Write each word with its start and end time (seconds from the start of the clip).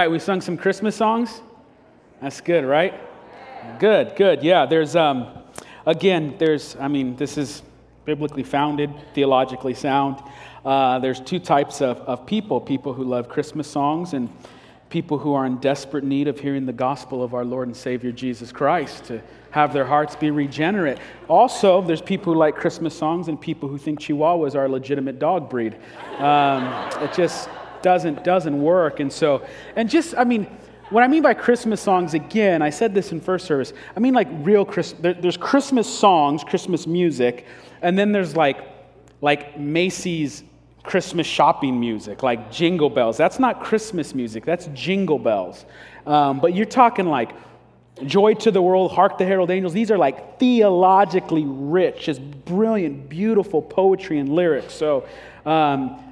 Right, 0.00 0.10
we 0.10 0.18
sung 0.18 0.40
some 0.40 0.56
Christmas 0.56 0.96
songs. 0.96 1.42
That's 2.22 2.40
good, 2.40 2.64
right? 2.64 2.94
Good, 3.78 4.16
good. 4.16 4.42
Yeah, 4.42 4.64
there's, 4.64 4.96
um, 4.96 5.28
again, 5.84 6.36
there's, 6.38 6.74
I 6.76 6.88
mean, 6.88 7.16
this 7.16 7.36
is 7.36 7.62
biblically 8.06 8.42
founded, 8.42 8.90
theologically 9.12 9.74
sound. 9.74 10.22
Uh, 10.64 11.00
there's 11.00 11.20
two 11.20 11.38
types 11.38 11.82
of, 11.82 11.98
of 11.98 12.24
people 12.24 12.62
people 12.62 12.94
who 12.94 13.04
love 13.04 13.28
Christmas 13.28 13.70
songs 13.70 14.14
and 14.14 14.30
people 14.88 15.18
who 15.18 15.34
are 15.34 15.44
in 15.44 15.58
desperate 15.58 16.02
need 16.02 16.28
of 16.28 16.40
hearing 16.40 16.64
the 16.64 16.72
gospel 16.72 17.22
of 17.22 17.34
our 17.34 17.44
Lord 17.44 17.68
and 17.68 17.76
Savior 17.76 18.10
Jesus 18.10 18.50
Christ 18.52 19.04
to 19.04 19.20
have 19.50 19.74
their 19.74 19.84
hearts 19.84 20.16
be 20.16 20.30
regenerate. 20.30 20.96
Also, 21.28 21.82
there's 21.82 22.00
people 22.00 22.32
who 22.32 22.38
like 22.38 22.56
Christmas 22.56 22.96
songs 22.96 23.28
and 23.28 23.38
people 23.38 23.68
who 23.68 23.76
think 23.76 24.00
Chihuahuas 24.00 24.54
are 24.54 24.64
a 24.64 24.68
legitimate 24.70 25.18
dog 25.18 25.50
breed. 25.50 25.76
Um, 26.16 26.64
it 27.02 27.12
just 27.12 27.50
doesn't 27.82 28.24
doesn't 28.24 28.60
work, 28.60 29.00
and 29.00 29.12
so 29.12 29.46
and 29.76 29.88
just 29.88 30.14
I 30.16 30.24
mean. 30.24 30.46
What 30.90 31.04
I 31.04 31.06
mean 31.06 31.22
by 31.22 31.34
Christmas 31.34 31.80
songs, 31.80 32.14
again, 32.14 32.62
I 32.62 32.70
said 32.70 32.96
this 32.96 33.12
in 33.12 33.20
first 33.20 33.46
service. 33.46 33.72
I 33.96 34.00
mean 34.00 34.12
like 34.12 34.26
real. 34.40 34.64
There, 34.64 35.14
there's 35.14 35.36
Christmas 35.36 35.88
songs, 35.88 36.42
Christmas 36.42 36.84
music, 36.84 37.46
and 37.80 37.96
then 37.96 38.10
there's 38.10 38.34
like, 38.34 38.58
like 39.20 39.56
Macy's 39.56 40.42
Christmas 40.82 41.28
shopping 41.28 41.78
music, 41.78 42.24
like 42.24 42.50
jingle 42.50 42.90
bells. 42.90 43.16
That's 43.16 43.38
not 43.38 43.62
Christmas 43.62 44.14
music, 44.14 44.44
that's 44.44 44.66
jingle 44.74 45.20
bells. 45.20 45.64
Um, 46.06 46.40
but 46.40 46.54
you're 46.56 46.66
talking 46.66 47.06
like 47.06 47.32
Joy 48.04 48.34
to 48.34 48.50
the 48.50 48.62
World, 48.62 48.92
Hark 48.92 49.18
the 49.18 49.24
Herald 49.24 49.50
Angels. 49.50 49.72
These 49.72 49.90
are 49.90 49.98
like 49.98 50.38
theologically 50.38 51.44
rich, 51.46 52.04
just 52.04 52.20
brilliant, 52.44 53.08
beautiful 53.08 53.60
poetry 53.62 54.18
and 54.18 54.30
lyrics. 54.30 54.74
So 54.74 55.06
um, 55.44 56.02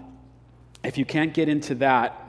if 0.84 0.98
you 0.98 1.04
can't 1.04 1.34
get 1.34 1.48
into 1.48 1.74
that, 1.76 2.28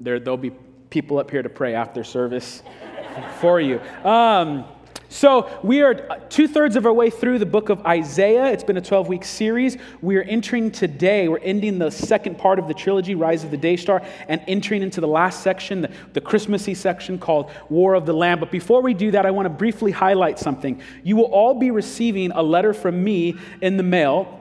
there, 0.00 0.20
there'll 0.20 0.36
be 0.36 0.52
people 0.90 1.18
up 1.18 1.30
here 1.30 1.42
to 1.42 1.48
pray 1.48 1.74
after 1.74 2.04
service 2.04 2.62
for 3.40 3.60
you. 3.60 3.80
Um, 4.04 4.64
so, 5.10 5.58
we 5.62 5.80
are 5.80 5.94
two 6.28 6.46
thirds 6.46 6.76
of 6.76 6.84
our 6.84 6.92
way 6.92 7.08
through 7.08 7.38
the 7.38 7.46
book 7.46 7.70
of 7.70 7.80
Isaiah. 7.86 8.44
It's 8.52 8.62
been 8.62 8.76
a 8.76 8.82
12 8.82 9.08
week 9.08 9.24
series. 9.24 9.78
We 10.02 10.16
are 10.16 10.22
entering 10.22 10.70
today, 10.70 11.28
we're 11.28 11.38
ending 11.38 11.78
the 11.78 11.90
second 11.90 12.36
part 12.36 12.58
of 12.58 12.68
the 12.68 12.74
trilogy, 12.74 13.14
Rise 13.14 13.42
of 13.42 13.50
the 13.50 13.56
Day 13.56 13.76
Star, 13.76 14.02
and 14.28 14.42
entering 14.46 14.82
into 14.82 15.00
the 15.00 15.08
last 15.08 15.42
section, 15.42 15.80
the, 15.80 15.90
the 16.12 16.20
Christmassy 16.20 16.74
section 16.74 17.18
called 17.18 17.50
War 17.70 17.94
of 17.94 18.04
the 18.04 18.12
Lamb. 18.12 18.38
But 18.38 18.50
before 18.50 18.82
we 18.82 18.92
do 18.92 19.10
that, 19.12 19.24
I 19.24 19.30
want 19.30 19.46
to 19.46 19.50
briefly 19.50 19.92
highlight 19.92 20.38
something. 20.38 20.82
You 21.02 21.16
will 21.16 21.32
all 21.32 21.54
be 21.54 21.70
receiving 21.70 22.30
a 22.32 22.42
letter 22.42 22.74
from 22.74 23.02
me 23.02 23.34
in 23.62 23.78
the 23.78 23.82
mail. 23.82 24.37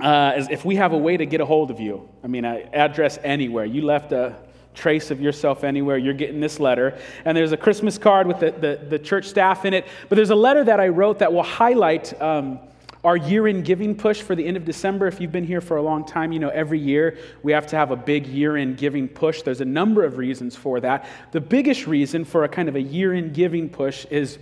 Uh, 0.00 0.46
if 0.50 0.64
we 0.64 0.76
have 0.76 0.92
a 0.92 0.98
way 0.98 1.16
to 1.16 1.26
get 1.26 1.40
a 1.40 1.46
hold 1.46 1.70
of 1.70 1.80
you, 1.80 2.08
I 2.22 2.26
mean, 2.26 2.44
address 2.44 3.18
anywhere. 3.22 3.64
You 3.64 3.82
left 3.82 4.12
a, 4.12 4.36
trace 4.78 5.10
of 5.10 5.20
yourself 5.20 5.64
anywhere, 5.64 5.98
you're 5.98 6.14
getting 6.14 6.40
this 6.40 6.60
letter. 6.60 6.98
And 7.24 7.36
there's 7.36 7.52
a 7.52 7.56
Christmas 7.56 7.98
card 7.98 8.26
with 8.26 8.38
the, 8.38 8.52
the, 8.52 8.86
the 8.88 8.98
church 8.98 9.26
staff 9.26 9.64
in 9.64 9.74
it. 9.74 9.86
But 10.08 10.16
there's 10.16 10.30
a 10.30 10.36
letter 10.36 10.64
that 10.64 10.80
I 10.80 10.88
wrote 10.88 11.18
that 11.18 11.32
will 11.32 11.42
highlight 11.42 12.18
um, 12.22 12.60
our 13.04 13.16
year 13.16 13.48
in 13.48 13.62
giving 13.62 13.94
push 13.94 14.22
for 14.22 14.34
the 14.34 14.46
end 14.46 14.56
of 14.56 14.64
December. 14.64 15.06
If 15.06 15.20
you've 15.20 15.32
been 15.32 15.46
here 15.46 15.60
for 15.60 15.76
a 15.76 15.82
long 15.82 16.04
time, 16.06 16.32
you 16.32 16.38
know 16.38 16.48
every 16.48 16.78
year 16.78 17.18
we 17.42 17.52
have 17.52 17.66
to 17.68 17.76
have 17.76 17.90
a 17.90 17.96
big 17.96 18.26
year 18.26 18.56
in 18.56 18.74
giving 18.74 19.08
push. 19.08 19.42
There's 19.42 19.60
a 19.60 19.66
number 19.66 20.04
of 20.04 20.16
reasons 20.16 20.56
for 20.56 20.80
that. 20.80 21.08
The 21.32 21.40
biggest 21.40 21.86
reason 21.86 22.24
for 22.24 22.44
a 22.44 22.48
kind 22.48 22.68
of 22.68 22.76
a 22.76 22.82
year 22.82 23.14
in 23.14 23.32
giving 23.32 23.68
push 23.68 24.04
is 24.06 24.38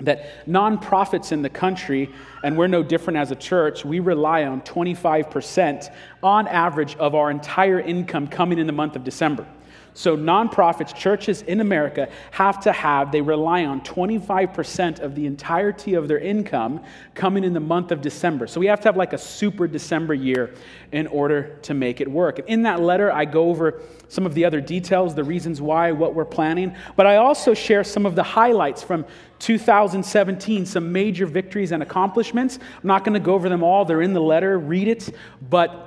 that 0.00 0.46
nonprofits 0.46 1.32
in 1.32 1.42
the 1.42 1.50
country, 1.50 2.10
and 2.44 2.56
we're 2.56 2.68
no 2.68 2.82
different 2.82 3.18
as 3.18 3.30
a 3.30 3.36
church, 3.36 3.84
we 3.84 4.00
rely 4.00 4.44
on 4.44 4.60
25% 4.62 5.92
on 6.22 6.46
average 6.48 6.96
of 6.96 7.14
our 7.14 7.30
entire 7.30 7.80
income 7.80 8.28
coming 8.28 8.58
in 8.58 8.66
the 8.66 8.72
month 8.72 8.96
of 8.96 9.04
December. 9.04 9.46
So, 9.94 10.16
nonprofits, 10.16 10.94
churches 10.94 11.42
in 11.42 11.60
America 11.60 12.08
have 12.30 12.60
to 12.60 12.72
have, 12.72 13.10
they 13.10 13.20
rely 13.20 13.64
on 13.64 13.80
25% 13.80 15.00
of 15.00 15.14
the 15.14 15.26
entirety 15.26 15.94
of 15.94 16.06
their 16.06 16.18
income 16.18 16.82
coming 17.14 17.44
in 17.44 17.52
the 17.52 17.60
month 17.60 17.90
of 17.90 18.00
December. 18.00 18.46
So, 18.46 18.60
we 18.60 18.66
have 18.66 18.80
to 18.80 18.88
have 18.88 18.96
like 18.96 19.12
a 19.12 19.18
super 19.18 19.66
December 19.66 20.14
year 20.14 20.54
in 20.92 21.06
order 21.08 21.56
to 21.62 21.74
make 21.74 22.00
it 22.00 22.08
work. 22.08 22.38
In 22.46 22.62
that 22.62 22.80
letter, 22.80 23.12
I 23.12 23.24
go 23.24 23.48
over 23.48 23.82
some 24.08 24.24
of 24.24 24.34
the 24.34 24.44
other 24.44 24.60
details, 24.60 25.14
the 25.14 25.24
reasons 25.24 25.60
why, 25.60 25.92
what 25.92 26.14
we're 26.14 26.24
planning, 26.24 26.74
but 26.96 27.06
I 27.06 27.16
also 27.16 27.52
share 27.54 27.84
some 27.84 28.06
of 28.06 28.14
the 28.14 28.22
highlights 28.22 28.82
from 28.82 29.04
2017, 29.38 30.66
some 30.66 30.90
major 30.90 31.26
victories 31.26 31.72
and 31.72 31.82
accomplishments. 31.82 32.58
I'm 32.60 32.86
not 32.86 33.04
going 33.04 33.14
to 33.14 33.20
go 33.20 33.34
over 33.34 33.48
them 33.48 33.62
all, 33.62 33.84
they're 33.84 34.02
in 34.02 34.14
the 34.14 34.20
letter, 34.20 34.58
read 34.58 34.88
it, 34.88 35.14
but 35.50 35.84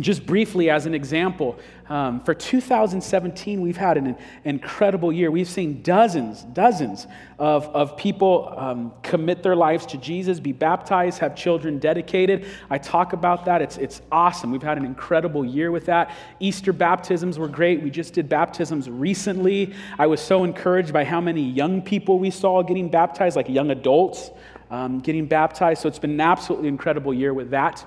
just 0.00 0.26
briefly, 0.26 0.70
as 0.70 0.86
an 0.86 0.94
example, 0.94 1.58
um, 1.88 2.20
for 2.20 2.32
2017, 2.32 3.60
we've 3.60 3.76
had 3.76 3.98
an 3.98 4.16
incredible 4.44 5.12
year. 5.12 5.30
We've 5.30 5.48
seen 5.48 5.82
dozens, 5.82 6.42
dozens 6.42 7.06
of, 7.38 7.66
of 7.68 7.96
people 7.98 8.54
um, 8.56 8.92
commit 9.02 9.42
their 9.42 9.54
lives 9.54 9.84
to 9.86 9.98
Jesus, 9.98 10.40
be 10.40 10.52
baptized, 10.52 11.18
have 11.18 11.36
children 11.36 11.78
dedicated. 11.78 12.46
I 12.70 12.78
talk 12.78 13.12
about 13.12 13.44
that. 13.44 13.60
It's, 13.60 13.76
it's 13.76 14.00
awesome. 14.10 14.50
We've 14.50 14.62
had 14.62 14.78
an 14.78 14.86
incredible 14.86 15.44
year 15.44 15.70
with 15.70 15.84
that. 15.86 16.10
Easter 16.40 16.72
baptisms 16.72 17.38
were 17.38 17.48
great. 17.48 17.82
We 17.82 17.90
just 17.90 18.14
did 18.14 18.30
baptisms 18.30 18.88
recently. 18.88 19.74
I 19.98 20.06
was 20.06 20.22
so 20.22 20.44
encouraged 20.44 20.92
by 20.92 21.04
how 21.04 21.20
many 21.20 21.42
young 21.42 21.82
people 21.82 22.18
we 22.18 22.30
saw 22.30 22.62
getting 22.62 22.88
baptized, 22.88 23.36
like 23.36 23.48
young 23.50 23.70
adults 23.70 24.30
um, 24.70 25.00
getting 25.00 25.26
baptized. 25.26 25.82
So 25.82 25.88
it's 25.88 25.98
been 25.98 26.12
an 26.12 26.20
absolutely 26.20 26.68
incredible 26.68 27.12
year 27.12 27.34
with 27.34 27.50
that. 27.50 27.84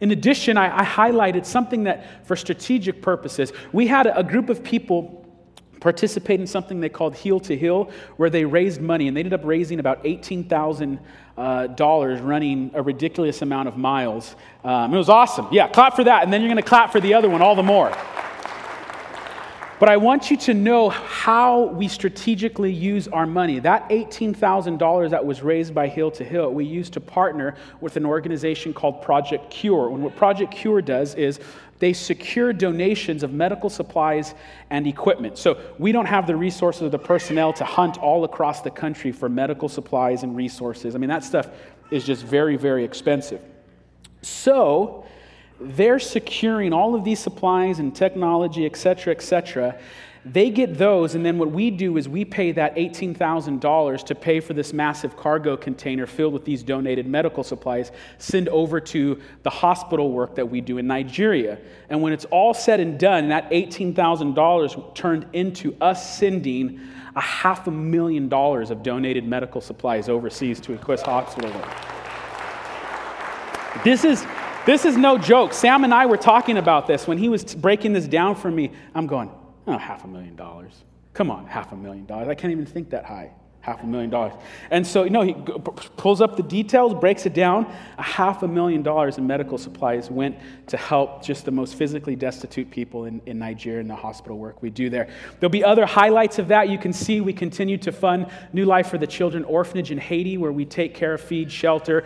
In 0.00 0.10
addition, 0.10 0.56
I, 0.56 0.80
I 0.80 0.84
highlighted 0.84 1.46
something 1.46 1.84
that, 1.84 2.26
for 2.26 2.36
strategic 2.36 3.02
purposes, 3.02 3.52
we 3.72 3.86
had 3.86 4.06
a, 4.06 4.18
a 4.18 4.22
group 4.22 4.48
of 4.50 4.62
people 4.62 5.22
participate 5.80 6.40
in 6.40 6.46
something 6.46 6.80
they 6.80 6.88
called 6.88 7.14
Heel 7.14 7.38
to 7.40 7.56
Hill, 7.56 7.90
where 8.16 8.30
they 8.30 8.44
raised 8.44 8.80
money, 8.80 9.08
and 9.08 9.16
they 9.16 9.20
ended 9.20 9.34
up 9.34 9.44
raising 9.44 9.78
about 9.78 10.00
18,000 10.04 10.98
uh, 11.36 11.66
dollars 11.68 12.20
running 12.20 12.70
a 12.74 12.82
ridiculous 12.82 13.42
amount 13.42 13.68
of 13.68 13.76
miles. 13.76 14.34
Um, 14.64 14.92
it 14.92 14.96
was 14.98 15.08
awesome. 15.08 15.48
Yeah, 15.52 15.68
clap 15.68 15.94
for 15.94 16.04
that, 16.04 16.24
and 16.24 16.32
then 16.32 16.40
you're 16.40 16.50
going 16.50 16.62
to 16.62 16.68
clap 16.68 16.92
for 16.92 17.00
the 17.00 17.14
other 17.14 17.28
one 17.28 17.42
all 17.42 17.54
the 17.54 17.62
more. 17.62 17.96
But 19.78 19.90
I 19.90 19.98
want 19.98 20.30
you 20.30 20.38
to 20.38 20.54
know 20.54 20.88
how 20.88 21.64
we 21.64 21.86
strategically 21.88 22.72
use 22.72 23.08
our 23.08 23.26
money. 23.26 23.58
That 23.58 23.86
$18,000 23.90 25.10
that 25.10 25.24
was 25.24 25.42
raised 25.42 25.74
by 25.74 25.88
Hill 25.88 26.10
to 26.12 26.24
Hill, 26.24 26.52
we 26.52 26.64
used 26.64 26.94
to 26.94 27.00
partner 27.00 27.56
with 27.82 27.96
an 27.98 28.06
organization 28.06 28.72
called 28.72 29.02
Project 29.02 29.50
Cure. 29.50 29.90
And 29.90 30.02
what 30.02 30.16
Project 30.16 30.50
Cure 30.50 30.80
does 30.80 31.14
is 31.14 31.40
they 31.78 31.92
secure 31.92 32.54
donations 32.54 33.22
of 33.22 33.34
medical 33.34 33.68
supplies 33.68 34.34
and 34.70 34.86
equipment. 34.86 35.36
So 35.36 35.60
we 35.78 35.92
don't 35.92 36.06
have 36.06 36.26
the 36.26 36.36
resources 36.36 36.82
or 36.82 36.88
the 36.88 36.98
personnel 36.98 37.52
to 37.54 37.64
hunt 37.64 37.98
all 37.98 38.24
across 38.24 38.62
the 38.62 38.70
country 38.70 39.12
for 39.12 39.28
medical 39.28 39.68
supplies 39.68 40.22
and 40.22 40.34
resources. 40.34 40.94
I 40.94 40.98
mean, 40.98 41.10
that 41.10 41.22
stuff 41.22 41.48
is 41.90 42.04
just 42.04 42.24
very, 42.24 42.56
very 42.56 42.84
expensive. 42.84 43.42
So, 44.22 45.05
they're 45.60 45.98
securing 45.98 46.72
all 46.72 46.94
of 46.94 47.04
these 47.04 47.20
supplies 47.20 47.78
and 47.78 47.94
technology, 47.94 48.66
et 48.66 48.76
cetera, 48.76 49.14
et 49.14 49.22
cetera. 49.22 49.78
They 50.24 50.50
get 50.50 50.76
those, 50.76 51.14
and 51.14 51.24
then 51.24 51.38
what 51.38 51.52
we 51.52 51.70
do 51.70 51.96
is 51.96 52.08
we 52.08 52.24
pay 52.24 52.50
that 52.52 52.74
$18,000 52.74 54.06
to 54.06 54.14
pay 54.16 54.40
for 54.40 54.54
this 54.54 54.72
massive 54.72 55.16
cargo 55.16 55.56
container 55.56 56.04
filled 56.04 56.32
with 56.32 56.44
these 56.44 56.64
donated 56.64 57.06
medical 57.06 57.44
supplies, 57.44 57.92
send 58.18 58.48
over 58.48 58.80
to 58.80 59.20
the 59.44 59.50
hospital 59.50 60.10
work 60.10 60.34
that 60.34 60.50
we 60.50 60.60
do 60.60 60.78
in 60.78 60.86
Nigeria. 60.88 61.58
And 61.90 62.02
when 62.02 62.12
it's 62.12 62.24
all 62.26 62.54
said 62.54 62.80
and 62.80 62.98
done, 62.98 63.28
that 63.28 63.48
$18,000 63.50 64.94
turned 64.96 65.26
into 65.32 65.76
us 65.80 66.18
sending 66.18 66.80
a 67.14 67.20
half 67.20 67.68
a 67.68 67.70
million 67.70 68.28
dollars 68.28 68.72
of 68.72 68.82
donated 68.82 69.24
medical 69.24 69.60
supplies 69.60 70.08
overseas 70.08 70.58
to 70.60 70.76
ECWA 70.76 71.02
Hospital. 71.04 71.52
This 73.84 74.04
is 74.04 74.26
this 74.66 74.84
is 74.84 74.96
no 74.96 75.16
joke. 75.16 75.54
Sam 75.54 75.84
and 75.84 75.94
I 75.94 76.06
were 76.06 76.16
talking 76.16 76.58
about 76.58 76.86
this 76.86 77.06
when 77.06 77.18
he 77.18 77.28
was 77.28 77.54
breaking 77.54 77.92
this 77.92 78.06
down 78.06 78.34
for 78.34 78.50
me. 78.50 78.72
I'm 78.94 79.06
going, 79.06 79.30
oh, 79.66 79.78
half 79.78 80.04
a 80.04 80.08
million 80.08 80.36
dollars. 80.36 80.84
Come 81.14 81.30
on, 81.30 81.46
half 81.46 81.72
a 81.72 81.76
million 81.76 82.04
dollars. 82.04 82.28
I 82.28 82.34
can't 82.34 82.52
even 82.52 82.66
think 82.66 82.90
that 82.90 83.04
high. 83.04 83.30
Half 83.60 83.82
a 83.82 83.86
million 83.86 84.10
dollars. 84.10 84.32
And 84.70 84.86
so, 84.86 85.02
you 85.02 85.10
know, 85.10 85.22
he 85.22 85.34
pulls 85.96 86.20
up 86.20 86.36
the 86.36 86.42
details, 86.44 86.94
breaks 86.94 87.26
it 87.26 87.34
down. 87.34 87.66
A 87.98 88.02
half 88.02 88.44
a 88.44 88.48
million 88.48 88.82
dollars 88.82 89.18
in 89.18 89.26
medical 89.26 89.58
supplies 89.58 90.08
went 90.08 90.36
to 90.68 90.76
help 90.76 91.24
just 91.24 91.44
the 91.44 91.50
most 91.50 91.74
physically 91.74 92.14
destitute 92.14 92.70
people 92.70 93.06
in, 93.06 93.20
in 93.26 93.40
Nigeria 93.40 93.80
and 93.80 93.90
the 93.90 93.96
hospital 93.96 94.38
work 94.38 94.62
we 94.62 94.70
do 94.70 94.88
there. 94.88 95.08
There'll 95.40 95.50
be 95.50 95.64
other 95.64 95.84
highlights 95.84 96.38
of 96.38 96.46
that. 96.48 96.68
You 96.68 96.78
can 96.78 96.92
see 96.92 97.20
we 97.20 97.32
continue 97.32 97.76
to 97.78 97.90
fund 97.90 98.26
New 98.52 98.66
Life 98.66 98.88
for 98.88 98.98
the 98.98 99.06
Children 99.06 99.42
Orphanage 99.44 99.90
in 99.90 99.98
Haiti, 99.98 100.38
where 100.38 100.52
we 100.52 100.64
take 100.64 100.94
care, 100.94 101.14
of, 101.14 101.20
feed, 101.20 101.50
shelter, 101.50 102.04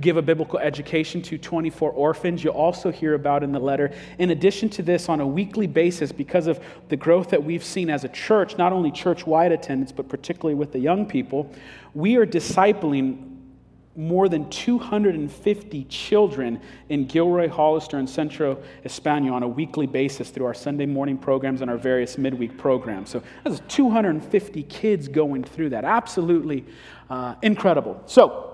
give 0.00 0.16
a 0.16 0.22
biblical 0.22 0.58
education 0.58 1.20
to 1.22 1.38
24 1.38 1.90
orphans. 1.90 2.42
You'll 2.42 2.54
also 2.54 2.90
hear 2.90 3.14
about 3.14 3.42
in 3.42 3.52
the 3.52 3.58
letter. 3.58 3.92
In 4.18 4.30
addition 4.30 4.68
to 4.70 4.82
this, 4.82 5.08
on 5.08 5.20
a 5.20 5.26
weekly 5.26 5.66
basis, 5.66 6.12
because 6.12 6.46
of 6.46 6.60
the 6.88 6.96
growth 6.96 7.30
that 7.30 7.42
we've 7.42 7.64
seen 7.64 7.90
as 7.90 8.04
a 8.04 8.08
church, 8.08 8.56
not 8.56 8.72
only 8.72 8.90
church 8.90 9.26
wide 9.26 9.52
attendance, 9.52 9.92
but 9.92 10.08
particularly 10.08 10.54
with 10.54 10.72
the 10.72 10.78
young 10.78 11.06
people, 11.06 11.50
we 11.94 12.16
are 12.16 12.26
discipling 12.26 13.36
more 13.96 14.28
than 14.28 14.48
250 14.50 15.84
children 15.84 16.60
in 16.90 17.06
Gilroy, 17.06 17.48
Hollister, 17.48 17.96
and 17.96 18.08
Centro 18.08 18.62
Espanol 18.84 19.34
on 19.34 19.42
a 19.42 19.48
weekly 19.48 19.86
basis 19.86 20.28
through 20.28 20.44
our 20.44 20.54
Sunday 20.54 20.84
morning 20.84 21.16
programs 21.16 21.62
and 21.62 21.70
our 21.70 21.78
various 21.78 22.18
midweek 22.18 22.58
programs. 22.58 23.08
So 23.08 23.22
that's 23.42 23.60
250 23.68 24.62
kids 24.64 25.08
going 25.08 25.44
through 25.44 25.70
that. 25.70 25.84
Absolutely 25.84 26.66
uh, 27.08 27.36
incredible. 27.42 28.02
So, 28.04 28.45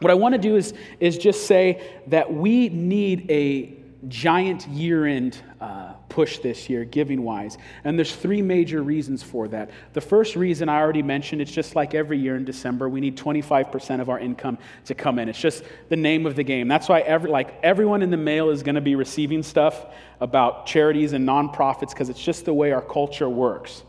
what 0.00 0.10
I 0.10 0.14
want 0.14 0.34
to 0.34 0.38
do 0.38 0.56
is, 0.56 0.74
is 1.00 1.18
just 1.18 1.46
say 1.46 2.00
that 2.06 2.32
we 2.32 2.68
need 2.68 3.30
a 3.30 3.74
giant 4.06 4.68
year 4.68 5.06
end 5.06 5.40
uh, 5.60 5.94
push 6.08 6.38
this 6.38 6.70
year, 6.70 6.84
giving 6.84 7.22
wise. 7.22 7.58
And 7.84 7.98
there's 7.98 8.14
three 8.14 8.42
major 8.42 8.82
reasons 8.82 9.22
for 9.22 9.48
that. 9.48 9.70
The 9.92 10.00
first 10.00 10.36
reason 10.36 10.68
I 10.68 10.78
already 10.80 11.02
mentioned, 11.02 11.42
it's 11.42 11.50
just 11.50 11.74
like 11.74 11.94
every 11.94 12.18
year 12.18 12.36
in 12.36 12.44
December, 12.44 12.88
we 12.88 13.00
need 13.00 13.16
25% 13.16 14.00
of 14.00 14.08
our 14.08 14.18
income 14.18 14.58
to 14.84 14.94
come 14.94 15.18
in. 15.18 15.28
It's 15.28 15.40
just 15.40 15.64
the 15.88 15.96
name 15.96 16.26
of 16.26 16.36
the 16.36 16.44
game. 16.44 16.68
That's 16.68 16.88
why 16.88 17.00
every, 17.00 17.30
like 17.30 17.58
everyone 17.62 18.02
in 18.02 18.10
the 18.10 18.16
mail 18.16 18.50
is 18.50 18.62
going 18.62 18.76
to 18.76 18.80
be 18.80 18.94
receiving 18.94 19.42
stuff 19.42 19.86
about 20.20 20.66
charities 20.66 21.12
and 21.12 21.26
nonprofits 21.26 21.90
because 21.90 22.08
it's 22.08 22.22
just 22.22 22.44
the 22.44 22.54
way 22.54 22.72
our 22.72 22.82
culture 22.82 23.28
works. 23.28 23.82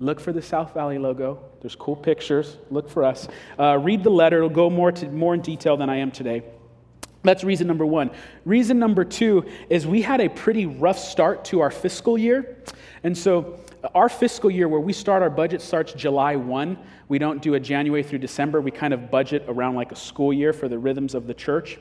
Look 0.00 0.18
for 0.18 0.32
the 0.32 0.42
South 0.42 0.74
Valley 0.74 0.98
logo. 0.98 1.38
There's 1.60 1.76
cool 1.76 1.96
pictures. 1.96 2.56
Look 2.70 2.90
for 2.90 3.04
us. 3.04 3.28
Uh, 3.58 3.78
read 3.78 4.02
the 4.02 4.10
letter. 4.10 4.38
It'll 4.38 4.48
go 4.48 4.68
more, 4.68 4.90
to, 4.90 5.08
more 5.08 5.34
in 5.34 5.40
detail 5.40 5.76
than 5.76 5.88
I 5.88 5.96
am 5.96 6.10
today. 6.10 6.42
That's 7.22 7.42
reason 7.42 7.66
number 7.66 7.86
one. 7.86 8.10
Reason 8.44 8.78
number 8.78 9.04
two 9.04 9.46
is 9.70 9.86
we 9.86 10.02
had 10.02 10.20
a 10.20 10.28
pretty 10.28 10.66
rough 10.66 10.98
start 10.98 11.44
to 11.46 11.60
our 11.60 11.70
fiscal 11.70 12.18
year. 12.18 12.58
And 13.02 13.16
so, 13.16 13.60
uh, 13.82 13.88
our 13.94 14.08
fiscal 14.08 14.50
year, 14.50 14.68
where 14.68 14.80
we 14.80 14.92
start 14.92 15.22
our 15.22 15.30
budget, 15.30 15.62
starts 15.62 15.92
July 15.94 16.36
1. 16.36 16.76
We 17.08 17.18
don't 17.18 17.40
do 17.40 17.54
a 17.54 17.60
January 17.60 18.02
through 18.02 18.18
December. 18.18 18.60
We 18.60 18.72
kind 18.72 18.92
of 18.92 19.10
budget 19.10 19.44
around 19.48 19.74
like 19.74 19.90
a 19.90 19.96
school 19.96 20.32
year 20.32 20.52
for 20.52 20.68
the 20.68 20.78
rhythms 20.78 21.14
of 21.14 21.26
the 21.26 21.34
church. 21.34 21.78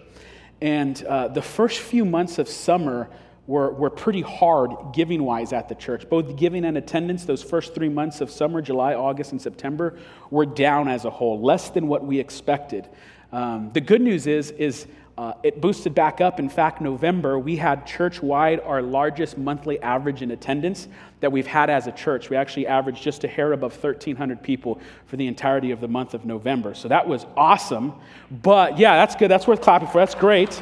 And 0.61 1.03
uh, 1.03 1.27
the 1.27 1.41
first 1.41 1.79
few 1.79 2.05
months 2.05 2.39
of 2.39 2.47
summer 2.47 3.09
were, 3.45 3.71
were 3.73 3.89
pretty 3.89 4.21
hard 4.21 4.71
giving 4.93 5.23
wise 5.23 5.51
at 5.51 5.67
the 5.67 5.75
church. 5.75 6.07
Both 6.09 6.35
giving 6.37 6.65
and 6.65 6.77
attendance, 6.77 7.25
those 7.25 7.43
first 7.43 7.75
three 7.75 7.89
months 7.89 8.21
of 8.21 8.31
summer, 8.31 8.61
July, 8.61 8.93
August, 8.93 9.31
and 9.31 9.41
September, 9.41 9.99
were 10.29 10.45
down 10.45 10.87
as 10.87 11.05
a 11.05 11.09
whole, 11.09 11.41
less 11.41 11.69
than 11.69 11.87
what 11.87 12.05
we 12.05 12.19
expected. 12.19 12.87
Um, 13.31 13.71
the 13.73 13.81
good 13.81 14.01
news 14.01 14.27
is, 14.27 14.51
is 14.51 14.87
uh, 15.17 15.33
it 15.43 15.61
boosted 15.61 15.93
back 15.93 16.21
up. 16.21 16.39
In 16.39 16.49
fact, 16.49 16.81
November, 16.81 17.37
we 17.37 17.55
had 17.55 17.85
church 17.85 18.21
wide 18.21 18.59
our 18.61 18.81
largest 18.81 19.37
monthly 19.37 19.79
average 19.81 20.21
in 20.21 20.31
attendance 20.31 20.87
that 21.19 21.31
we've 21.31 21.45
had 21.45 21.69
as 21.69 21.85
a 21.85 21.91
church. 21.91 22.29
We 22.29 22.37
actually 22.37 22.65
averaged 22.67 23.03
just 23.03 23.23
a 23.23 23.27
hair 23.27 23.53
above 23.53 23.73
1,300 23.73 24.41
people 24.41 24.79
for 25.05 25.17
the 25.17 25.27
entirety 25.27 25.71
of 25.71 25.81
the 25.81 25.87
month 25.87 26.13
of 26.13 26.25
November. 26.25 26.73
So 26.73 26.87
that 26.87 27.07
was 27.07 27.25
awesome. 27.37 27.93
But 28.31 28.79
yeah, 28.79 28.95
that's 28.95 29.15
good. 29.15 29.29
That's 29.29 29.45
worth 29.45 29.61
clapping 29.61 29.89
for. 29.89 29.99
That's 29.99 30.15
great. 30.15 30.59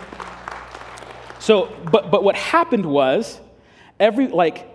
So, 1.41 1.75
but, 1.91 2.11
but 2.11 2.23
what 2.23 2.35
happened 2.35 2.85
was, 2.85 3.39
every, 3.99 4.27
like, 4.27 4.67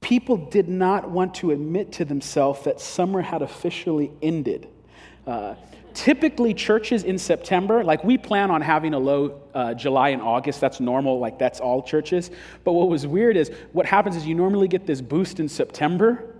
people 0.00 0.38
did 0.38 0.66
not 0.66 1.10
want 1.10 1.34
to 1.34 1.50
admit 1.50 1.92
to 1.92 2.06
themselves 2.06 2.64
that 2.64 2.80
summer 2.80 3.20
had 3.20 3.42
officially 3.42 4.10
ended. 4.22 4.66
Uh, 5.26 5.56
typically 5.94 6.54
churches 6.54 7.02
in 7.02 7.18
september 7.18 7.82
like 7.82 8.04
we 8.04 8.16
plan 8.16 8.52
on 8.52 8.60
having 8.60 8.94
a 8.94 8.98
low 8.98 9.40
uh, 9.54 9.74
july 9.74 10.10
and 10.10 10.22
august 10.22 10.60
that's 10.60 10.78
normal 10.80 11.18
like 11.18 11.38
that's 11.38 11.60
all 11.60 11.82
churches 11.82 12.30
but 12.62 12.72
what 12.72 12.88
was 12.88 13.04
weird 13.06 13.36
is 13.36 13.50
what 13.72 13.84
happens 13.84 14.14
is 14.14 14.24
you 14.24 14.34
normally 14.34 14.68
get 14.68 14.86
this 14.86 15.00
boost 15.00 15.40
in 15.40 15.48
september 15.48 16.36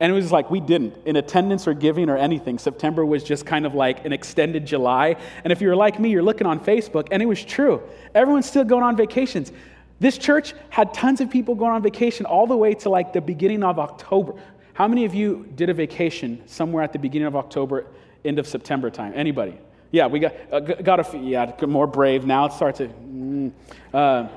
and 0.00 0.10
it 0.10 0.14
was 0.14 0.32
like 0.32 0.50
we 0.50 0.60
didn't 0.60 0.96
in 1.06 1.16
attendance 1.16 1.66
or 1.66 1.74
giving 1.74 2.08
or 2.08 2.16
anything 2.16 2.58
september 2.58 3.04
was 3.04 3.22
just 3.22 3.46
kind 3.46 3.66
of 3.66 3.74
like 3.74 4.04
an 4.04 4.12
extended 4.12 4.66
july 4.66 5.16
and 5.44 5.52
if 5.52 5.60
you're 5.60 5.76
like 5.76 5.98
me 6.00 6.10
you're 6.10 6.22
looking 6.22 6.46
on 6.46 6.58
facebook 6.58 7.08
and 7.10 7.22
it 7.22 7.26
was 7.26 7.44
true 7.44 7.82
everyone's 8.14 8.46
still 8.46 8.64
going 8.64 8.82
on 8.82 8.96
vacations 8.96 9.52
this 10.00 10.18
church 10.18 10.54
had 10.70 10.92
tons 10.92 11.20
of 11.20 11.30
people 11.30 11.54
going 11.54 11.72
on 11.72 11.82
vacation 11.82 12.26
all 12.26 12.46
the 12.46 12.56
way 12.56 12.74
to 12.74 12.88
like 12.88 13.12
the 13.12 13.20
beginning 13.20 13.62
of 13.62 13.78
october 13.78 14.34
how 14.72 14.88
many 14.88 15.04
of 15.04 15.14
you 15.14 15.48
did 15.54 15.70
a 15.70 15.74
vacation 15.74 16.42
somewhere 16.46 16.82
at 16.82 16.92
the 16.92 16.98
beginning 16.98 17.28
of 17.28 17.36
october 17.36 17.86
end 18.24 18.38
of 18.38 18.46
September 18.46 18.90
time. 18.90 19.12
Anybody? 19.14 19.58
Yeah, 19.90 20.06
we 20.06 20.18
got, 20.18 20.34
uh, 20.50 20.60
got 20.60 20.98
a 20.98 21.04
few, 21.04 21.20
yeah, 21.20 21.52
more 21.66 21.86
brave. 21.86 22.26
Now 22.26 22.46
it 22.46 22.52
starts 22.52 22.78
to, 22.78 22.88
mm, 22.88 23.52
uh, 23.92 24.28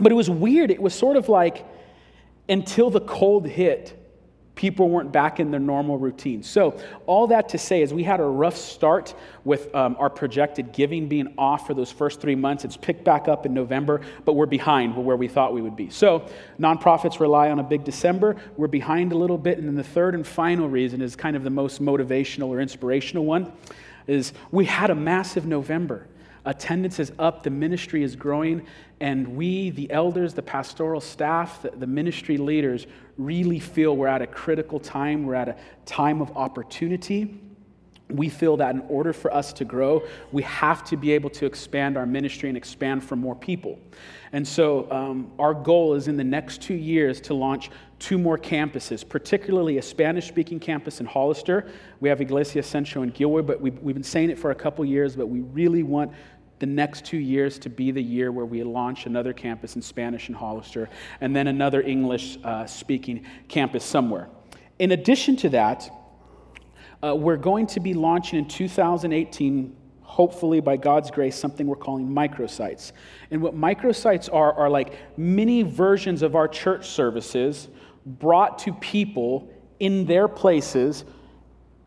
but 0.00 0.12
it 0.12 0.14
was 0.14 0.30
weird. 0.30 0.70
It 0.70 0.80
was 0.80 0.94
sort 0.94 1.16
of 1.16 1.28
like 1.28 1.66
until 2.48 2.88
the 2.88 3.00
cold 3.00 3.46
hit, 3.46 3.97
people 4.58 4.88
weren't 4.88 5.12
back 5.12 5.38
in 5.38 5.52
their 5.52 5.60
normal 5.60 5.96
routine. 5.98 6.42
So, 6.42 6.76
all 7.06 7.28
that 7.28 7.48
to 7.50 7.58
say 7.58 7.80
is 7.80 7.94
we 7.94 8.02
had 8.02 8.18
a 8.18 8.24
rough 8.24 8.56
start 8.56 9.14
with 9.44 9.72
um, 9.72 9.94
our 10.00 10.10
projected 10.10 10.72
giving 10.72 11.06
being 11.06 11.32
off 11.38 11.68
for 11.68 11.74
those 11.74 11.92
first 11.92 12.20
three 12.20 12.34
months. 12.34 12.64
It's 12.64 12.76
picked 12.76 13.04
back 13.04 13.28
up 13.28 13.46
in 13.46 13.54
November, 13.54 14.00
but 14.24 14.32
we're 14.32 14.46
behind 14.46 14.96
where 14.96 15.16
we 15.16 15.28
thought 15.28 15.54
we 15.54 15.62
would 15.62 15.76
be. 15.76 15.90
So, 15.90 16.28
nonprofits 16.58 17.20
rely 17.20 17.50
on 17.50 17.60
a 17.60 17.62
big 17.62 17.84
December. 17.84 18.34
We're 18.56 18.66
behind 18.66 19.12
a 19.12 19.16
little 19.16 19.38
bit. 19.38 19.58
And 19.58 19.68
then 19.68 19.76
the 19.76 19.84
third 19.84 20.16
and 20.16 20.26
final 20.26 20.68
reason 20.68 21.00
is 21.02 21.14
kind 21.14 21.36
of 21.36 21.44
the 21.44 21.50
most 21.50 21.80
motivational 21.80 22.48
or 22.48 22.60
inspirational 22.60 23.24
one 23.24 23.52
is 24.08 24.32
we 24.50 24.64
had 24.64 24.90
a 24.90 24.94
massive 24.96 25.46
November. 25.46 26.08
Attendance 26.44 26.98
is 26.98 27.12
up, 27.18 27.42
the 27.42 27.50
ministry 27.50 28.02
is 28.02 28.16
growing, 28.16 28.66
and 29.00 29.36
we, 29.36 29.70
the 29.70 29.90
elders, 29.90 30.34
the 30.34 30.42
pastoral 30.42 31.00
staff, 31.00 31.62
the, 31.62 31.70
the, 31.70 31.86
ministry 31.86 32.38
leaders, 32.38 32.86
really 33.18 33.58
feel 33.58 33.96
we're 33.96 34.06
at 34.06 34.22
a 34.22 34.26
critical 34.26 34.80
time. 34.80 35.26
We're 35.26 35.34
at 35.34 35.48
a 35.48 35.56
time 35.84 36.22
of 36.22 36.34
opportunity. 36.36 37.40
We 38.08 38.30
feel 38.30 38.56
that 38.56 38.74
in 38.74 38.80
order 38.88 39.12
for 39.12 39.34
us 39.34 39.52
to 39.54 39.66
grow, 39.66 40.02
we 40.32 40.42
have 40.44 40.82
to 40.84 40.96
be 40.96 41.12
able 41.12 41.28
to 41.30 41.44
expand 41.44 41.98
our 41.98 42.06
ministry 42.06 42.48
and 42.48 42.56
expand 42.56 43.04
for 43.04 43.16
more 43.16 43.34
people. 43.34 43.78
And 44.32 44.46
so, 44.46 44.90
um, 44.90 45.30
our 45.38 45.52
goal 45.52 45.92
is 45.94 46.08
in 46.08 46.16
the 46.16 46.24
next 46.24 46.62
two 46.62 46.74
years 46.74 47.20
to 47.22 47.34
launch 47.34 47.70
two 47.98 48.16
more 48.16 48.38
campuses, 48.38 49.06
particularly 49.06 49.76
a 49.76 49.82
Spanish 49.82 50.26
speaking 50.28 50.58
campus 50.58 51.00
in 51.00 51.06
Hollister. 51.06 51.68
We 52.00 52.08
have 52.08 52.20
Iglesia 52.22 52.62
Centro 52.62 53.02
in 53.02 53.10
Gilroy, 53.10 53.42
but 53.42 53.60
we've, 53.60 53.78
we've 53.80 53.94
been 53.94 54.04
saying 54.04 54.30
it 54.30 54.38
for 54.38 54.52
a 54.52 54.54
couple 54.54 54.84
years, 54.84 55.16
but 55.16 55.26
we 55.26 55.40
really 55.40 55.82
want 55.82 56.12
the 56.58 56.66
next 56.66 57.04
two 57.04 57.18
years 57.18 57.58
to 57.60 57.70
be 57.70 57.90
the 57.90 58.02
year 58.02 58.32
where 58.32 58.46
we 58.46 58.62
launch 58.62 59.06
another 59.06 59.32
campus 59.32 59.76
in 59.76 59.82
Spanish 59.82 60.28
in 60.28 60.34
Hollister 60.34 60.88
and 61.20 61.34
then 61.34 61.46
another 61.46 61.82
English 61.82 62.38
uh, 62.44 62.66
speaking 62.66 63.24
campus 63.48 63.84
somewhere. 63.84 64.28
In 64.78 64.92
addition 64.92 65.36
to 65.36 65.48
that, 65.50 65.90
uh, 67.02 67.14
we're 67.14 67.36
going 67.36 67.66
to 67.68 67.80
be 67.80 67.94
launching 67.94 68.38
in 68.38 68.48
2018, 68.48 69.76
hopefully 70.02 70.60
by 70.60 70.76
God's 70.76 71.10
grace, 71.10 71.36
something 71.36 71.66
we're 71.66 71.76
calling 71.76 72.08
microsites. 72.08 72.92
And 73.30 73.40
what 73.40 73.54
microsites 73.54 74.32
are, 74.32 74.52
are 74.52 74.70
like 74.70 74.94
mini 75.16 75.62
versions 75.62 76.22
of 76.22 76.34
our 76.34 76.48
church 76.48 76.88
services 76.88 77.68
brought 78.04 78.58
to 78.60 78.72
people 78.72 79.52
in 79.78 80.06
their 80.06 80.26
places 80.26 81.04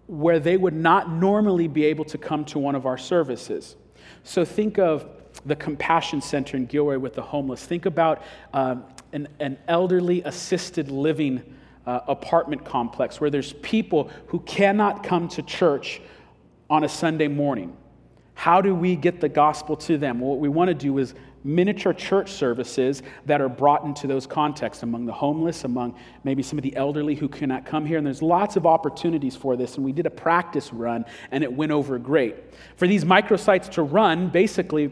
where 0.07 0.39
they 0.39 0.57
would 0.57 0.73
not 0.73 1.09
normally 1.09 1.67
be 1.67 1.85
able 1.85 2.05
to 2.05 2.17
come 2.17 2.45
to 2.45 2.59
one 2.59 2.75
of 2.75 2.85
our 2.85 2.97
services. 2.97 3.75
So 4.23 4.45
think 4.45 4.77
of 4.77 5.05
the 5.45 5.55
Compassion 5.55 6.21
Center 6.21 6.57
in 6.57 6.65
Gilroy 6.65 6.99
with 6.99 7.15
the 7.15 7.21
homeless. 7.21 7.65
Think 7.65 7.85
about 7.85 8.21
um, 8.53 8.83
an, 9.13 9.27
an, 9.39 9.57
elderly 9.67 10.21
assisted 10.23 10.91
living 10.91 11.41
uh, 11.85 12.01
apartment 12.07 12.63
complex 12.63 13.19
where 13.19 13.29
there's 13.29 13.53
people 13.53 14.11
who 14.27 14.39
cannot 14.41 15.03
come 15.03 15.27
to 15.29 15.41
church 15.41 16.01
on 16.69 16.83
a 16.83 16.89
Sunday 16.89 17.27
morning. 17.27 17.75
How 18.35 18.61
do 18.61 18.73
we 18.73 18.95
get 18.95 19.19
the 19.19 19.29
gospel 19.29 19.75
to 19.77 19.97
them? 19.97 20.19
Well, 20.19 20.31
what 20.31 20.39
we 20.39 20.49
want 20.49 20.69
to 20.69 20.73
do 20.75 20.97
is 20.99 21.13
miniature 21.43 21.93
church 21.93 22.31
services 22.31 23.03
that 23.25 23.41
are 23.41 23.49
brought 23.49 23.83
into 23.83 24.07
those 24.07 24.27
contexts 24.27 24.83
among 24.83 25.05
the 25.05 25.13
homeless, 25.13 25.63
among 25.63 25.95
maybe 26.23 26.43
some 26.43 26.57
of 26.57 26.63
the 26.63 26.75
elderly 26.75 27.15
who 27.15 27.27
cannot 27.27 27.65
come 27.65 27.85
here. 27.85 27.97
And 27.97 28.05
there's 28.05 28.21
lots 28.21 28.55
of 28.55 28.65
opportunities 28.65 29.35
for 29.35 29.55
this. 29.55 29.75
And 29.75 29.85
we 29.85 29.91
did 29.91 30.05
a 30.05 30.11
practice 30.11 30.71
run, 30.73 31.05
and 31.31 31.43
it 31.43 31.51
went 31.51 31.71
over 31.71 31.97
great. 31.99 32.35
For 32.75 32.87
these 32.87 33.03
microsites 33.03 33.69
to 33.71 33.83
run, 33.83 34.29
basically, 34.29 34.91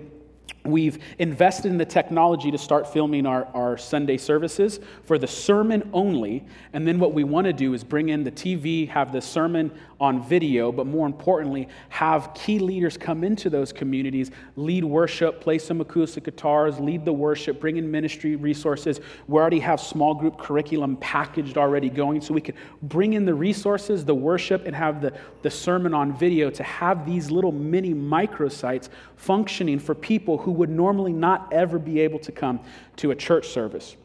We've 0.65 0.99
invested 1.17 1.71
in 1.71 1.77
the 1.77 1.85
technology 1.85 2.51
to 2.51 2.57
start 2.57 2.91
filming 2.91 3.25
our, 3.25 3.45
our 3.53 3.77
Sunday 3.77 4.17
services 4.17 4.79
for 5.03 5.17
the 5.17 5.27
sermon 5.27 5.89
only. 5.93 6.45
And 6.73 6.87
then 6.87 6.99
what 6.99 7.13
we 7.13 7.23
want 7.23 7.45
to 7.45 7.53
do 7.53 7.73
is 7.73 7.83
bring 7.83 8.09
in 8.09 8.23
the 8.23 8.31
TV, 8.31 8.87
have 8.89 9.11
the 9.11 9.21
sermon 9.21 9.71
on 9.99 10.21
video, 10.21 10.71
but 10.71 10.87
more 10.87 11.05
importantly, 11.05 11.67
have 11.89 12.33
key 12.33 12.59
leaders 12.59 12.97
come 12.97 13.23
into 13.23 13.49
those 13.49 13.73
communities, 13.73 14.31
lead 14.55 14.83
worship, 14.83 15.41
play 15.41 15.57
some 15.57 15.81
acoustic 15.81 16.23
guitars, 16.23 16.79
lead 16.79 17.03
the 17.03 17.13
worship, 17.13 17.59
bring 17.59 17.77
in 17.77 17.89
ministry 17.89 18.35
resources. 18.35 19.01
We 19.27 19.39
already 19.39 19.59
have 19.59 19.81
small 19.81 20.13
group 20.13 20.37
curriculum 20.37 20.97
packaged 20.97 21.57
already 21.57 21.89
going, 21.89 22.21
so 22.21 22.33
we 22.33 22.41
could 22.41 22.55
bring 22.83 23.13
in 23.13 23.25
the 23.25 23.33
resources, 23.33 24.05
the 24.05 24.15
worship, 24.15 24.65
and 24.65 24.75
have 24.75 25.01
the, 25.01 25.13
the 25.41 25.51
sermon 25.51 25.93
on 25.93 26.17
video 26.17 26.49
to 26.49 26.63
have 26.63 27.05
these 27.05 27.29
little 27.29 27.51
mini 27.51 27.93
microsites 27.93 28.89
functioning 29.17 29.79
for 29.79 29.93
people 29.93 30.37
who 30.39 30.51
would 30.51 30.69
normally 30.69 31.13
not 31.13 31.51
ever 31.51 31.79
be 31.79 31.99
able 32.01 32.19
to 32.19 32.31
come 32.31 32.59
to 32.97 33.11
a 33.11 33.15
church 33.15 33.49
service. 33.49 33.95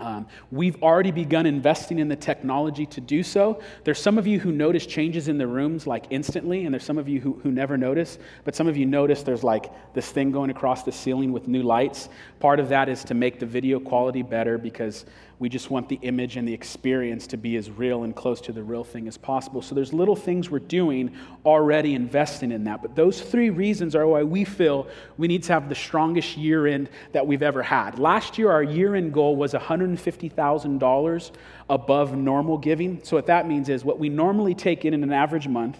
Um, 0.00 0.26
we've 0.52 0.80
already 0.82 1.10
begun 1.10 1.44
investing 1.44 1.98
in 1.98 2.08
the 2.08 2.16
technology 2.16 2.86
to 2.86 3.00
do 3.00 3.22
so. 3.24 3.60
There's 3.82 4.00
some 4.00 4.16
of 4.16 4.26
you 4.28 4.38
who 4.38 4.52
notice 4.52 4.86
changes 4.86 5.26
in 5.26 5.38
the 5.38 5.46
rooms 5.46 5.86
like 5.86 6.06
instantly, 6.10 6.64
and 6.64 6.72
there's 6.72 6.84
some 6.84 6.98
of 6.98 7.08
you 7.08 7.20
who, 7.20 7.40
who 7.42 7.50
never 7.50 7.76
notice. 7.76 8.18
But 8.44 8.54
some 8.54 8.68
of 8.68 8.76
you 8.76 8.86
notice 8.86 9.22
there's 9.22 9.42
like 9.42 9.72
this 9.94 10.10
thing 10.10 10.30
going 10.30 10.50
across 10.50 10.84
the 10.84 10.92
ceiling 10.92 11.32
with 11.32 11.48
new 11.48 11.62
lights. 11.62 12.08
Part 12.38 12.60
of 12.60 12.68
that 12.68 12.88
is 12.88 13.02
to 13.04 13.14
make 13.14 13.40
the 13.40 13.46
video 13.46 13.80
quality 13.80 14.22
better 14.22 14.56
because 14.56 15.04
we 15.38 15.48
just 15.48 15.70
want 15.70 15.88
the 15.88 15.98
image 16.02 16.36
and 16.36 16.48
the 16.48 16.52
experience 16.52 17.28
to 17.28 17.36
be 17.36 17.56
as 17.56 17.70
real 17.70 18.02
and 18.02 18.14
close 18.14 18.40
to 18.40 18.52
the 18.52 18.62
real 18.62 18.82
thing 18.82 19.06
as 19.06 19.16
possible. 19.16 19.62
So 19.62 19.74
there's 19.74 19.92
little 19.92 20.16
things 20.16 20.50
we're 20.50 20.58
doing 20.58 21.14
already 21.46 21.94
investing 21.94 22.50
in 22.50 22.64
that. 22.64 22.82
But 22.82 22.96
those 22.96 23.20
three 23.20 23.50
reasons 23.50 23.94
are 23.94 24.06
why 24.06 24.24
we 24.24 24.44
feel 24.44 24.88
we 25.16 25.28
need 25.28 25.44
to 25.44 25.52
have 25.52 25.68
the 25.68 25.76
strongest 25.76 26.36
year 26.36 26.66
end 26.66 26.90
that 27.12 27.24
we've 27.24 27.42
ever 27.42 27.62
had. 27.62 28.00
Last 28.00 28.36
year, 28.36 28.50
our 28.50 28.64
year 28.64 28.96
end 28.96 29.14
goal 29.14 29.36
was 29.36 29.52
$150,000 29.52 31.30
above 31.70 32.16
normal 32.16 32.58
giving. 32.58 33.00
So 33.04 33.16
what 33.16 33.26
that 33.26 33.46
means 33.46 33.68
is 33.68 33.84
what 33.84 33.98
we 34.00 34.08
normally 34.08 34.54
take 34.54 34.84
in 34.84 34.92
in 34.92 35.04
an 35.04 35.12
average 35.12 35.46
month, 35.46 35.78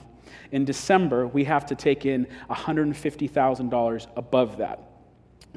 in 0.53 0.65
December, 0.65 1.27
we 1.27 1.45
have 1.45 1.67
to 1.67 1.75
take 1.75 2.07
in 2.07 2.27
$150,000 2.49 4.07
above 4.17 4.59
that. 4.59 4.81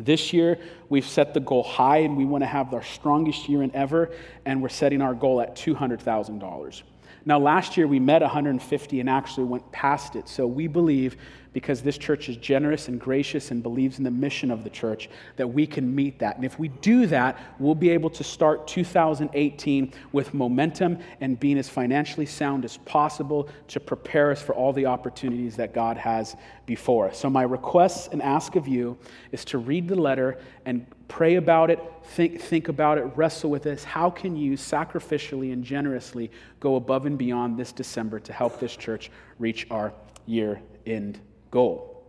This 0.05 0.34
year, 0.34 0.58
we've 0.89 1.05
set 1.05 1.34
the 1.34 1.39
goal 1.39 1.63
high 1.63 2.00
and 2.00 2.17
we 2.17 2.25
want 2.25 2.43
to 2.43 2.48
have 2.48 2.74
our 2.74 2.84
strongest 2.84 3.48
year 3.48 3.63
in 3.63 3.74
ever, 3.75 4.12
and 4.46 4.62
we're 4.62 4.70
setting 4.70 5.01
our 5.01 5.13
goal 5.13 5.41
at 5.41 5.55
$200,000. 5.55 6.81
Now, 7.25 7.39
last 7.39 7.77
year 7.77 7.87
we 7.87 7.99
met 7.99 8.21
150 8.21 8.99
and 8.99 9.09
actually 9.09 9.45
went 9.45 9.71
past 9.71 10.15
it. 10.15 10.27
So 10.27 10.47
we 10.47 10.67
believe 10.67 11.17
because 11.53 11.81
this 11.81 11.97
church 11.97 12.29
is 12.29 12.37
generous 12.37 12.87
and 12.87 12.99
gracious 12.99 13.51
and 13.51 13.61
believes 13.61 13.97
in 13.97 14.03
the 14.03 14.11
mission 14.11 14.51
of 14.51 14.63
the 14.63 14.69
church, 14.69 15.09
that 15.35 15.47
we 15.47 15.67
can 15.67 15.93
meet 15.93 16.19
that. 16.19 16.37
And 16.37 16.45
if 16.45 16.57
we 16.57 16.69
do 16.69 17.05
that, 17.07 17.37
we'll 17.59 17.75
be 17.75 17.89
able 17.89 18.09
to 18.11 18.23
start 18.23 18.67
2018 18.67 19.93
with 20.13 20.33
momentum 20.33 20.99
and 21.19 21.39
being 21.39 21.57
as 21.57 21.67
financially 21.67 22.25
sound 22.25 22.63
as 22.63 22.77
possible 22.77 23.49
to 23.67 23.79
prepare 23.79 24.31
us 24.31 24.41
for 24.41 24.55
all 24.55 24.71
the 24.71 24.85
opportunities 24.85 25.57
that 25.57 25.73
God 25.73 25.97
has 25.97 26.35
before 26.65 27.09
us. 27.09 27.17
So, 27.17 27.29
my 27.29 27.43
request 27.43 28.13
and 28.13 28.21
ask 28.21 28.55
of 28.55 28.67
you 28.67 28.97
is 29.31 29.43
to 29.45 29.57
read 29.57 29.87
the 29.87 29.95
letter 29.95 30.39
and 30.65 30.85
pray 31.12 31.36
about 31.36 31.70
it, 31.70 31.80
think, 32.03 32.39
think 32.39 32.70
about 32.70 32.98
it, 32.98 33.03
wrestle 33.18 33.50
with 33.50 33.63
this. 33.63 33.84
How 33.84 34.10
can 34.10 34.38
you 34.38 34.53
sacrificially 34.53 35.51
and 35.51 35.62
generously 35.62 36.32
go 36.62 36.77
above 36.77 37.06
and 37.06 37.18
beyond 37.18 37.58
this 37.58 37.74
December 37.74 38.22
to 38.22 38.32
help 38.32 38.62
this 38.62 38.74
church 38.77 39.12
reach 39.38 39.68
our 39.70 39.91
year 40.25 40.62
end 40.86 41.20
goal. 41.51 42.01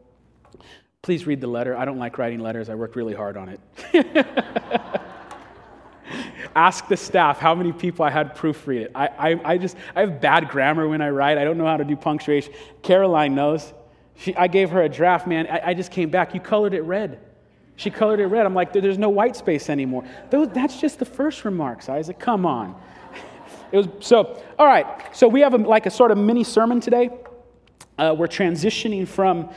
Please 1.02 1.26
read 1.26 1.40
the 1.40 1.48
letter. 1.48 1.76
I 1.76 1.84
don't 1.84 1.98
like 1.98 2.16
writing 2.16 2.38
letters, 2.38 2.68
I 2.68 2.76
worked 2.76 2.94
really 2.94 3.14
hard 3.14 3.36
on 3.36 3.48
it. 3.48 3.60
Ask 6.54 6.86
the 6.86 6.96
staff 6.96 7.38
how 7.38 7.56
many 7.56 7.72
people 7.72 8.04
I 8.04 8.10
had 8.10 8.36
proofread 8.36 8.82
it. 8.82 8.92
I, 8.94 9.08
I, 9.08 9.52
I, 9.52 9.58
just, 9.58 9.76
I 9.96 10.00
have 10.02 10.20
bad 10.20 10.48
grammar 10.48 10.86
when 10.86 11.00
I 11.00 11.08
write. 11.08 11.38
I 11.38 11.44
don't 11.44 11.58
know 11.58 11.66
how 11.66 11.78
to 11.78 11.84
do 11.84 11.96
punctuation. 11.96 12.52
Caroline 12.82 13.34
knows. 13.34 13.72
She, 14.14 14.36
I 14.36 14.46
gave 14.46 14.70
her 14.70 14.82
a 14.82 14.88
draft, 14.88 15.26
man. 15.26 15.48
I, 15.48 15.70
I 15.70 15.74
just 15.74 15.90
came 15.90 16.10
back. 16.10 16.34
You 16.34 16.40
colored 16.40 16.74
it 16.74 16.82
red. 16.82 17.18
She 17.76 17.90
colored 17.90 18.20
it 18.20 18.26
red. 18.26 18.46
I'm 18.46 18.54
like, 18.54 18.72
there's 18.72 18.98
no 18.98 19.08
white 19.08 19.34
space 19.34 19.70
anymore. 19.70 20.04
That's 20.30 20.80
just 20.80 20.98
the 20.98 21.04
first 21.04 21.44
remarks, 21.44 21.88
Isaac. 21.88 22.18
Come 22.18 22.46
on. 22.46 22.80
It 23.72 23.78
was 23.78 23.88
so. 24.00 24.42
All 24.58 24.66
right. 24.66 24.86
So 25.16 25.26
we 25.26 25.40
have 25.40 25.54
a, 25.54 25.56
like 25.56 25.86
a 25.86 25.90
sort 25.90 26.10
of 26.10 26.18
mini 26.18 26.44
sermon 26.44 26.78
today. 26.78 27.08
Uh, 27.96 28.14
we're 28.18 28.26
transitioning 28.26 29.08
from 29.08 29.48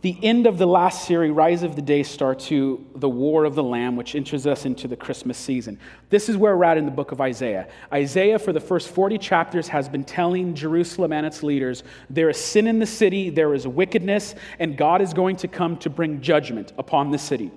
the 0.00 0.16
end 0.22 0.46
of 0.46 0.58
the 0.58 0.66
last 0.66 1.06
series, 1.06 1.32
Rise 1.32 1.64
of 1.64 1.74
the 1.74 1.82
Day 1.82 2.04
Star, 2.04 2.34
to 2.34 2.86
the 2.94 3.08
War 3.08 3.44
of 3.44 3.56
the 3.56 3.64
Lamb, 3.64 3.96
which 3.96 4.14
enters 4.14 4.46
us 4.46 4.64
into 4.64 4.86
the 4.86 4.94
Christmas 4.94 5.36
season. 5.36 5.78
This 6.08 6.28
is 6.28 6.36
where 6.36 6.56
we're 6.56 6.64
at 6.64 6.78
in 6.78 6.84
the 6.84 6.92
book 6.92 7.10
of 7.10 7.20
Isaiah. 7.20 7.66
Isaiah, 7.92 8.38
for 8.38 8.52
the 8.52 8.60
first 8.60 8.90
40 8.90 9.18
chapters, 9.18 9.66
has 9.68 9.88
been 9.88 10.04
telling 10.04 10.54
Jerusalem 10.54 11.12
and 11.12 11.26
its 11.26 11.42
leaders 11.42 11.82
there 12.08 12.30
is 12.30 12.36
sin 12.36 12.68
in 12.68 12.78
the 12.78 12.86
city, 12.86 13.28
there 13.28 13.54
is 13.54 13.66
wickedness, 13.66 14.36
and 14.60 14.76
God 14.76 15.02
is 15.02 15.12
going 15.12 15.34
to 15.36 15.48
come 15.48 15.76
to 15.78 15.90
bring 15.90 16.20
judgment 16.20 16.72
upon 16.78 17.10
the 17.10 17.18
city. 17.18 17.50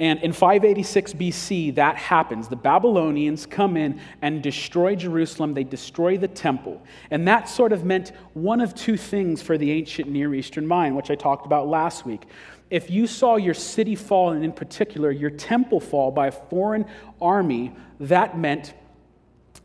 And 0.00 0.18
in 0.22 0.32
586 0.32 1.12
BC, 1.12 1.74
that 1.74 1.96
happens. 1.96 2.48
The 2.48 2.56
Babylonians 2.56 3.44
come 3.44 3.76
in 3.76 4.00
and 4.22 4.42
destroy 4.42 4.96
Jerusalem. 4.96 5.52
They 5.52 5.62
destroy 5.62 6.16
the 6.16 6.26
temple. 6.26 6.82
And 7.10 7.28
that 7.28 7.50
sort 7.50 7.72
of 7.72 7.84
meant 7.84 8.12
one 8.32 8.62
of 8.62 8.74
two 8.74 8.96
things 8.96 9.42
for 9.42 9.58
the 9.58 9.70
ancient 9.70 10.08
Near 10.08 10.34
Eastern 10.34 10.66
mind, 10.66 10.96
which 10.96 11.10
I 11.10 11.16
talked 11.16 11.44
about 11.44 11.68
last 11.68 12.06
week. 12.06 12.22
If 12.70 12.88
you 12.88 13.06
saw 13.06 13.36
your 13.36 13.52
city 13.52 13.94
fall, 13.94 14.30
and 14.30 14.42
in 14.42 14.52
particular 14.52 15.10
your 15.10 15.30
temple 15.30 15.80
fall 15.80 16.10
by 16.10 16.28
a 16.28 16.32
foreign 16.32 16.86
army, 17.20 17.72
that 17.98 18.38
meant 18.38 18.72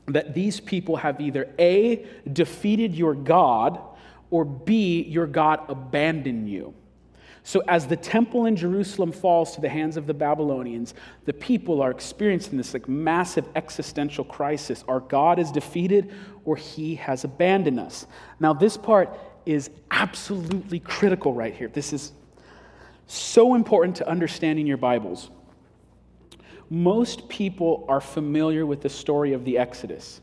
that 0.07 0.33
these 0.33 0.59
people 0.59 0.97
have 0.97 1.21
either 1.21 1.47
A, 1.57 2.05
defeated 2.31 2.93
your 2.93 3.13
God, 3.13 3.79
or 4.31 4.43
B, 4.43 5.03
your 5.03 5.27
God 5.27 5.61
abandoned 5.69 6.49
you. 6.49 6.73
So, 7.47 7.61
as 7.67 7.85
the 7.85 7.95
temple 7.95 8.47
in 8.47 8.55
Jerusalem 8.55 9.11
falls 9.11 9.53
to 9.53 9.61
the 9.61 9.69
hands 9.69 9.97
of 9.97 10.07
the 10.07 10.15
Babylonians, 10.15 10.95
the 11.25 11.33
people 11.33 11.79
are 11.79 11.91
experiencing 11.91 12.57
this 12.57 12.73
like 12.73 12.89
massive 12.89 13.47
existential 13.55 14.23
crisis. 14.23 14.83
Our 14.87 14.99
God 14.99 15.37
is 15.37 15.51
defeated 15.51 16.11
or 16.43 16.55
he 16.55 16.95
has 16.95 17.23
abandoned 17.23 17.79
us. 17.79 18.07
Now, 18.39 18.53
this 18.53 18.77
part 18.77 19.15
is 19.45 19.69
absolutely 19.91 20.79
critical 20.79 21.35
right 21.35 21.55
here. 21.55 21.67
This 21.67 21.93
is 21.93 22.13
so 23.05 23.53
important 23.53 23.97
to 23.97 24.09
understanding 24.09 24.65
your 24.65 24.77
Bibles. 24.77 25.29
Most 26.71 27.29
people 27.29 27.85
are 27.87 28.01
familiar 28.01 28.65
with 28.65 28.81
the 28.81 28.89
story 28.89 29.33
of 29.33 29.45
the 29.45 29.59
Exodus. 29.59 30.19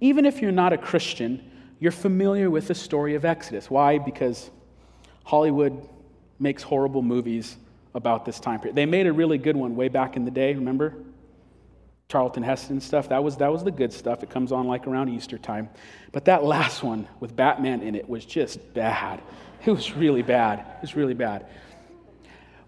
Even 0.00 0.24
if 0.24 0.40
you're 0.40 0.50
not 0.50 0.72
a 0.72 0.78
Christian, 0.78 1.44
you're 1.78 1.92
familiar 1.92 2.48
with 2.48 2.68
the 2.68 2.74
story 2.74 3.16
of 3.16 3.26
Exodus. 3.26 3.68
Why? 3.68 3.98
Because 3.98 4.50
Hollywood 5.24 5.90
makes 6.38 6.62
horrible 6.62 7.02
movies 7.02 7.56
about 7.94 8.24
this 8.24 8.40
time 8.40 8.60
period. 8.60 8.74
They 8.74 8.86
made 8.86 9.06
a 9.06 9.12
really 9.12 9.38
good 9.38 9.56
one 9.56 9.76
way 9.76 9.88
back 9.88 10.16
in 10.16 10.24
the 10.24 10.30
day, 10.30 10.54
remember? 10.54 10.94
Charlton 12.08 12.42
Heston 12.42 12.80
stuff. 12.80 13.08
That 13.08 13.24
was, 13.24 13.36
that 13.38 13.50
was 13.50 13.64
the 13.64 13.70
good 13.70 13.92
stuff. 13.92 14.22
It 14.22 14.30
comes 14.30 14.52
on 14.52 14.66
like 14.66 14.86
around 14.86 15.08
Easter 15.08 15.38
time. 15.38 15.70
But 16.12 16.26
that 16.26 16.44
last 16.44 16.82
one 16.82 17.08
with 17.20 17.34
Batman 17.34 17.82
in 17.82 17.94
it 17.94 18.08
was 18.08 18.24
just 18.24 18.74
bad. 18.74 19.22
It 19.64 19.70
was 19.70 19.94
really 19.94 20.22
bad. 20.22 20.60
It 20.60 20.82
was 20.82 20.94
really 20.94 21.14
bad. 21.14 21.46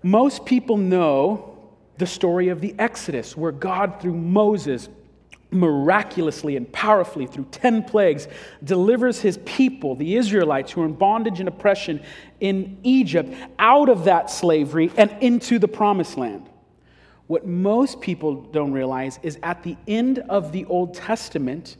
Most 0.03 0.47
people 0.47 0.77
know 0.77 1.59
the 1.99 2.07
story 2.07 2.49
of 2.49 2.61
the 2.61 2.75
Exodus, 2.79 3.37
where 3.37 3.53
God, 3.53 4.01
through 4.01 4.15
Moses, 4.15 4.89
miraculously 5.51 6.57
and 6.57 6.71
powerfully 6.73 7.27
through 7.27 7.47
10 7.51 7.85
plagues 7.85 8.29
delivers 8.65 9.21
his 9.21 9.39
people, 9.45 9.95
the 9.95 10.17
Israelites 10.17 10.73
who 10.73 10.83
are 10.83 10.87
in 10.87 10.93
bondage 10.93 11.41
and 11.41 11.49
oppression 11.49 12.03
in 12.41 12.79
Egypt, 12.83 13.33
out 13.59 13.89
of 13.89 14.05
that 14.05 14.31
slavery 14.31 14.91
and 14.97 15.15
into 15.21 15.59
the 15.59 15.69
promised 15.69 16.17
land. 16.17 16.49
What 17.27 17.47
most 17.47 18.01
people 18.01 18.43
don't 18.43 18.73
realize 18.73 19.19
is 19.23 19.39
at 19.43 19.63
the 19.63 19.77
end 19.89 20.21
of 20.21 20.53
the 20.53 20.65
Old 20.67 20.95
Testament, 20.95 21.77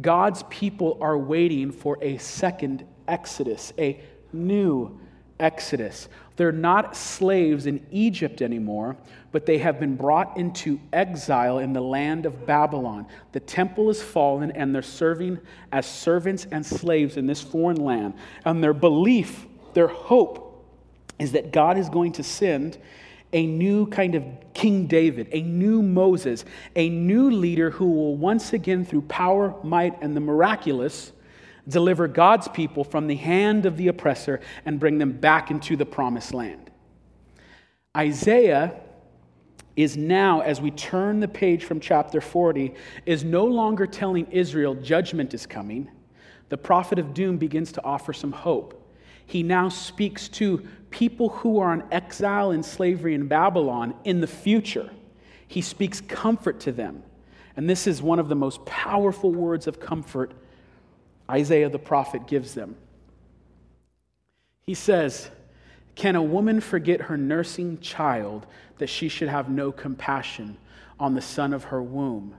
God's 0.00 0.44
people 0.44 0.98
are 1.00 1.18
waiting 1.18 1.72
for 1.72 1.98
a 2.00 2.18
second 2.18 2.86
Exodus, 3.08 3.72
a 3.78 4.00
new 4.32 4.98
Exodus. 5.40 6.08
They're 6.36 6.52
not 6.52 6.96
slaves 6.96 7.66
in 7.66 7.84
Egypt 7.90 8.42
anymore, 8.42 8.96
but 9.30 9.46
they 9.46 9.58
have 9.58 9.78
been 9.78 9.94
brought 9.94 10.36
into 10.36 10.80
exile 10.92 11.58
in 11.58 11.72
the 11.72 11.80
land 11.80 12.26
of 12.26 12.44
Babylon. 12.44 13.06
The 13.32 13.40
temple 13.40 13.88
is 13.90 14.02
fallen, 14.02 14.50
and 14.50 14.74
they're 14.74 14.82
serving 14.82 15.38
as 15.70 15.86
servants 15.86 16.46
and 16.50 16.64
slaves 16.64 17.16
in 17.16 17.26
this 17.26 17.40
foreign 17.40 17.76
land. 17.76 18.14
And 18.44 18.62
their 18.62 18.74
belief, 18.74 19.46
their 19.74 19.86
hope, 19.86 20.64
is 21.20 21.32
that 21.32 21.52
God 21.52 21.78
is 21.78 21.88
going 21.88 22.12
to 22.12 22.24
send 22.24 22.78
a 23.32 23.46
new 23.46 23.86
kind 23.86 24.14
of 24.14 24.24
King 24.54 24.86
David, 24.86 25.28
a 25.32 25.42
new 25.42 25.82
Moses, 25.82 26.44
a 26.74 26.88
new 26.88 27.30
leader 27.30 27.70
who 27.70 27.90
will 27.90 28.16
once 28.16 28.52
again, 28.52 28.84
through 28.84 29.02
power, 29.02 29.54
might, 29.62 30.00
and 30.00 30.16
the 30.16 30.20
miraculous, 30.20 31.12
deliver 31.68 32.08
God's 32.08 32.48
people 32.48 32.84
from 32.84 33.06
the 33.06 33.16
hand 33.16 33.66
of 33.66 33.76
the 33.76 33.88
oppressor 33.88 34.40
and 34.64 34.80
bring 34.80 34.98
them 34.98 35.12
back 35.12 35.50
into 35.50 35.76
the 35.76 35.86
promised 35.86 36.34
land. 36.34 36.70
Isaiah 37.96 38.80
is 39.76 39.96
now, 39.96 40.40
as 40.40 40.60
we 40.60 40.70
turn 40.70 41.20
the 41.20 41.28
page 41.28 41.64
from 41.64 41.80
chapter 41.80 42.20
40, 42.20 42.74
is 43.06 43.24
no 43.24 43.44
longer 43.44 43.86
telling 43.86 44.26
Israel 44.30 44.74
judgment 44.74 45.34
is 45.34 45.46
coming. 45.46 45.90
The 46.48 46.58
prophet 46.58 46.98
of 46.98 47.14
doom 47.14 47.38
begins 47.38 47.72
to 47.72 47.84
offer 47.84 48.12
some 48.12 48.32
hope. 48.32 48.80
He 49.26 49.42
now 49.42 49.68
speaks 49.68 50.28
to 50.28 50.66
people 50.90 51.30
who 51.30 51.58
are 51.58 51.72
in 51.72 51.82
exile 51.90 52.50
and 52.50 52.64
slavery 52.64 53.14
in 53.14 53.26
Babylon 53.26 53.94
in 54.04 54.20
the 54.20 54.26
future. 54.26 54.90
He 55.48 55.60
speaks 55.60 56.00
comfort 56.00 56.60
to 56.60 56.72
them. 56.72 57.02
And 57.56 57.68
this 57.68 57.86
is 57.86 58.02
one 58.02 58.18
of 58.18 58.28
the 58.28 58.34
most 58.34 58.64
powerful 58.66 59.32
words 59.32 59.66
of 59.66 59.80
comfort 59.80 60.32
Isaiah 61.30 61.68
the 61.68 61.78
prophet 61.78 62.26
gives 62.26 62.54
them. 62.54 62.76
He 64.62 64.74
says, 64.74 65.30
Can 65.94 66.16
a 66.16 66.22
woman 66.22 66.60
forget 66.60 67.02
her 67.02 67.16
nursing 67.16 67.78
child 67.80 68.46
that 68.78 68.88
she 68.88 69.08
should 69.08 69.28
have 69.28 69.48
no 69.48 69.72
compassion 69.72 70.56
on 70.98 71.14
the 71.14 71.22
son 71.22 71.52
of 71.52 71.64
her 71.64 71.82
womb. 71.82 72.34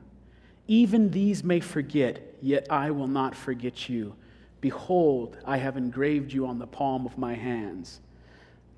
Even 0.68 1.12
these 1.12 1.44
may 1.44 1.60
forget, 1.60 2.36
yet 2.42 2.68
I 2.70 2.92
will 2.92 3.08
not 3.08 3.36
forget 3.36 3.88
you. 3.90 4.16
Behold, 4.62 5.38
I 5.46 5.58
have 5.58 5.78
engraved 5.78 6.34
you 6.34 6.48
on 6.48 6.58
the 6.58 6.66
palm 6.66 7.06
of 7.06 7.18
my 7.18 7.36
hands. 7.36 8.02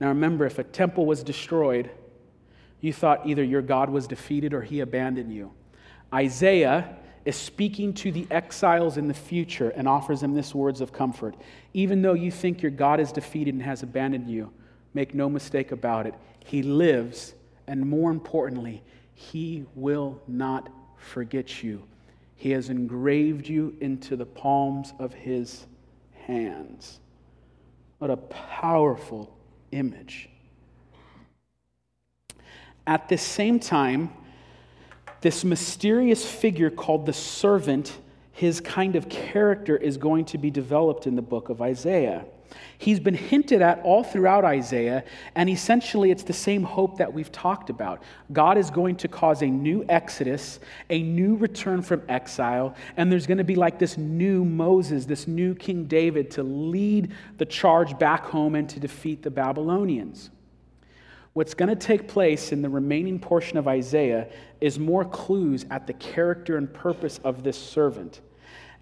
Now 0.02 0.10
remember, 0.10 0.46
if 0.46 0.60
a 0.60 0.64
temple 0.64 1.06
was 1.06 1.24
destroyed, 1.24 1.90
you 2.82 2.92
thought 2.92 3.26
either 3.26 3.44
your 3.44 3.62
God 3.62 3.90
was 3.90 4.08
defeated 4.08 4.54
or 4.54 4.62
he 4.62 4.82
abandoned 4.82 5.34
you. 5.34 5.52
Isaiah 6.14 6.98
is 7.28 7.36
speaking 7.36 7.94
to 7.94 8.10
the 8.10 8.26
exiles 8.32 8.96
in 8.96 9.10
the 9.10 9.14
future 9.14 9.72
and 9.72 9.86
offers 9.86 10.22
them 10.22 10.34
this 10.34 10.56
words 10.56 10.80
of 10.80 10.94
comfort. 10.94 11.36
Even 11.74 12.02
though 12.02 12.14
you 12.14 12.32
think 12.32 12.62
your 12.62 12.72
God 12.72 13.02
is 13.02 13.12
defeated 13.12 13.54
and 13.54 13.62
has 13.64 13.84
abandoned 13.84 14.30
you, 14.30 14.50
make 14.94 15.14
no 15.14 15.28
mistake 15.28 15.74
about 15.74 16.08
it. 16.08 16.14
He 16.46 16.64
lives, 16.64 17.34
and 17.68 17.86
more 17.86 18.12
importantly, 18.12 18.82
he 19.14 19.66
will 19.76 20.22
not 20.26 20.70
forget 20.96 21.62
you. 21.62 21.84
He 22.38 22.52
has 22.52 22.70
engraved 22.70 23.50
you 23.50 23.76
into 23.82 24.16
the 24.16 24.26
palms 24.26 24.94
of 24.98 25.14
his 25.14 25.66
hands. 26.14 27.02
What 27.98 28.10
a 28.10 28.16
powerful 28.16 29.38
image. 29.74 30.30
At 32.86 33.10
the 33.10 33.18
same 33.18 33.60
time, 33.60 34.14
this 35.22 35.44
mysterious 35.44 36.30
figure 36.30 36.70
called 36.70 37.06
the 37.06 37.14
servant, 37.14 37.98
his 38.32 38.62
kind 38.62 38.96
of 38.96 39.10
character 39.10 39.76
is 39.76 39.98
going 39.98 40.26
to 40.26 40.38
be 40.38 40.52
developed 40.52 41.08
in 41.08 41.16
the 41.16 41.22
book 41.22 41.50
of 41.50 41.62
Isaiah. 41.62 42.26
He's 42.78 43.00
been 43.00 43.16
hinted 43.16 43.62
at 43.62 43.80
all 43.82 44.04
throughout 44.04 44.46
Isaiah, 44.46 45.04
and 45.36 45.50
essentially 45.50 46.12
it's 46.12 46.24
the 46.24 46.34
same 46.34 46.64
hope 46.64 46.98
that 46.98 47.12
we've 47.12 47.32
talked 47.32 47.70
about. 47.70 48.04
God 48.32 48.58
is 48.58 48.70
going 48.70 48.96
to 48.98 49.08
cause 49.08 49.42
a 49.42 49.48
new 49.48 49.84
exodus, 49.90 50.60
a 50.90 51.02
new 51.02 51.36
return 51.36 51.82
from 51.82 52.04
exile, 52.08 52.76
and 52.96 53.12
there's 53.12 53.28
going 53.28 53.40
to 53.40 53.44
be 53.44 53.56
like 53.56 53.80
this 53.80 53.98
new 53.98 54.46
Moses, 54.46 55.06
this 55.06 55.28
new 55.28 55.56
King 55.56 55.86
David 55.86 56.32
to 56.32 56.44
lead 56.44 57.12
the 57.38 57.46
charge 57.46 57.98
back 57.98 58.26
home 58.26 58.56
and 58.56 58.70
to 58.70 58.80
defeat 58.80 59.24
the 59.24 59.32
Babylonians. 59.32 60.30
What's 61.38 61.54
going 61.54 61.70
to 61.70 61.76
take 61.76 62.08
place 62.08 62.52
in 62.52 62.64
the 62.64 62.70
remaining 62.70 63.20
portion 63.20 63.60
of 63.60 63.68
Isaiah 63.68 64.28
is 64.60 64.80
more 64.80 65.06
clues 65.06 65.68
at 65.70 65.86
the 65.86 65.94
character 65.94 66.58
and 66.58 66.74
purpose 66.74 67.20
of 67.24 67.44
this 67.44 67.56
servant 67.56 68.22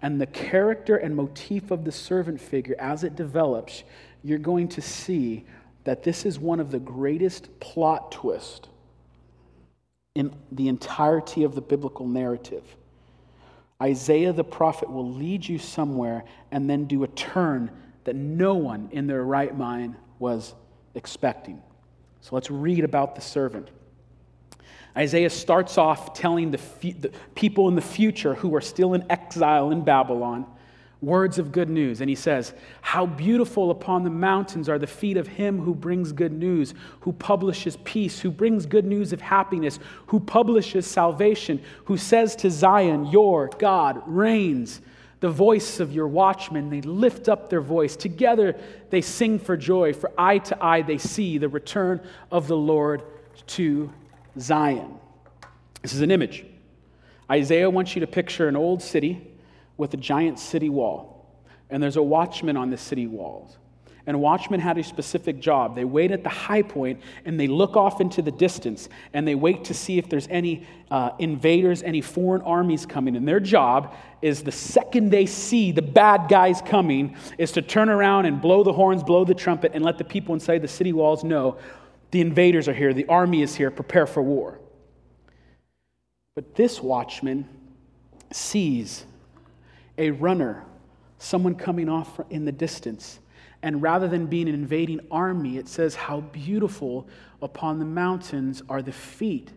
and 0.00 0.18
the 0.18 0.24
character 0.24 0.96
and 0.96 1.14
motif 1.14 1.70
of 1.70 1.84
the 1.84 1.92
servant 1.92 2.40
figure 2.40 2.74
as 2.78 3.04
it 3.04 3.14
develops, 3.14 3.84
you're 4.24 4.38
going 4.38 4.68
to 4.68 4.80
see 4.80 5.44
that 5.84 6.02
this 6.02 6.24
is 6.24 6.38
one 6.38 6.58
of 6.58 6.70
the 6.70 6.78
greatest 6.78 7.60
plot 7.60 8.10
twists 8.10 8.70
in 10.14 10.34
the 10.50 10.68
entirety 10.68 11.44
of 11.44 11.54
the 11.54 11.60
biblical 11.60 12.08
narrative. 12.08 12.64
Isaiah 13.82 14.32
the 14.32 14.44
prophet 14.44 14.90
will 14.90 15.12
lead 15.12 15.46
you 15.46 15.58
somewhere 15.58 16.24
and 16.50 16.70
then 16.70 16.86
do 16.86 17.04
a 17.04 17.08
turn 17.08 17.70
that 18.04 18.16
no 18.16 18.54
one 18.54 18.88
in 18.92 19.06
their 19.06 19.24
right 19.24 19.54
mind 19.54 19.96
was 20.18 20.54
expecting. 20.94 21.62
So 22.26 22.34
let's 22.34 22.50
read 22.50 22.82
about 22.82 23.14
the 23.14 23.20
servant. 23.20 23.68
Isaiah 24.96 25.30
starts 25.30 25.78
off 25.78 26.12
telling 26.12 26.50
the, 26.50 26.60
the, 26.80 27.12
people 27.36 27.68
in 27.68 27.76
the 27.76 27.80
future 27.80 28.34
who 28.34 28.52
are 28.56 28.60
still 28.60 28.94
in 28.94 29.04
exile 29.08 29.70
in 29.70 29.84
Babylon 29.84 30.44
words 31.00 31.38
of 31.38 31.52
good 31.52 31.70
news. 31.70 32.00
And 32.00 32.10
he 32.10 32.16
says, 32.16 32.52
How 32.80 33.06
beautiful 33.06 33.70
upon 33.70 34.02
the 34.02 34.10
mountains 34.10 34.68
are 34.68 34.76
the 34.76 34.88
feet 34.88 35.16
of 35.16 35.28
him 35.28 35.60
who 35.60 35.72
brings 35.72 36.10
good 36.10 36.32
news, 36.32 36.74
who 36.98 37.12
publishes 37.12 37.76
peace, 37.84 38.18
who 38.18 38.32
brings 38.32 38.66
good 38.66 38.86
news 38.86 39.12
of 39.12 39.20
happiness, 39.20 39.78
who 40.06 40.18
publishes 40.18 40.84
salvation, 40.84 41.62
who 41.84 41.96
says 41.96 42.34
to 42.36 42.50
Zion, 42.50 43.06
Your 43.06 43.50
God 43.56 44.02
reigns. 44.04 44.80
The 45.20 45.30
voice 45.30 45.80
of 45.80 45.92
your 45.92 46.08
watchmen, 46.08 46.68
they 46.68 46.82
lift 46.82 47.28
up 47.28 47.48
their 47.48 47.60
voice. 47.60 47.96
Together 47.96 48.54
they 48.90 49.00
sing 49.00 49.38
for 49.38 49.56
joy, 49.56 49.92
for 49.92 50.12
eye 50.18 50.38
to 50.38 50.64
eye 50.64 50.82
they 50.82 50.98
see 50.98 51.38
the 51.38 51.48
return 51.48 52.00
of 52.30 52.48
the 52.48 52.56
Lord 52.56 53.02
to 53.46 53.92
Zion. 54.38 54.94
This 55.82 55.94
is 55.94 56.02
an 56.02 56.10
image. 56.10 56.44
Isaiah 57.30 57.70
wants 57.70 57.96
you 57.96 58.00
to 58.00 58.06
picture 58.06 58.48
an 58.48 58.56
old 58.56 58.82
city 58.82 59.26
with 59.76 59.94
a 59.94 59.96
giant 59.96 60.38
city 60.38 60.68
wall, 60.68 61.26
and 61.70 61.82
there's 61.82 61.96
a 61.96 62.02
watchman 62.02 62.56
on 62.56 62.70
the 62.70 62.76
city 62.76 63.06
walls. 63.06 63.56
And 64.06 64.20
watchmen 64.20 64.60
had 64.60 64.78
a 64.78 64.84
specific 64.84 65.40
job. 65.40 65.74
They 65.74 65.84
wait 65.84 66.12
at 66.12 66.22
the 66.22 66.28
high 66.28 66.62
point 66.62 67.00
and 67.24 67.38
they 67.38 67.48
look 67.48 67.76
off 67.76 68.00
into 68.00 68.22
the 68.22 68.30
distance 68.30 68.88
and 69.12 69.26
they 69.26 69.34
wait 69.34 69.64
to 69.64 69.74
see 69.74 69.98
if 69.98 70.08
there's 70.08 70.28
any 70.28 70.64
uh, 70.92 71.10
invaders, 71.18 71.82
any 71.82 72.00
foreign 72.00 72.42
armies 72.42 72.86
coming. 72.86 73.16
And 73.16 73.26
their 73.26 73.40
job 73.40 73.94
is 74.22 74.44
the 74.44 74.52
second 74.52 75.10
they 75.10 75.26
see 75.26 75.72
the 75.72 75.82
bad 75.82 76.28
guys 76.28 76.62
coming, 76.62 77.16
is 77.36 77.50
to 77.52 77.62
turn 77.62 77.88
around 77.88 78.26
and 78.26 78.40
blow 78.40 78.62
the 78.62 78.72
horns, 78.72 79.02
blow 79.02 79.24
the 79.24 79.34
trumpet, 79.34 79.72
and 79.74 79.84
let 79.84 79.98
the 79.98 80.04
people 80.04 80.34
inside 80.34 80.62
the 80.62 80.68
city 80.68 80.92
walls 80.92 81.24
know 81.24 81.58
the 82.12 82.20
invaders 82.20 82.68
are 82.68 82.74
here, 82.74 82.94
the 82.94 83.06
army 83.06 83.42
is 83.42 83.56
here, 83.56 83.70
prepare 83.70 84.06
for 84.06 84.22
war. 84.22 84.60
But 86.34 86.54
this 86.54 86.80
watchman 86.80 87.48
sees 88.32 89.04
a 89.98 90.10
runner, 90.10 90.64
someone 91.18 91.54
coming 91.54 91.88
off 91.88 92.20
in 92.30 92.44
the 92.44 92.52
distance. 92.52 93.18
And 93.62 93.82
rather 93.82 94.08
than 94.08 94.26
being 94.26 94.48
an 94.48 94.54
invading 94.54 95.00
army, 95.10 95.58
it 95.58 95.68
says, 95.68 95.94
How 95.94 96.20
beautiful 96.20 97.08
upon 97.42 97.78
the 97.78 97.84
mountains 97.84 98.62
are 98.68 98.82
the 98.82 98.92
feet 98.92 99.52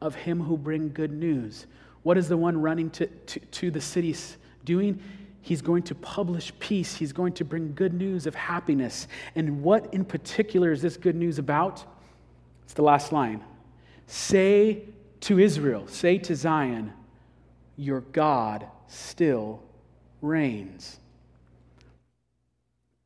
of 0.00 0.14
him 0.14 0.40
who 0.42 0.56
bring 0.56 0.92
good 0.92 1.12
news. 1.12 1.66
What 2.02 2.18
is 2.18 2.28
the 2.28 2.36
one 2.36 2.60
running 2.60 2.90
to, 2.90 3.06
to, 3.06 3.40
to 3.40 3.70
the 3.70 3.80
cities 3.80 4.36
doing? 4.64 5.00
He's 5.40 5.62
going 5.62 5.82
to 5.84 5.94
publish 5.94 6.52
peace. 6.58 6.96
He's 6.96 7.12
going 7.12 7.34
to 7.34 7.44
bring 7.44 7.74
good 7.74 7.94
news 7.94 8.26
of 8.26 8.34
happiness. 8.34 9.08
And 9.34 9.62
what 9.62 9.92
in 9.92 10.04
particular 10.04 10.72
is 10.72 10.80
this 10.80 10.96
good 10.96 11.16
news 11.16 11.38
about? 11.38 11.84
It's 12.64 12.74
the 12.74 12.82
last 12.82 13.12
line. 13.12 13.42
Say 14.06 14.82
to 15.20 15.38
Israel, 15.38 15.86
say 15.86 16.18
to 16.18 16.34
Zion, 16.34 16.92
your 17.76 18.00
God 18.00 18.66
still 18.86 19.62
reigns. 20.20 20.98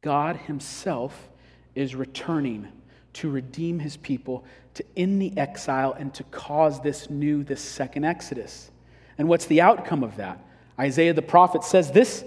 God 0.03 0.37
Himself 0.37 1.29
is 1.75 1.95
returning 1.95 2.69
to 3.15 3.31
redeem 3.31 3.79
His 3.79 3.97
people, 3.97 4.45
to 4.75 4.85
end 4.97 5.21
the 5.21 5.37
exile, 5.37 5.93
and 5.99 6.15
to 6.15 6.23
cause 6.25 6.81
this 6.81 7.11
new, 7.11 7.43
this 7.43 7.61
second 7.61 8.05
Exodus. 8.05 8.71
And 9.19 9.29
what's 9.29 9.47
the 9.47 9.61
outcome 9.61 10.05
of 10.05 10.17
that? 10.17 10.45
Isaiah 10.79 11.15
the 11.15 11.23
prophet 11.23 11.65
says 11.65 11.91
this 11.91 12.25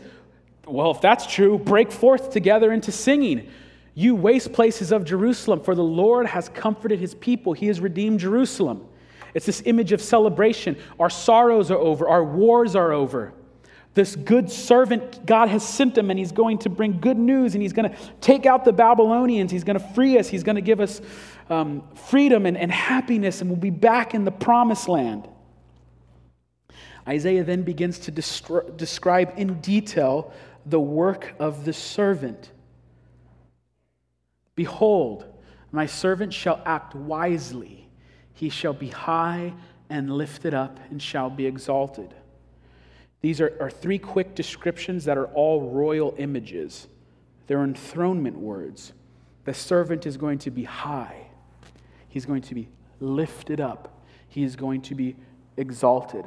well, 0.67 0.91
if 0.91 1.01
that's 1.01 1.25
true, 1.25 1.57
break 1.57 1.91
forth 1.91 2.29
together 2.29 2.71
into 2.71 2.91
singing. 2.91 3.49
You 3.93 4.15
waste 4.15 4.53
places 4.53 4.91
of 4.91 5.03
Jerusalem, 5.03 5.61
for 5.61 5.75
the 5.75 5.83
Lord 5.83 6.27
has 6.27 6.49
comforted 6.49 6.99
his 6.99 7.15
people. 7.15 7.53
He 7.53 7.67
has 7.67 7.81
redeemed 7.81 8.19
Jerusalem. 8.19 8.87
It's 9.33 9.45
this 9.45 9.63
image 9.65 9.91
of 9.91 10.01
celebration. 10.01 10.77
Our 10.99 11.09
sorrows 11.09 11.71
are 11.71 11.77
over, 11.77 12.07
our 12.07 12.23
wars 12.23 12.75
are 12.75 12.91
over. 12.91 13.33
This 13.93 14.15
good 14.15 14.49
servant, 14.49 15.25
God 15.25 15.49
has 15.49 15.67
sent 15.67 15.97
him, 15.97 16.09
and 16.09 16.17
he's 16.17 16.31
going 16.31 16.59
to 16.59 16.69
bring 16.69 16.99
good 17.01 17.17
news, 17.17 17.55
and 17.55 17.61
he's 17.61 17.73
going 17.73 17.89
to 17.89 17.97
take 18.21 18.45
out 18.45 18.63
the 18.63 18.71
Babylonians. 18.71 19.51
He's 19.51 19.65
going 19.65 19.77
to 19.77 19.85
free 19.93 20.17
us. 20.17 20.29
He's 20.29 20.43
going 20.43 20.55
to 20.55 20.61
give 20.61 20.79
us 20.79 21.01
um, 21.49 21.83
freedom 21.95 22.45
and, 22.45 22.57
and 22.57 22.71
happiness, 22.71 23.41
and 23.41 23.49
we'll 23.49 23.59
be 23.59 23.69
back 23.69 24.13
in 24.13 24.23
the 24.23 24.31
promised 24.31 24.87
land. 24.87 25.27
Isaiah 27.05 27.43
then 27.43 27.63
begins 27.63 27.99
to 27.99 28.11
destri- 28.11 28.77
describe 28.77 29.33
in 29.35 29.59
detail 29.59 30.31
the 30.65 30.79
work 30.79 31.33
of 31.39 31.65
the 31.65 31.73
servant. 31.73 32.51
Behold, 34.55 35.25
my 35.71 35.85
servant 35.85 36.33
shall 36.33 36.61
act 36.65 36.95
wisely, 36.95 37.89
he 38.33 38.49
shall 38.49 38.73
be 38.73 38.87
high 38.87 39.53
and 39.89 40.15
lifted 40.15 40.53
up, 40.53 40.79
and 40.89 41.01
shall 41.01 41.29
be 41.29 41.45
exalted. 41.45 42.13
These 43.21 43.39
are, 43.39 43.55
are 43.59 43.69
three 43.69 43.99
quick 43.99 44.35
descriptions 44.35 45.05
that 45.05 45.17
are 45.17 45.27
all 45.27 45.69
royal 45.69 46.15
images. 46.17 46.87
They're 47.47 47.63
enthronement 47.63 48.37
words. 48.37 48.93
The 49.45 49.53
servant 49.53 50.05
is 50.05 50.17
going 50.17 50.39
to 50.39 50.51
be 50.51 50.63
high, 50.63 51.27
he's 52.07 52.25
going 52.25 52.41
to 52.43 52.55
be 52.55 52.69
lifted 52.99 53.59
up, 53.59 54.03
he 54.27 54.43
is 54.43 54.55
going 54.55 54.81
to 54.83 54.95
be 54.95 55.15
exalted. 55.57 56.25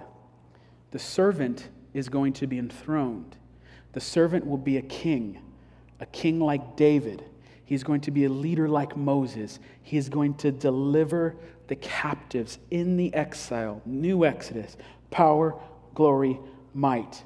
The 0.91 0.99
servant 0.99 1.69
is 1.93 2.09
going 2.09 2.35
to 2.35 2.47
be 2.47 2.59
enthroned. 2.59 3.37
The 3.93 4.01
servant 4.01 4.47
will 4.47 4.59
be 4.59 4.77
a 4.77 4.83
king, 4.83 5.41
a 6.01 6.07
king 6.07 6.41
like 6.41 6.77
David. 6.77 7.25
He's 7.65 7.83
going 7.83 8.03
to 8.03 8.11
be 8.11 8.25
a 8.25 8.29
leader 8.29 8.69
like 8.69 8.97
Moses. 8.97 9.59
He 9.83 9.97
is 9.97 10.09
going 10.09 10.35
to 10.35 10.53
deliver 10.53 11.35
the 11.69 11.77
captives 11.77 12.59
in 12.71 12.97
the 12.97 13.15
exile, 13.15 13.81
new 13.87 14.25
exodus, 14.25 14.77
power, 15.11 15.59
glory, 15.95 16.39
might. 16.75 17.23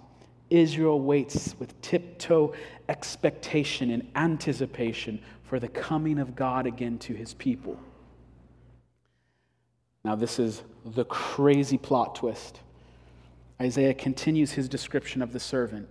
Israel 0.50 1.00
waits 1.00 1.54
with 1.58 1.80
tiptoe 1.82 2.54
expectation 2.88 3.90
and 3.90 4.08
anticipation 4.14 5.20
for 5.42 5.58
the 5.58 5.68
coming 5.68 6.18
of 6.18 6.34
God 6.34 6.66
again 6.66 6.98
to 7.00 7.14
his 7.14 7.34
people. 7.34 7.78
Now, 10.04 10.14
this 10.14 10.38
is 10.38 10.62
the 10.84 11.04
crazy 11.04 11.76
plot 11.76 12.14
twist. 12.14 12.60
Isaiah 13.60 13.94
continues 13.94 14.52
his 14.52 14.68
description 14.68 15.20
of 15.20 15.32
the 15.32 15.40
servant. 15.40 15.88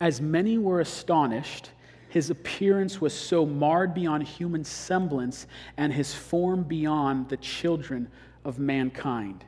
As 0.00 0.20
many 0.20 0.58
were 0.58 0.80
astonished, 0.80 1.70
his 2.08 2.28
appearance 2.28 3.00
was 3.00 3.14
so 3.14 3.46
marred 3.46 3.94
beyond 3.94 4.24
human 4.24 4.64
semblance, 4.64 5.46
and 5.76 5.92
his 5.92 6.14
form 6.14 6.64
beyond 6.64 7.28
the 7.28 7.36
children 7.38 8.08
of 8.44 8.58
mankind. 8.58 9.44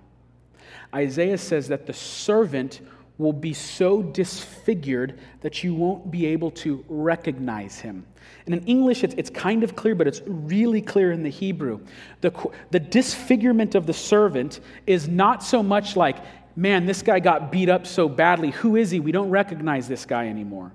Isaiah 0.94 1.38
says 1.38 1.68
that 1.68 1.86
the 1.86 1.92
servant 1.92 2.80
will 3.18 3.32
be 3.32 3.52
so 3.52 4.02
disfigured 4.02 5.18
that 5.40 5.62
you 5.62 5.74
won't 5.74 6.10
be 6.10 6.26
able 6.26 6.50
to 6.50 6.84
recognize 6.88 7.78
him. 7.78 8.04
And 8.46 8.54
in 8.54 8.64
English, 8.64 9.04
it's, 9.04 9.14
it's 9.16 9.30
kind 9.30 9.62
of 9.62 9.76
clear, 9.76 9.94
but 9.94 10.08
it's 10.08 10.20
really 10.26 10.82
clear 10.82 11.12
in 11.12 11.22
the 11.22 11.30
Hebrew. 11.30 11.80
The, 12.20 12.32
the 12.70 12.80
disfigurement 12.80 13.74
of 13.74 13.86
the 13.86 13.92
servant 13.92 14.60
is 14.86 15.08
not 15.08 15.42
so 15.42 15.62
much 15.62 15.96
like, 15.96 16.16
man, 16.56 16.86
this 16.86 17.02
guy 17.02 17.20
got 17.20 17.52
beat 17.52 17.68
up 17.68 17.86
so 17.86 18.08
badly. 18.08 18.50
Who 18.50 18.76
is 18.76 18.90
he? 18.90 19.00
We 19.00 19.12
don't 19.12 19.30
recognize 19.30 19.86
this 19.86 20.04
guy 20.04 20.28
anymore. 20.28 20.72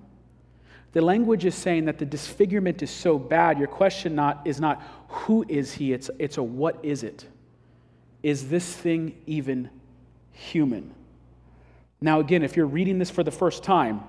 The 0.93 1.01
language 1.01 1.45
is 1.45 1.55
saying 1.55 1.85
that 1.85 1.99
the 1.99 2.05
disfigurement 2.05 2.81
is 2.81 2.89
so 2.89 3.19
bad, 3.19 3.59
your 3.59 3.67
question 3.67 4.15
not, 4.15 4.41
is 4.45 4.59
not, 4.59 4.81
who 5.07 5.45
is 5.47 5.73
he? 5.73 5.93
It's, 5.93 6.09
it's 6.17 6.38
a 6.38 6.43
what 6.43 6.83
is 6.83 7.03
it? 7.03 7.27
Is 8.23 8.49
this 8.49 8.75
thing 8.75 9.15
even 9.27 9.69
human? 10.39 10.93
Now, 12.02 12.19
again, 12.19 12.43
if 12.43 12.56
you're 12.56 12.65
reading 12.65 12.97
this 12.97 13.10
for 13.10 13.23
the 13.23 13.32
first 13.32 13.63
time, 13.63 14.02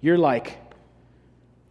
you're 0.00 0.18
like, 0.18 0.58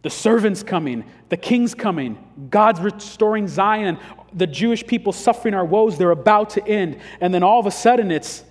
the 0.02 0.10
servant's 0.10 0.62
coming, 0.62 1.04
the 1.28 1.36
king's 1.36 1.74
coming, 1.74 2.18
God's 2.50 2.80
restoring 2.80 3.48
Zion, 3.48 3.98
the 4.32 4.46
Jewish 4.46 4.86
people 4.86 5.12
suffering 5.12 5.54
our 5.54 5.64
woes, 5.64 5.98
they're 5.98 6.10
about 6.10 6.50
to 6.50 6.66
end. 6.66 7.00
And 7.20 7.34
then 7.34 7.42
all 7.42 7.60
of 7.60 7.66
a 7.66 7.70
sudden, 7.70 8.10
it's 8.10 8.44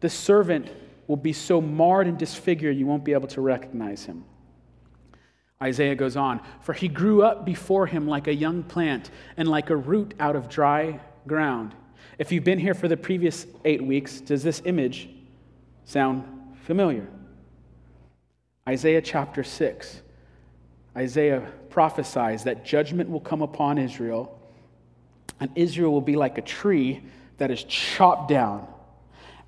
the 0.00 0.08
servant 0.08 0.70
will 1.06 1.16
be 1.16 1.32
so 1.32 1.60
marred 1.60 2.06
and 2.06 2.18
disfigured 2.18 2.76
you 2.76 2.86
won't 2.86 3.04
be 3.04 3.12
able 3.12 3.28
to 3.28 3.40
recognize 3.40 4.04
him. 4.04 4.24
Isaiah 5.62 5.94
goes 5.94 6.16
on, 6.16 6.40
for 6.60 6.72
he 6.72 6.86
grew 6.88 7.22
up 7.22 7.44
before 7.44 7.86
him 7.86 8.06
like 8.06 8.28
a 8.28 8.34
young 8.34 8.62
plant 8.62 9.10
and 9.36 9.48
like 9.48 9.70
a 9.70 9.76
root 9.76 10.14
out 10.20 10.36
of 10.36 10.48
dry 10.48 11.00
ground. 11.26 11.74
If 12.18 12.32
you've 12.32 12.42
been 12.42 12.58
here 12.58 12.74
for 12.74 12.88
the 12.88 12.96
previous 12.96 13.46
eight 13.64 13.82
weeks, 13.82 14.20
does 14.20 14.42
this 14.42 14.60
image 14.64 15.08
sound 15.84 16.24
familiar? 16.64 17.06
Isaiah 18.68 19.00
chapter 19.00 19.44
6. 19.44 20.02
Isaiah 20.96 21.48
prophesies 21.70 22.42
that 22.42 22.64
judgment 22.64 23.08
will 23.08 23.20
come 23.20 23.40
upon 23.40 23.78
Israel, 23.78 24.36
and 25.38 25.48
Israel 25.54 25.92
will 25.92 26.00
be 26.00 26.16
like 26.16 26.38
a 26.38 26.42
tree 26.42 27.02
that 27.36 27.52
is 27.52 27.62
chopped 27.62 28.28
down. 28.28 28.66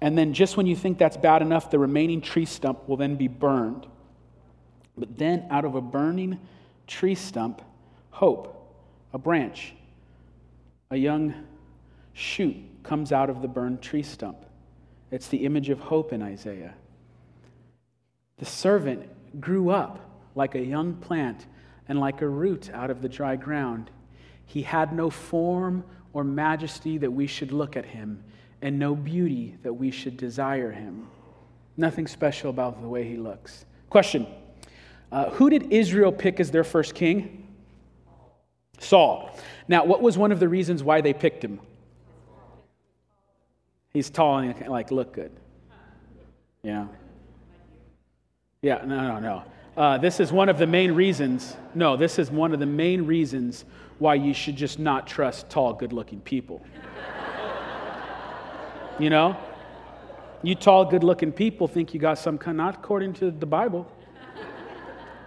And 0.00 0.16
then, 0.16 0.33
just 0.33 0.56
when 0.56 0.66
you 0.66 0.76
think 0.76 0.96
that's 0.96 1.16
bad 1.16 1.42
enough, 1.42 1.72
the 1.72 1.78
remaining 1.78 2.20
tree 2.20 2.46
stump 2.46 2.88
will 2.88 2.96
then 2.96 3.16
be 3.16 3.26
burned. 3.26 3.85
But 4.96 5.18
then, 5.18 5.44
out 5.50 5.64
of 5.64 5.74
a 5.74 5.80
burning 5.80 6.38
tree 6.87 7.16
stump, 7.16 7.62
hope, 8.11 8.72
a 9.12 9.18
branch, 9.18 9.74
a 10.90 10.96
young 10.96 11.35
shoot 12.20 12.56
comes 12.83 13.12
out 13.12 13.30
of 13.30 13.42
the 13.42 13.48
burned 13.48 13.83
tree 13.83 14.02
stump. 14.02 14.44
It's 15.11 15.28
the 15.28 15.44
image 15.44 15.70
of 15.70 15.80
hope 15.80 16.12
in 16.12 16.22
Isaiah. 16.22 16.74
The 18.38 18.44
servant 18.44 19.09
grew 19.40 19.70
up 19.70 19.98
like 20.35 20.54
a 20.54 20.61
young 20.61 20.94
plant 20.94 21.46
and 21.88 21.98
like 21.98 22.22
a 22.22 22.28
root 22.28 22.70
out 22.72 22.90
of 22.90 23.02
the 23.02 23.09
dry 23.09 23.37
ground. 23.37 23.90
He 24.46 24.62
had 24.62 24.92
no 24.92 25.11
form 25.11 25.85
or 26.12 26.24
majesty 26.24 26.98
that 26.98 27.11
we 27.11 27.26
should 27.26 27.52
look 27.52 27.76
at 27.76 27.85
him, 27.85 28.22
and 28.62 28.78
no 28.78 28.94
beauty 28.94 29.56
that 29.62 29.72
we 29.72 29.90
should 29.90 30.16
desire 30.16 30.70
him. 30.70 31.09
Nothing 31.76 32.06
special 32.06 32.50
about 32.50 32.80
the 32.83 32.88
way 32.88 33.09
he 33.09 33.16
looks. 33.16 33.64
Question 33.88 34.26
uh, 35.12 35.30
who 35.30 35.50
did 35.50 35.72
Israel 35.72 36.12
pick 36.12 36.38
as 36.38 36.50
their 36.50 36.64
first 36.64 36.94
king? 36.94 37.46
Saul. 38.78 39.37
Now, 39.68 39.85
what 39.85 40.02
was 40.02 40.16
one 40.16 40.33
of 40.33 40.40
the 40.40 40.48
reasons 40.48 40.83
why 40.83 41.00
they 41.00 41.12
picked 41.12 41.44
him? 41.44 41.61
He's 43.92 44.11
tall 44.11 44.38
and 44.38 44.68
like 44.68 44.90
look 44.90 45.12
good. 45.12 45.33
Yeah. 46.62 46.87
Yeah, 48.62 48.83
no, 48.85 49.18
no, 49.18 49.18
no. 49.18 49.44
Uh, 49.76 49.98
this 49.98 50.20
is 50.20 50.33
one 50.33 50.48
of 50.48 50.59
the 50.59 50.66
main 50.66 50.92
reasons. 50.92 51.57
No, 51.74 51.96
this 51.96 52.18
is 52.18 52.31
one 52.31 52.53
of 52.53 52.61
the 52.61 52.66
main 52.66 53.07
reasons 53.07 53.64
why 53.98 54.14
you 54.14 54.35
should 54.35 54.57
just 54.57 54.79
not 54.79 55.07
trust 55.07 55.48
tall, 55.48 55.72
good 55.72 55.92
looking 55.92 56.20
people. 56.20 56.62
you 58.98 59.11
know? 59.11 59.37
You 60.42 60.55
tall, 60.55 60.85
good 60.85 61.05
looking 61.05 61.33
people 61.33 61.68
think 61.68 61.94
you 61.94 62.00
got 62.00 62.18
some 62.18 62.37
kind, 62.38 62.57
not 62.57 62.76
according 62.76 63.14
to 63.14 63.31
the 63.31 63.46
Bible 63.46 63.90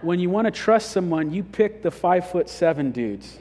when 0.04 0.20
you 0.20 0.28
want 0.28 0.46
to 0.46 0.50
trust 0.50 0.92
someone, 0.92 1.32
you 1.32 1.42
pick 1.42 1.82
the 1.82 1.90
five 1.90 2.30
foot 2.30 2.48
seven 2.48 2.92
dudes. 2.92 3.38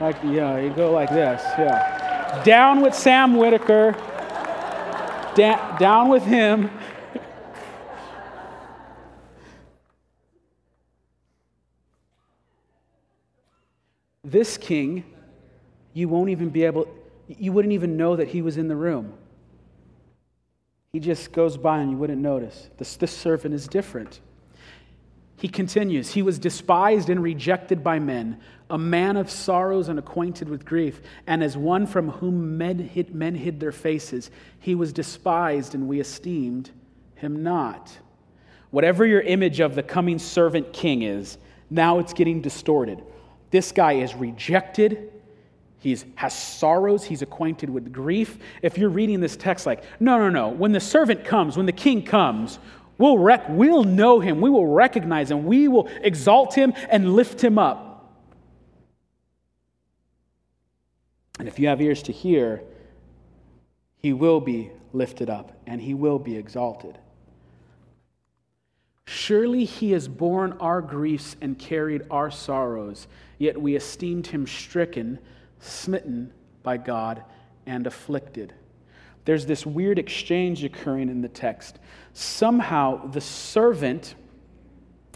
Like, 0.00 0.16
yeah, 0.24 0.58
you 0.58 0.70
go 0.70 0.90
like 0.90 1.10
this, 1.10 1.42
yeah. 1.58 2.42
Down 2.42 2.80
with 2.80 2.94
Sam 2.94 3.36
Whitaker. 3.36 3.94
Da- 5.34 5.76
down 5.78 6.08
with 6.08 6.24
him. 6.24 6.70
this 14.24 14.56
king, 14.56 15.04
you 15.92 16.08
won't 16.08 16.30
even 16.30 16.48
be 16.48 16.64
able, 16.64 16.88
you 17.28 17.52
wouldn't 17.52 17.72
even 17.72 17.96
know 17.96 18.16
that 18.16 18.28
he 18.28 18.42
was 18.42 18.56
in 18.56 18.66
the 18.66 18.74
room. 18.74 19.12
He 20.92 20.98
just 20.98 21.30
goes 21.32 21.56
by 21.56 21.78
and 21.78 21.90
you 21.90 21.96
wouldn't 21.96 22.20
notice. 22.20 22.70
This, 22.78 22.96
this 22.96 23.16
servant 23.16 23.54
is 23.54 23.68
different. 23.68 24.20
He 25.36 25.48
continues, 25.48 26.10
He 26.12 26.22
was 26.22 26.38
despised 26.38 27.10
and 27.10 27.22
rejected 27.22 27.82
by 27.82 27.98
men, 27.98 28.40
a 28.70 28.78
man 28.78 29.16
of 29.16 29.30
sorrows 29.30 29.88
and 29.88 29.98
acquainted 29.98 30.48
with 30.48 30.64
grief, 30.64 31.02
and 31.26 31.42
as 31.42 31.56
one 31.56 31.86
from 31.86 32.10
whom 32.10 32.56
men 32.56 32.78
hid, 32.78 33.14
men 33.14 33.34
hid 33.34 33.60
their 33.60 33.72
faces. 33.72 34.30
He 34.60 34.74
was 34.74 34.92
despised, 34.92 35.74
and 35.74 35.88
we 35.88 36.00
esteemed 36.00 36.70
him 37.16 37.42
not. 37.42 37.96
Whatever 38.70 39.06
your 39.06 39.20
image 39.20 39.60
of 39.60 39.74
the 39.74 39.82
coming 39.82 40.18
servant 40.18 40.72
king 40.72 41.02
is, 41.02 41.38
now 41.70 41.98
it's 41.98 42.12
getting 42.12 42.40
distorted. 42.40 43.02
This 43.50 43.70
guy 43.72 43.94
is 43.94 44.14
rejected. 44.14 45.12
He 45.78 45.96
has 46.16 46.36
sorrows. 46.36 47.04
He's 47.04 47.22
acquainted 47.22 47.70
with 47.70 47.92
grief. 47.92 48.38
If 48.62 48.78
you're 48.78 48.88
reading 48.88 49.20
this 49.20 49.36
text, 49.36 49.66
like, 49.66 49.84
no, 50.00 50.18
no, 50.18 50.30
no. 50.30 50.48
When 50.48 50.72
the 50.72 50.80
servant 50.80 51.24
comes, 51.24 51.56
when 51.56 51.66
the 51.66 51.72
king 51.72 52.02
comes, 52.02 52.58
We'll, 52.98 53.18
rec- 53.18 53.48
we'll 53.48 53.84
know 53.84 54.20
him. 54.20 54.40
We 54.40 54.50
will 54.50 54.66
recognize 54.66 55.30
him. 55.30 55.44
We 55.46 55.68
will 55.68 55.88
exalt 56.00 56.54
him 56.54 56.72
and 56.88 57.14
lift 57.14 57.42
him 57.42 57.58
up. 57.58 57.90
And 61.38 61.48
if 61.48 61.58
you 61.58 61.68
have 61.68 61.80
ears 61.80 62.02
to 62.04 62.12
hear, 62.12 62.62
he 63.96 64.12
will 64.12 64.40
be 64.40 64.70
lifted 64.92 65.28
up 65.28 65.52
and 65.66 65.80
he 65.80 65.94
will 65.94 66.18
be 66.18 66.36
exalted. 66.36 66.98
Surely 69.06 69.64
he 69.64 69.92
has 69.92 70.08
borne 70.08 70.52
our 70.60 70.80
griefs 70.80 71.36
and 71.40 71.58
carried 71.58 72.02
our 72.10 72.30
sorrows, 72.30 73.06
yet 73.38 73.60
we 73.60 73.76
esteemed 73.76 74.28
him 74.28 74.46
stricken, 74.46 75.18
smitten 75.58 76.32
by 76.62 76.76
God, 76.76 77.22
and 77.66 77.86
afflicted. 77.86 78.54
There's 79.24 79.46
this 79.46 79.64
weird 79.64 79.98
exchange 79.98 80.64
occurring 80.64 81.08
in 81.08 81.22
the 81.22 81.28
text 81.28 81.78
somehow 82.14 83.06
the 83.08 83.20
servant 83.20 84.14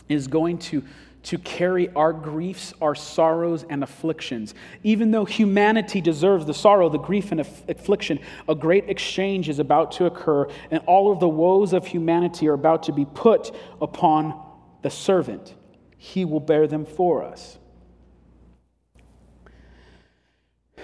is 0.09 0.27
going 0.27 0.59
to, 0.59 0.83
to 1.23 1.39
carry 1.39 1.89
our 1.95 2.13
griefs, 2.13 2.75
our 2.83 2.95
sorrows, 2.95 3.65
and 3.71 3.83
afflictions. 3.83 4.55
Even 4.83 5.11
though 5.11 5.25
humanity 5.25 6.01
deserves 6.01 6.45
the 6.45 6.55
sorrow, 6.55 6.89
the 6.89 6.99
grief, 6.99 7.31
and 7.31 7.41
aff- 7.41 7.69
affliction, 7.69 8.19
a 8.49 8.55
great 8.55 8.89
exchange 8.89 9.49
is 9.49 9.59
about 9.59 9.93
to 9.93 10.07
occur, 10.07 10.49
and 10.71 10.83
all 10.87 11.13
of 11.13 11.21
the 11.21 11.29
woes 11.29 11.73
of 11.73 11.87
humanity 11.87 12.49
are 12.49 12.55
about 12.55 12.83
to 12.85 12.93
be 12.93 13.05
put 13.05 13.55
upon 13.81 14.43
the 14.83 14.91
servant. 14.91 15.55
He 15.97 16.25
will 16.25 16.41
bear 16.41 16.67
them 16.67 16.85
for 16.85 17.23
us. 17.23 17.59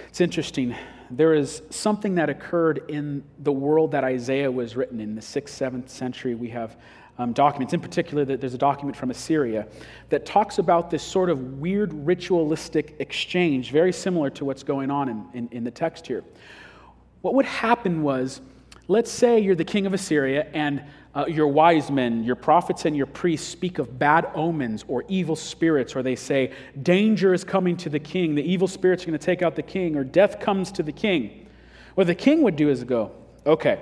It's 0.07 0.21
interesting 0.21 0.75
there 1.11 1.33
is 1.33 1.61
something 1.69 2.15
that 2.15 2.29
occurred 2.29 2.89
in 2.89 3.23
the 3.39 3.51
world 3.51 3.91
that 3.91 4.03
Isaiah 4.03 4.51
was 4.51 4.75
written 4.75 4.99
in, 4.99 5.15
the 5.15 5.21
6th, 5.21 5.49
7th 5.49 5.89
century. 5.89 6.35
We 6.35 6.49
have 6.49 6.77
um, 7.17 7.31
documents, 7.31 7.73
in 7.73 7.79
particular, 7.79 8.25
that 8.25 8.41
there's 8.41 8.53
a 8.53 8.57
document 8.57 8.97
from 8.97 9.11
Assyria 9.11 9.67
that 10.09 10.25
talks 10.25 10.57
about 10.57 10.89
this 10.89 11.03
sort 11.03 11.29
of 11.29 11.59
weird 11.59 11.93
ritualistic 11.93 12.95
exchange, 12.99 13.71
very 13.71 13.93
similar 13.93 14.29
to 14.31 14.45
what's 14.45 14.63
going 14.63 14.91
on 14.91 15.09
in, 15.09 15.25
in, 15.33 15.49
in 15.51 15.63
the 15.63 15.71
text 15.71 16.07
here. 16.07 16.23
What 17.21 17.33
would 17.35 17.45
happen 17.45 18.03
was, 18.03 18.41
let's 18.87 19.11
say 19.11 19.39
you're 19.39 19.55
the 19.55 19.65
king 19.65 19.85
of 19.85 19.93
Assyria 19.93 20.47
and 20.53 20.83
uh, 21.15 21.25
your 21.27 21.47
wise 21.47 21.89
men, 21.89 22.23
your 22.23 22.35
prophets, 22.35 22.85
and 22.85 22.95
your 22.95 23.05
priests 23.05 23.47
speak 23.47 23.79
of 23.79 23.97
bad 23.97 24.27
omens 24.35 24.83
or 24.87 25.05
evil 25.07 25.35
spirits, 25.35 25.95
or 25.95 26.03
they 26.03 26.15
say, 26.15 26.51
danger 26.83 27.33
is 27.33 27.43
coming 27.43 27.77
to 27.77 27.89
the 27.89 27.99
king, 27.99 28.35
the 28.35 28.43
evil 28.43 28.67
spirits 28.67 29.03
are 29.03 29.07
going 29.07 29.17
to 29.17 29.25
take 29.25 29.41
out 29.41 29.55
the 29.55 29.63
king, 29.63 29.95
or 29.95 30.03
death 30.03 30.39
comes 30.39 30.71
to 30.73 30.83
the 30.83 30.91
king. 30.91 31.47
What 31.95 32.07
the 32.07 32.15
king 32.15 32.41
would 32.41 32.57
do 32.57 32.69
is 32.69 32.83
go, 32.83 33.11
okay, 33.45 33.79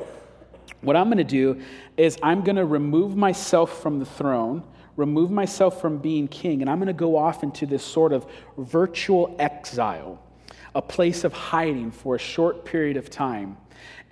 what 0.81 0.95
I'm 0.95 1.05
going 1.05 1.17
to 1.17 1.23
do 1.23 1.59
is 1.97 2.17
I'm 2.21 2.43
going 2.43 2.57
to 2.57 2.65
remove 2.65 3.15
myself 3.15 3.81
from 3.81 3.97
the 3.97 4.05
throne, 4.05 4.63
remove 4.95 5.31
myself 5.31 5.81
from 5.81 5.97
being 5.97 6.27
king, 6.27 6.61
and 6.61 6.69
I'm 6.69 6.77
going 6.77 6.87
to 6.87 6.93
go 6.93 7.17
off 7.17 7.41
into 7.41 7.65
this 7.65 7.83
sort 7.83 8.13
of 8.13 8.27
virtual 8.57 9.35
exile, 9.39 10.21
a 10.75 10.81
place 10.81 11.23
of 11.23 11.33
hiding 11.33 11.89
for 11.89 12.15
a 12.15 12.19
short 12.19 12.63
period 12.63 12.97
of 12.97 13.09
time. 13.09 13.57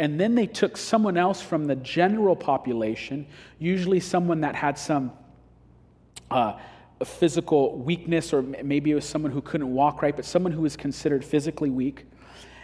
And 0.02 0.20
then 0.20 0.34
they 0.34 0.48
took 0.48 0.78
someone 0.78 1.16
else 1.16 1.44
from 1.44 1.68
the 1.68 1.76
general 1.76 2.36
population, 2.36 3.28
usually 3.60 4.00
someone 4.00 4.42
that 4.42 4.56
had 4.56 4.76
some 4.76 5.12
uh, 6.32 6.58
physical 7.06 7.78
weakness, 7.78 8.34
or 8.34 8.42
maybe 8.42 8.90
it 8.90 8.96
was 8.96 9.08
someone 9.08 9.32
who 9.32 9.44
couldn't 9.44 9.72
walk 9.72 10.02
right, 10.02 10.16
but 10.16 10.26
someone 10.26 10.54
who 10.54 10.64
was 10.64 10.76
considered 10.76 11.24
physically 11.24 11.70
weak. 11.70 12.08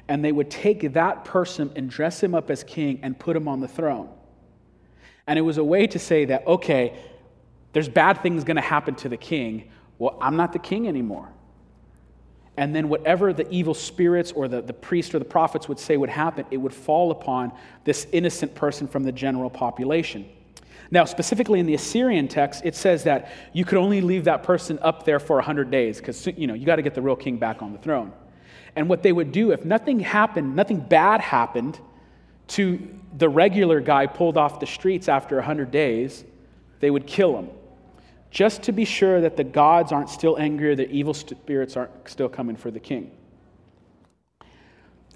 And 0.08 0.26
they 0.26 0.32
would 0.32 0.50
take 0.50 0.94
that 0.94 1.26
person 1.26 1.72
and 1.76 1.88
dress 1.88 2.24
him 2.24 2.34
up 2.34 2.50
as 2.50 2.64
king 2.64 3.02
and 3.04 3.20
put 3.20 3.36
him 3.36 3.48
on 3.48 3.60
the 3.60 3.68
throne. 3.68 4.10
And 5.28 5.38
it 5.38 5.44
was 5.44 5.60
a 5.60 5.64
way 5.64 5.86
to 5.86 6.00
say 6.00 6.26
that, 6.26 6.48
okay, 6.48 6.98
there's 7.72 7.88
bad 7.88 8.24
things 8.24 8.44
going 8.44 8.56
to 8.56 8.64
happen 8.64 8.96
to 8.96 9.10
the 9.10 9.18
king. 9.18 9.70
Well, 10.00 10.18
I'm 10.20 10.38
not 10.38 10.54
the 10.54 10.60
king 10.60 10.88
anymore. 10.88 11.32
And 12.58 12.76
then 12.76 12.90
whatever 12.90 13.34
the 13.34 13.48
evil 13.52 13.76
spirits 13.76 14.32
or 14.32 14.48
the, 14.48 14.62
the 14.62 14.74
priest 14.74 15.14
or 15.14 15.20
the 15.20 15.26
prophets 15.26 15.70
would 15.70 15.80
say 15.80 15.96
would 15.96 16.10
happen, 16.10 16.46
it 16.50 16.58
would 16.58 16.74
fall 16.74 17.12
upon 17.12 17.52
this 17.84 18.08
innocent 18.12 18.56
person 18.56 18.88
from 18.88 19.04
the 19.04 19.12
general 19.12 19.52
population. 19.52 20.28
Now, 20.90 21.06
specifically 21.06 21.60
in 21.60 21.66
the 21.66 21.76
Assyrian 21.76 22.28
text, 22.28 22.64
it 22.66 22.76
says 22.76 23.04
that 23.04 23.32
you 23.54 23.64
could 23.64 23.78
only 23.78 24.02
leave 24.02 24.24
that 24.24 24.42
person 24.42 24.80
up 24.82 25.06
there 25.06 25.20
for 25.20 25.36
100 25.36 25.70
days 25.70 26.00
because 26.00 26.26
you 26.36 26.48
know 26.48 26.54
you 26.54 26.66
got 26.66 26.78
to 26.78 26.82
get 26.82 26.96
the 26.96 27.02
real 27.02 27.16
king 27.16 27.38
back 27.38 27.62
on 27.62 27.74
the 27.74 27.78
throne. 27.78 28.12
And 28.76 28.90
what 28.90 29.04
they 29.04 29.12
would 29.12 29.32
do 29.32 29.52
if 29.52 29.66
nothing 29.66 30.00
happened, 30.00 30.56
nothing 30.56 30.80
bad 30.80 31.22
happened 31.22 31.80
to 32.50 32.88
the 33.18 33.28
regular 33.28 33.82
guy 33.82 34.08
pulled 34.08 34.38
off 34.38 34.60
the 34.60 34.66
streets 34.66 35.10
after 35.10 35.36
100 35.36 35.72
days, 35.72 36.24
they 36.80 36.90
would 36.90 37.06
kill 37.06 37.38
him. 37.38 37.50
Just 38.30 38.64
to 38.64 38.72
be 38.72 38.86
sure 38.86 39.22
that 39.22 39.38
the 39.38 39.44
gods 39.44 39.92
aren't 39.92 40.10
still 40.10 40.38
angry 40.38 40.72
or 40.72 40.76
the 40.76 40.90
evil 40.90 41.14
spirits 41.14 41.78
aren't 41.78 42.10
still 42.10 42.30
coming 42.30 42.56
for 42.56 42.72
the 42.72 42.80
king. 42.80 43.12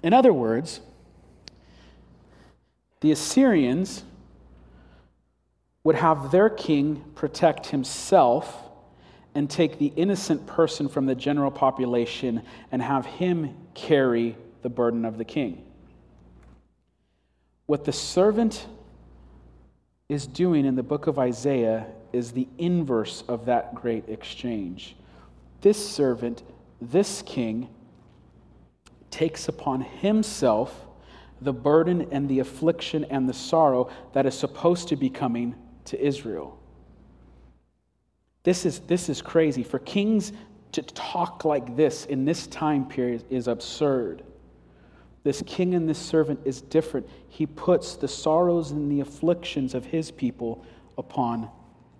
In 0.02 0.12
other 0.12 0.32
words, 0.32 0.80
the 3.00 3.12
Assyrians 3.12 4.04
would 5.84 5.96
have 5.96 6.30
their 6.30 6.48
king 6.48 7.04
protect 7.14 7.66
himself 7.66 8.56
and 9.34 9.48
take 9.48 9.78
the 9.78 9.92
innocent 9.96 10.46
person 10.46 10.88
from 10.88 11.06
the 11.06 11.14
general 11.14 11.50
population 11.50 12.42
and 12.70 12.82
have 12.82 13.06
him 13.06 13.56
carry 13.74 14.36
the 14.62 14.68
burden 14.68 15.04
of 15.04 15.18
the 15.18 15.24
king. 15.24 15.64
What 17.66 17.84
the 17.84 17.92
servant 17.92 18.66
is 20.08 20.26
doing 20.26 20.66
in 20.66 20.76
the 20.76 20.82
book 20.82 21.06
of 21.06 21.18
Isaiah 21.18 21.86
is 22.12 22.32
the 22.32 22.48
inverse 22.58 23.22
of 23.28 23.46
that 23.46 23.74
great 23.74 24.08
exchange. 24.08 24.96
This 25.60 25.88
servant, 25.88 26.42
this 26.80 27.22
king, 27.22 27.68
takes 29.10 29.48
upon 29.48 29.82
himself 29.82 30.86
the 31.40 31.52
burden 31.52 32.08
and 32.10 32.28
the 32.28 32.38
affliction 32.38 33.04
and 33.04 33.28
the 33.28 33.34
sorrow 33.34 33.90
that 34.12 34.26
is 34.26 34.34
supposed 34.34 34.88
to 34.88 34.96
be 34.96 35.10
coming 35.10 35.54
to 35.84 36.00
Israel. 36.00 36.58
This 38.44 38.64
is, 38.64 38.80
this 38.80 39.08
is 39.08 39.22
crazy. 39.22 39.62
For 39.62 39.78
kings 39.78 40.32
to 40.72 40.82
talk 40.82 41.44
like 41.44 41.76
this 41.76 42.06
in 42.06 42.24
this 42.24 42.46
time 42.46 42.86
period 42.86 43.24
is 43.30 43.46
absurd. 43.46 44.24
This 45.24 45.42
king 45.46 45.74
and 45.74 45.88
this 45.88 45.98
servant 45.98 46.40
is 46.44 46.60
different. 46.60 47.08
He 47.28 47.46
puts 47.46 47.94
the 47.94 48.08
sorrows 48.08 48.72
and 48.72 48.90
the 48.90 49.00
afflictions 49.00 49.74
of 49.74 49.84
his 49.84 50.10
people 50.10 50.64
upon 50.98 51.48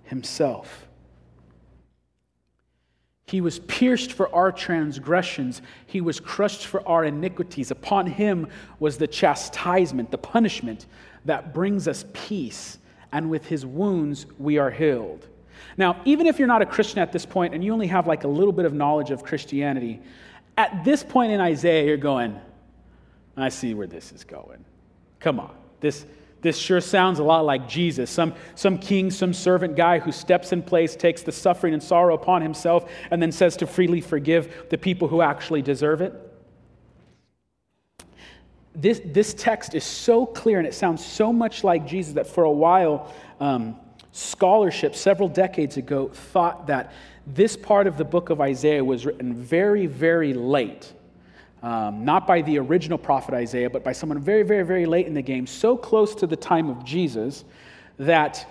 himself. 0.05 0.89
He 3.27 3.41
was 3.41 3.61
pierced 3.61 4.13
for 4.13 4.35
our 4.35 4.53
transgressions. 4.53 5.63
He 5.87 6.03
was 6.03 6.21
crushed 6.21 6.67
for 6.67 6.87
our 6.87 7.05
iniquities. 7.05 7.71
Upon 7.71 8.07
him 8.07 8.49
was 8.79 8.99
the 8.99 9.07
chastisement, 9.07 10.11
the 10.11 10.19
punishment 10.19 10.87
that 11.25 11.55
brings 11.55 11.89
us 11.89 12.05
peace. 12.13 12.79
And 13.11 13.31
with 13.31 13.47
his 13.47 13.65
wounds, 13.65 14.27
we 14.39 14.59
are 14.59 14.71
healed. 14.71 15.27
Now, 15.77 16.01
even 16.05 16.27
if 16.27 16.39
you're 16.39 16.49
not 16.49 16.61
a 16.63 16.67
Christian 16.67 16.99
at 16.99 17.13
this 17.13 17.25
point 17.25 17.55
and 17.55 17.65
you 17.65 17.73
only 17.73 17.87
have 17.87 18.07
like 18.07 18.25
a 18.25 18.29
little 18.29 18.53
bit 18.53 18.67
of 18.67 18.75
knowledge 18.75 19.11
of 19.11 19.23
Christianity, 19.23 20.01
at 20.59 20.85
this 20.85 21.03
point 21.03 21.33
in 21.33 21.41
Isaiah, 21.41 21.87
you're 21.87 21.97
going, 21.97 22.39
I 23.37 23.49
see 23.49 23.73
where 23.73 23.87
this 23.87 24.13
is 24.13 24.25
going. 24.25 24.65
Come 25.21 25.41
on. 25.41 25.55
This, 25.81 26.05
this 26.43 26.59
sure 26.59 26.81
sounds 26.81 27.21
a 27.21 27.25
lot 27.25 27.45
like 27.45 27.69
Jesus, 27.69 28.11
some, 28.11 28.35
some 28.57 28.77
king, 28.77 29.11
some 29.11 29.33
servant 29.33 29.77
guy 29.77 30.01
who 30.01 30.13
steps 30.13 30.53
in 30.53 30.63
place, 30.63 30.95
takes 30.95 31.23
the 31.23 31.33
suffering 31.33 31.73
and 31.73 31.83
sorrow 31.83 32.15
upon 32.15 32.43
himself, 32.43 32.91
and 33.11 33.23
then 33.23 33.33
says 33.33 33.57
to 33.59 33.67
freely 33.67 34.01
forgive 34.01 34.67
the 34.69 34.77
people 34.77 35.09
who 35.09 35.23
actually 35.23 35.63
deserve 35.63 36.01
it. 36.01 36.13
This, 38.75 39.01
this 39.05 39.35
text 39.35 39.75
is 39.75 39.85
so 39.85 40.27
clear 40.27 40.59
and 40.59 40.67
it 40.67 40.75
sounds 40.75 41.05
so 41.05 41.33
much 41.33 41.63
like 41.63 41.87
Jesus 41.87 42.15
that 42.15 42.27
for 42.27 42.45
a 42.45 42.51
while, 42.51 43.13
um, 43.39 43.77
scholarship 44.13 44.95
several 44.97 45.29
decades 45.29 45.77
ago 45.77 46.09
thought 46.09 46.67
that 46.67 46.93
this 47.27 47.57
part 47.57 47.87
of 47.87 47.97
the 47.97 48.05
book 48.05 48.31
of 48.31 48.41
Isaiah 48.41 48.85
was 48.85 49.07
written 49.07 49.35
very, 49.35 49.87
very 49.87 50.35
late. 50.35 50.93
Um, 51.63 52.05
not 52.05 52.27
by 52.27 52.43
the 52.43 52.59
original 52.59 52.99
prophet 52.99 53.35
Isaiah, 53.35 53.71
but 53.71 53.85
by 53.85 53.93
someone 53.93 54.19
very, 54.19 54.43
very, 54.43 54.65
very 54.65 54.85
late 54.85 55.07
in 55.07 55.15
the 55.15 55.23
game, 55.23 55.47
so 55.47 55.77
close 55.77 56.15
to 56.17 56.27
the 56.27 56.37
time 56.37 56.69
of 56.69 56.85
Jesus 56.85 57.45
that 57.99 58.49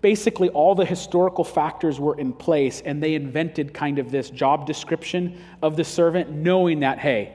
basically 0.00 0.48
all 0.50 0.74
the 0.74 0.84
historical 0.84 1.42
factors 1.42 1.98
were 1.98 2.16
in 2.18 2.32
place 2.32 2.80
and 2.80 3.02
they 3.02 3.14
invented 3.14 3.74
kind 3.74 3.98
of 3.98 4.12
this 4.12 4.30
job 4.30 4.66
description 4.66 5.42
of 5.60 5.76
the 5.76 5.82
servant, 5.82 6.30
knowing 6.30 6.80
that, 6.80 6.98
hey, 6.98 7.34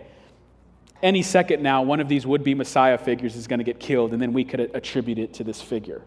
any 1.03 1.21
second 1.21 1.61
now, 1.61 1.83
one 1.83 1.99
of 1.99 2.07
these 2.07 2.25
would 2.25 2.43
be 2.43 2.55
Messiah 2.55 2.97
figures 2.97 3.35
is 3.35 3.47
going 3.47 3.59
to 3.59 3.65
get 3.65 3.79
killed, 3.79 4.13
and 4.13 4.21
then 4.21 4.33
we 4.33 4.43
could 4.43 4.59
attribute 4.59 5.19
it 5.19 5.33
to 5.35 5.43
this 5.43 5.61
figure. 5.61 6.01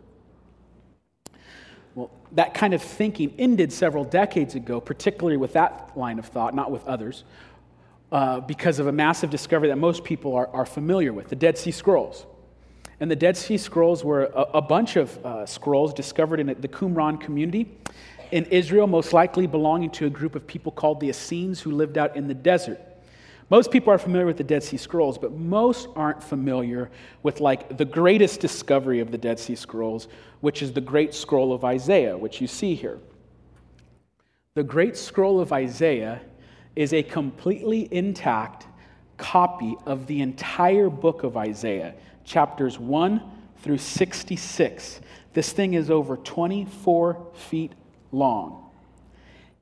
Well, 1.94 2.11
that 2.33 2.54
kind 2.54 2.74
of 2.74 2.83
thinking 2.83 3.35
ended 3.38 3.72
several 3.72 4.04
decades 4.04 4.54
ago, 4.54 4.80
particularly 4.80 5.37
with 5.37 5.52
that 5.52 5.92
line 5.96 6.18
of 6.18 6.26
thought, 6.26 6.54
not 6.54 6.70
with 6.70 6.87
others, 6.87 7.24
uh, 8.12 8.40
because 8.40 8.79
of 8.79 8.87
a 8.87 8.92
massive 8.92 9.31
discovery 9.31 9.68
that 9.68 9.79
most 9.79 10.05
people 10.05 10.35
are, 10.35 10.49
are, 10.49 10.66
familiar 10.66 11.12
with 11.12 11.29
the 11.29 11.37
Dead 11.37 11.57
Sea 11.57 11.70
Scrolls. 11.70 12.27
And 12.99 13.11
the 13.11 13.16
Dead 13.16 13.37
Sea 13.37 13.57
Scrolls 13.57 14.05
were 14.05 14.25
a, 14.25 14.42
a 14.55 14.62
bunch 14.62 14.96
of 14.96 15.25
uh, 15.25 15.46
scrolls 15.46 15.94
discovered 15.94 16.40
in 16.40 16.49
the 16.49 16.68
Qumran 16.68 17.20
community 17.20 17.70
in 18.33 18.44
Israel, 18.46 18.87
most 18.87 19.12
likely 19.12 19.46
belonging 19.46 19.90
to 19.90 20.07
a 20.07 20.11
group 20.11 20.35
of 20.35 20.46
people 20.46 20.73
called 20.73 21.01
the 21.01 21.09
Essenes 21.09 21.61
who 21.61 21.70
lived 21.70 21.99
out 21.99 22.16
in 22.16 22.29
the 22.29 22.35
desert. 22.35 22.81
Most 23.49 23.73
people 23.73 23.92
are 23.92 23.99
familiar 23.99 24.27
with 24.27 24.37
the 24.37 24.44
Dead 24.44 24.62
Sea 24.62 24.77
Scrolls, 24.77 25.18
but 25.18 25.33
most 25.33 25.88
aren't 25.96 26.23
familiar 26.23 26.88
with 27.25 27.40
like 27.40 27.77
the 27.77 27.85
greatest 27.85 28.38
discovery 28.38 29.01
of 29.01 29.11
the 29.11 29.18
Dead 29.18 29.40
Sea 29.40 29.57
Scrolls, 29.57 30.07
which 30.40 30.62
is 30.62 30.73
the 30.73 30.81
Great 30.81 31.14
Scroll 31.14 31.53
of 31.53 31.64
Isaiah, 31.64 32.16
which 32.16 32.40
you 32.40 32.46
see 32.46 32.77
here. 32.77 33.01
The 34.55 34.62
Great 34.62 34.96
Scroll 34.96 35.40
of 35.40 35.53
Isaiah 35.53 36.20
is 36.76 36.92
a 36.92 37.02
completely 37.02 37.88
intact 37.92 38.66
copy 39.16 39.76
of 39.87 40.06
the 40.06 40.20
entire 40.20 40.88
book 40.88 41.22
of 41.22 41.37
Isaiah, 41.37 41.94
chapters 42.24 42.78
1 42.78 43.22
through 43.62 43.78
66. 43.78 45.00
This 45.33 45.52
thing 45.52 45.74
is 45.74 45.90
over 45.90 46.16
24 46.16 47.26
feet 47.35 47.72
long. 48.12 48.70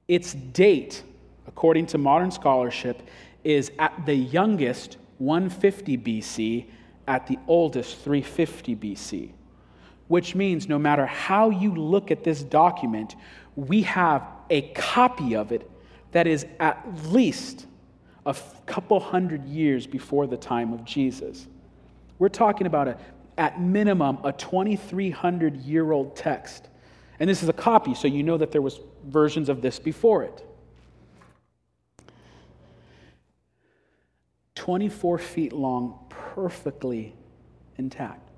Its 0.07 0.33
date, 0.33 1.03
according 1.47 1.87
to 1.87 1.99
modern 1.99 2.31
scholarship, 2.31 3.03
is 3.45 3.71
at 3.79 4.07
the 4.07 4.15
youngest 4.15 4.97
150 5.19 5.99
BC, 5.99 6.67
at 7.07 7.27
the 7.27 7.39
oldest 7.47 7.99
350 7.99 8.77
BC. 8.77 9.33
Which 10.07 10.35
means 10.35 10.69
no 10.69 10.79
matter 10.79 11.05
how 11.05 11.51
you 11.51 11.75
look 11.75 12.11
at 12.11 12.25
this 12.25 12.43
document, 12.43 13.17
we 13.57 13.83
have 13.83 14.27
a 14.49 14.63
copy 14.73 15.35
of 15.35 15.53
it 15.53 15.69
that 16.13 16.27
is 16.27 16.47
at 16.59 16.87
least 17.07 17.67
a 18.27 18.37
couple 18.67 19.01
hundred 19.01 19.45
years 19.47 19.87
before 19.87 20.27
the 20.27 20.37
time 20.37 20.73
of 20.73 20.85
Jesus. 20.85 21.47
We're 22.19 22.29
talking 22.29 22.67
about, 22.67 22.89
a, 22.89 22.99
at 23.37 23.61
minimum, 23.61 24.19
a 24.25 24.33
2,300 24.33 25.57
year 25.57 25.93
old 25.93 26.17
text. 26.17 26.69
And 27.21 27.29
this 27.29 27.43
is 27.43 27.49
a 27.49 27.55
copy, 27.55 27.95
so 27.95 28.07
you 28.09 28.23
know 28.23 28.37
that 28.37 28.53
there 28.53 28.63
was 28.63 28.81
versions 29.07 29.49
of 29.49 29.63
this 29.63 29.79
before 29.79 30.25
it. 30.25 30.45
24 34.55 35.19
feet 35.19 35.53
long, 35.53 35.99
perfectly 36.09 37.15
intact. 37.77 38.29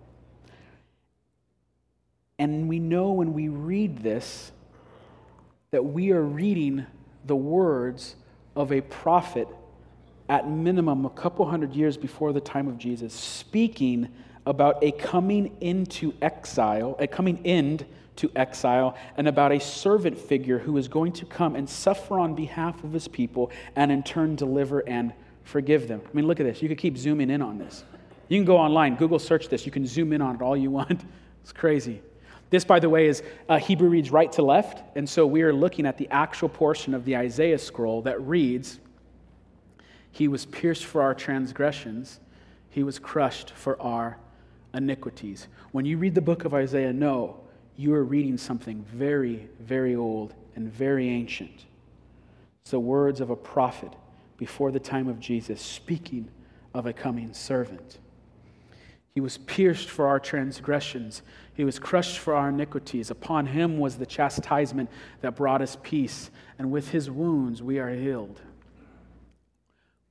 And 2.38 2.68
we 2.68 2.78
know 2.78 3.12
when 3.12 3.32
we 3.32 3.48
read 3.48 3.98
this 3.98 4.52
that 5.72 5.84
we 5.84 6.10
are 6.10 6.22
reading 6.22 6.86
the 7.24 7.36
words 7.36 8.16
of 8.56 8.72
a 8.72 8.80
prophet 8.80 9.48
at 10.28 10.48
minimum 10.48 11.04
a 11.04 11.10
couple 11.10 11.44
hundred 11.46 11.74
years 11.74 11.96
before 11.96 12.32
the 12.32 12.40
time 12.40 12.68
of 12.68 12.78
Jesus, 12.78 13.12
speaking 13.12 14.08
about 14.46 14.82
a 14.82 14.92
coming 14.92 15.56
into 15.60 16.14
exile, 16.22 16.96
a 16.98 17.06
coming 17.06 17.40
end 17.44 17.84
to 18.16 18.30
exile, 18.36 18.96
and 19.16 19.26
about 19.28 19.52
a 19.52 19.58
servant 19.58 20.18
figure 20.18 20.58
who 20.58 20.76
is 20.76 20.88
going 20.88 21.12
to 21.12 21.24
come 21.26 21.56
and 21.56 21.68
suffer 21.68 22.18
on 22.18 22.34
behalf 22.34 22.82
of 22.84 22.92
his 22.92 23.08
people 23.08 23.50
and 23.76 23.90
in 23.90 24.02
turn 24.02 24.36
deliver 24.36 24.80
and 24.88 25.12
forgive 25.42 25.88
them. 25.88 26.00
I 26.04 26.16
mean, 26.16 26.26
look 26.26 26.38
at 26.40 26.46
this. 26.46 26.62
You 26.62 26.68
could 26.68 26.78
keep 26.78 26.96
zooming 26.96 27.30
in 27.30 27.42
on 27.42 27.58
this. 27.58 27.84
You 28.28 28.38
can 28.38 28.44
go 28.44 28.56
online, 28.56 28.94
Google 28.96 29.18
search 29.18 29.48
this. 29.48 29.66
You 29.66 29.72
can 29.72 29.86
zoom 29.86 30.12
in 30.12 30.22
on 30.22 30.36
it 30.36 30.42
all 30.42 30.56
you 30.56 30.70
want. 30.70 31.02
It's 31.42 31.52
crazy. 31.52 32.02
This, 32.50 32.64
by 32.64 32.80
the 32.80 32.88
way, 32.88 33.06
is 33.06 33.22
uh, 33.48 33.58
Hebrew 33.58 33.88
reads 33.88 34.10
right 34.10 34.30
to 34.32 34.42
left, 34.42 34.82
and 34.96 35.08
so 35.08 35.26
we 35.26 35.42
are 35.42 35.52
looking 35.52 35.86
at 35.86 35.96
the 35.96 36.08
actual 36.10 36.48
portion 36.48 36.94
of 36.94 37.04
the 37.04 37.16
Isaiah 37.16 37.58
scroll 37.58 38.02
that 38.02 38.20
reads, 38.20 38.80
He 40.10 40.26
was 40.26 40.46
pierced 40.46 40.84
for 40.84 41.00
our 41.00 41.14
transgressions, 41.14 42.18
He 42.68 42.82
was 42.82 42.98
crushed 42.98 43.52
for 43.52 43.80
our 43.80 44.18
iniquities. 44.74 45.46
When 45.70 45.84
you 45.84 45.96
read 45.96 46.14
the 46.14 46.20
book 46.20 46.44
of 46.44 46.52
Isaiah, 46.52 46.92
know 46.92 47.40
you 47.76 47.94
are 47.94 48.04
reading 48.04 48.36
something 48.36 48.84
very, 48.92 49.48
very 49.60 49.94
old 49.94 50.34
and 50.56 50.72
very 50.72 51.08
ancient. 51.08 51.66
It's 52.62 52.72
the 52.72 52.80
words 52.80 53.20
of 53.20 53.30
a 53.30 53.36
prophet 53.36 53.92
before 54.36 54.72
the 54.72 54.80
time 54.80 55.08
of 55.08 55.20
Jesus, 55.20 55.60
speaking 55.60 56.28
of 56.74 56.86
a 56.86 56.92
coming 56.92 57.32
servant. 57.32 57.98
He 59.14 59.20
was 59.20 59.38
pierced 59.38 59.90
for 59.90 60.06
our 60.06 60.20
transgressions. 60.20 61.22
He 61.60 61.64
was 61.64 61.78
crushed 61.78 62.20
for 62.20 62.32
our 62.32 62.48
iniquities. 62.48 63.10
Upon 63.10 63.44
him 63.44 63.76
was 63.76 63.98
the 63.98 64.06
chastisement 64.06 64.88
that 65.20 65.36
brought 65.36 65.60
us 65.60 65.76
peace, 65.82 66.30
and 66.58 66.70
with 66.70 66.88
his 66.88 67.10
wounds 67.10 67.62
we 67.62 67.78
are 67.78 67.90
healed. 67.90 68.40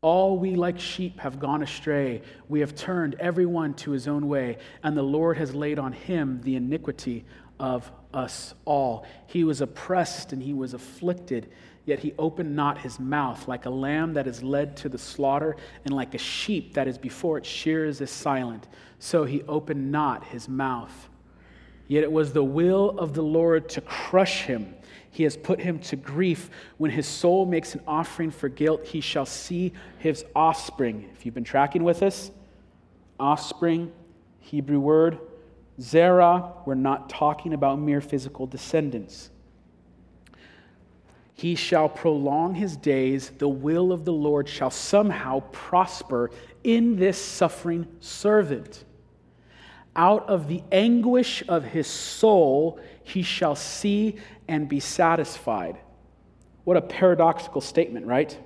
All 0.01 0.37
we 0.37 0.53
like 0.53 0.79
sheep 0.79 1.19
have 1.21 1.39
gone 1.39 1.63
astray. 1.63 2.21
We 2.49 2.59
have 2.59 2.75
turned 2.75 3.15
everyone 3.15 3.73
to 3.77 3.89
his 3.89 4.07
own 4.07 4.27
way, 4.27 4.59
and 4.83 4.95
the 4.95 5.01
Lord 5.01 5.39
has 5.39 5.55
laid 5.55 5.79
on 5.79 5.91
him 5.91 6.39
the 6.43 6.55
iniquity 6.55 7.25
of 7.59 7.91
us 8.13 8.53
all. 8.65 9.07
He 9.25 9.43
was 9.43 9.59
oppressed 9.59 10.31
and 10.31 10.43
he 10.43 10.53
was 10.53 10.75
afflicted 10.75 11.49
Yet 11.89 11.97
he 11.97 12.13
opened 12.19 12.55
not 12.55 12.77
his 12.77 12.99
mouth, 12.99 13.47
like 13.47 13.65
a 13.65 13.71
lamb 13.71 14.13
that 14.13 14.27
is 14.27 14.43
led 14.43 14.77
to 14.77 14.89
the 14.89 14.99
slaughter, 14.99 15.55
and 15.85 15.91
like 15.91 16.13
a 16.13 16.19
sheep 16.19 16.75
that 16.75 16.87
is 16.87 16.99
before 16.99 17.39
its 17.39 17.49
shears 17.49 17.99
is 17.99 18.11
silent. 18.11 18.67
So 18.99 19.23
he 19.23 19.41
opened 19.47 19.91
not 19.91 20.23
his 20.25 20.47
mouth. 20.47 21.08
Yet 21.89 22.03
it 22.03 22.11
was 22.11 22.31
the 22.31 22.43
will 22.43 22.91
of 22.99 23.15
the 23.15 23.23
Lord 23.23 23.67
to 23.69 23.81
crush 23.81 24.43
him. 24.43 24.75
He 25.09 25.23
has 25.23 25.35
put 25.35 25.59
him 25.59 25.79
to 25.79 25.95
grief. 25.95 26.51
When 26.77 26.91
his 26.91 27.07
soul 27.07 27.47
makes 27.47 27.73
an 27.73 27.81
offering 27.87 28.29
for 28.29 28.47
guilt, 28.47 28.85
he 28.85 29.01
shall 29.01 29.25
see 29.25 29.73
his 29.97 30.23
offspring. 30.35 31.09
If 31.13 31.25
you've 31.25 31.33
been 31.33 31.43
tracking 31.43 31.83
with 31.83 32.03
us, 32.03 32.29
offspring, 33.19 33.91
Hebrew 34.39 34.79
word, 34.79 35.17
Zerah, 35.81 36.53
we're 36.65 36.75
not 36.75 37.09
talking 37.09 37.53
about 37.53 37.79
mere 37.79 38.01
physical 38.01 38.45
descendants. 38.45 39.31
He 41.33 41.55
shall 41.55 41.89
prolong 41.89 42.53
his 42.53 42.77
days. 42.77 43.31
The 43.37 43.49
will 43.49 43.91
of 43.91 44.05
the 44.05 44.13
Lord 44.13 44.47
shall 44.47 44.69
somehow 44.69 45.39
prosper 45.51 46.29
in 46.63 46.97
this 46.97 47.19
suffering 47.19 47.87
servant. 47.99 48.83
Out 49.99 50.29
of 50.29 50.47
the 50.47 50.63
anguish 50.71 51.43
of 51.49 51.65
his 51.65 51.85
soul, 51.85 52.79
he 53.03 53.21
shall 53.21 53.55
see 53.55 54.15
and 54.47 54.69
be 54.69 54.79
satisfied. 54.79 55.77
What 56.63 56.77
a 56.77 56.81
paradoxical 56.81 57.59
statement, 57.59 58.05
right? 58.05 58.39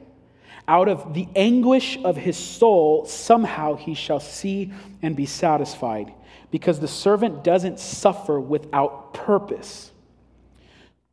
Out 0.68 0.90
of 0.90 1.14
the 1.14 1.28
anguish 1.36 2.00
of 2.04 2.18
his 2.18 2.38
soul, 2.38 3.06
somehow 3.06 3.76
he 3.76 3.94
shall 3.94 4.20
see 4.20 4.74
and 5.04 5.16
be 5.16 5.28
satisfied, 5.28 6.12
because 6.50 6.80
the 6.80 6.88
servant 6.88 7.44
doesn't 7.44 7.80
suffer 7.80 8.40
without 8.40 9.14
purpose. 9.14 9.92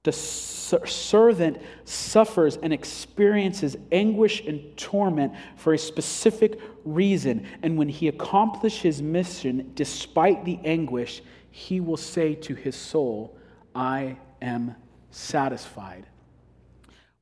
The 0.03 0.13
servant 0.13 1.61
suffers 1.85 2.57
and 2.57 2.73
experiences 2.73 3.77
anguish 3.93 4.41
and 4.47 4.75
torment 4.79 5.35
for 5.57 5.75
a 5.75 5.79
specific 5.79 6.59
reason. 6.87 7.47
And 7.63 7.77
when 7.77 7.91
he 7.91 8.09
accomplishes 8.09 8.81
his 8.81 9.03
mission, 9.03 9.73
despite 9.75 10.47
the 10.47 10.59
anguish, 10.65 11.23
he 11.51 11.81
will 11.81 11.99
say 11.99 12.35
to 12.37 12.55
his 12.55 12.77
soul, 12.77 13.37
I 13.75 14.17
am 14.41 14.75
satisfied. 15.11 16.07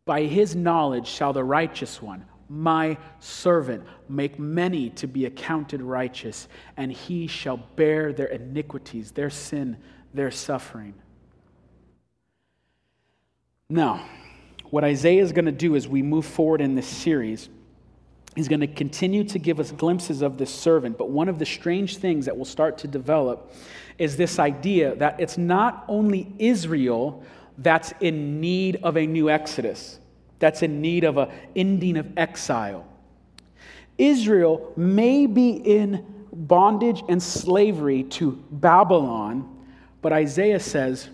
By 0.05 0.23
his 0.23 0.55
knowledge 0.55 1.09
shall 1.09 1.33
the 1.33 1.45
righteous 1.45 2.01
one, 2.01 2.25
my 2.49 2.97
servant, 3.19 3.83
make 4.09 4.39
many 4.39 4.91
to 4.91 5.09
be 5.09 5.25
accounted 5.27 5.83
righteous, 5.83 6.49
and 6.77 6.93
he 6.93 7.27
shall 7.27 7.57
bear 7.57 8.13
their 8.13 8.29
iniquities, 8.29 9.11
their 9.11 9.31
sin, 9.31 9.77
their 10.15 10.31
suffering. 10.31 10.95
Now, 13.71 14.03
what 14.71 14.83
Isaiah 14.83 15.23
is 15.23 15.33
going 15.33 15.45
to 15.45 15.53
do 15.53 15.77
as 15.77 15.87
we 15.87 16.01
move 16.01 16.25
forward 16.25 16.63
in 16.63 16.75
this 16.75 16.87
series, 16.87 17.51
he's 18.35 18.49
going 18.49 18.61
to 18.61 18.67
continue 18.67 19.25
to 19.25 19.39
give 19.39 19.61
us 19.61 19.73
glimpses 19.73 20.23
of 20.23 20.39
this 20.39 20.49
servant. 20.49 20.97
But 20.97 21.11
one 21.11 21.29
of 21.29 21.39
the 21.39 21.45
strange 21.45 21.99
things 21.99 22.25
that 22.25 22.39
will 22.39 22.47
start 22.47 22.79
to 22.79 22.89
develop 22.89 23.53
is 23.99 24.17
this 24.17 24.39
idea 24.39 24.95
that 24.95 25.21
it's 25.21 25.37
not 25.37 25.85
only 25.87 26.33
Israel 26.39 27.23
that's 27.59 27.93
in 28.01 28.41
need 28.41 28.77
of 28.83 28.97
a 28.97 29.07
new 29.07 29.29
exodus, 29.29 29.99
that's 30.39 30.63
in 30.63 30.81
need 30.81 31.05
of 31.05 31.19
an 31.19 31.29
ending 31.55 31.99
of 31.99 32.11
exile. 32.17 32.87
Israel 33.99 34.73
may 34.79 35.27
be 35.27 35.51
in 35.51 36.07
bondage 36.33 37.03
and 37.07 37.23
slavery 37.23 38.05
to 38.05 38.33
Babylon, 38.51 39.59
but 40.01 40.15
Isaiah 40.15 40.61
says 40.61 41.11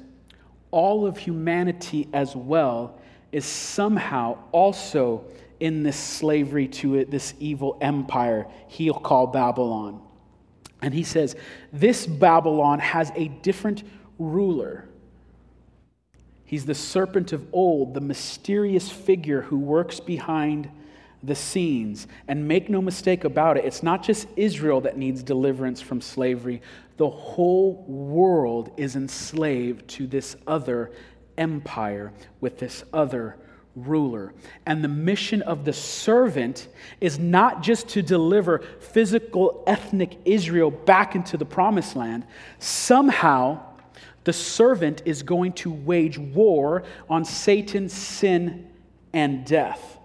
all 0.75 1.07
of 1.07 1.17
humanity 1.17 2.09
as 2.13 2.35
well 2.35 2.99
is 3.31 3.45
somehow 3.45 4.37
also 4.51 5.25
in 5.61 5.85
this 5.85 5.97
slavery 5.97 6.67
to 6.67 6.97
it, 6.97 7.13
this 7.13 7.33
evil 7.39 7.79
empire 7.81 8.49
he'll 8.67 8.93
call 8.93 9.29
Babylon. 9.29 10.03
And 10.83 10.93
he 10.93 11.05
says, 11.05 11.37
This 11.73 12.09
Babylon 12.09 12.81
has 12.81 13.13
a 13.15 13.29
different 13.29 13.85
ruler. 14.19 14.89
He's 16.45 16.67
the 16.67 16.75
serpent 16.75 17.33
of 17.33 17.47
old, 17.53 17.95
the 17.95 18.01
mysterious 18.01 18.91
figure 18.91 19.43
who 19.43 19.59
works 19.59 20.01
behind 20.01 20.69
the 21.27 21.35
scenes. 21.35 22.07
And 22.29 22.47
make 22.49 22.69
no 22.69 22.81
mistake 22.83 23.25
about 23.25 23.57
it, 23.57 23.65
it's 23.65 23.83
not 23.83 24.03
just 24.03 24.29
Israel 24.37 24.81
that 24.83 24.97
needs 24.97 25.23
deliverance 25.23 25.81
from 25.81 26.01
slavery. 26.01 26.63
The 26.97 27.11
whole 27.11 27.85
world 27.87 28.71
is 28.77 28.97
enslaved 28.97 29.89
to 29.89 30.07
this 30.07 30.37
other 30.47 30.93
empire 31.37 32.13
with 32.41 32.59
this 32.59 32.85
other 32.93 33.37
ruler. 33.77 34.33
And 34.67 34.85
the 34.85 34.89
mission 34.89 35.43
of 35.43 35.65
the 35.65 35.73
servant 35.73 36.69
is 37.01 37.19
not 37.19 37.63
just 37.63 37.89
to 37.89 38.03
deliver 38.03 38.61
physical, 38.81 39.65
ethnic 39.67 40.17
Israel 40.25 40.71
back 40.71 41.17
into 41.17 41.37
the 41.37 41.45
promised 41.45 41.97
land. 41.97 42.25
Somehow, 42.59 43.61
the 44.25 44.33
servant 44.33 45.03
is 45.05 45.23
going 45.23 45.53
to 45.55 45.73
wage 45.73 46.19
war 46.19 46.85
on 47.11 47.25
Satan, 47.25 47.89
sin, 47.89 48.71
and 49.13 49.45
death. 49.45 49.99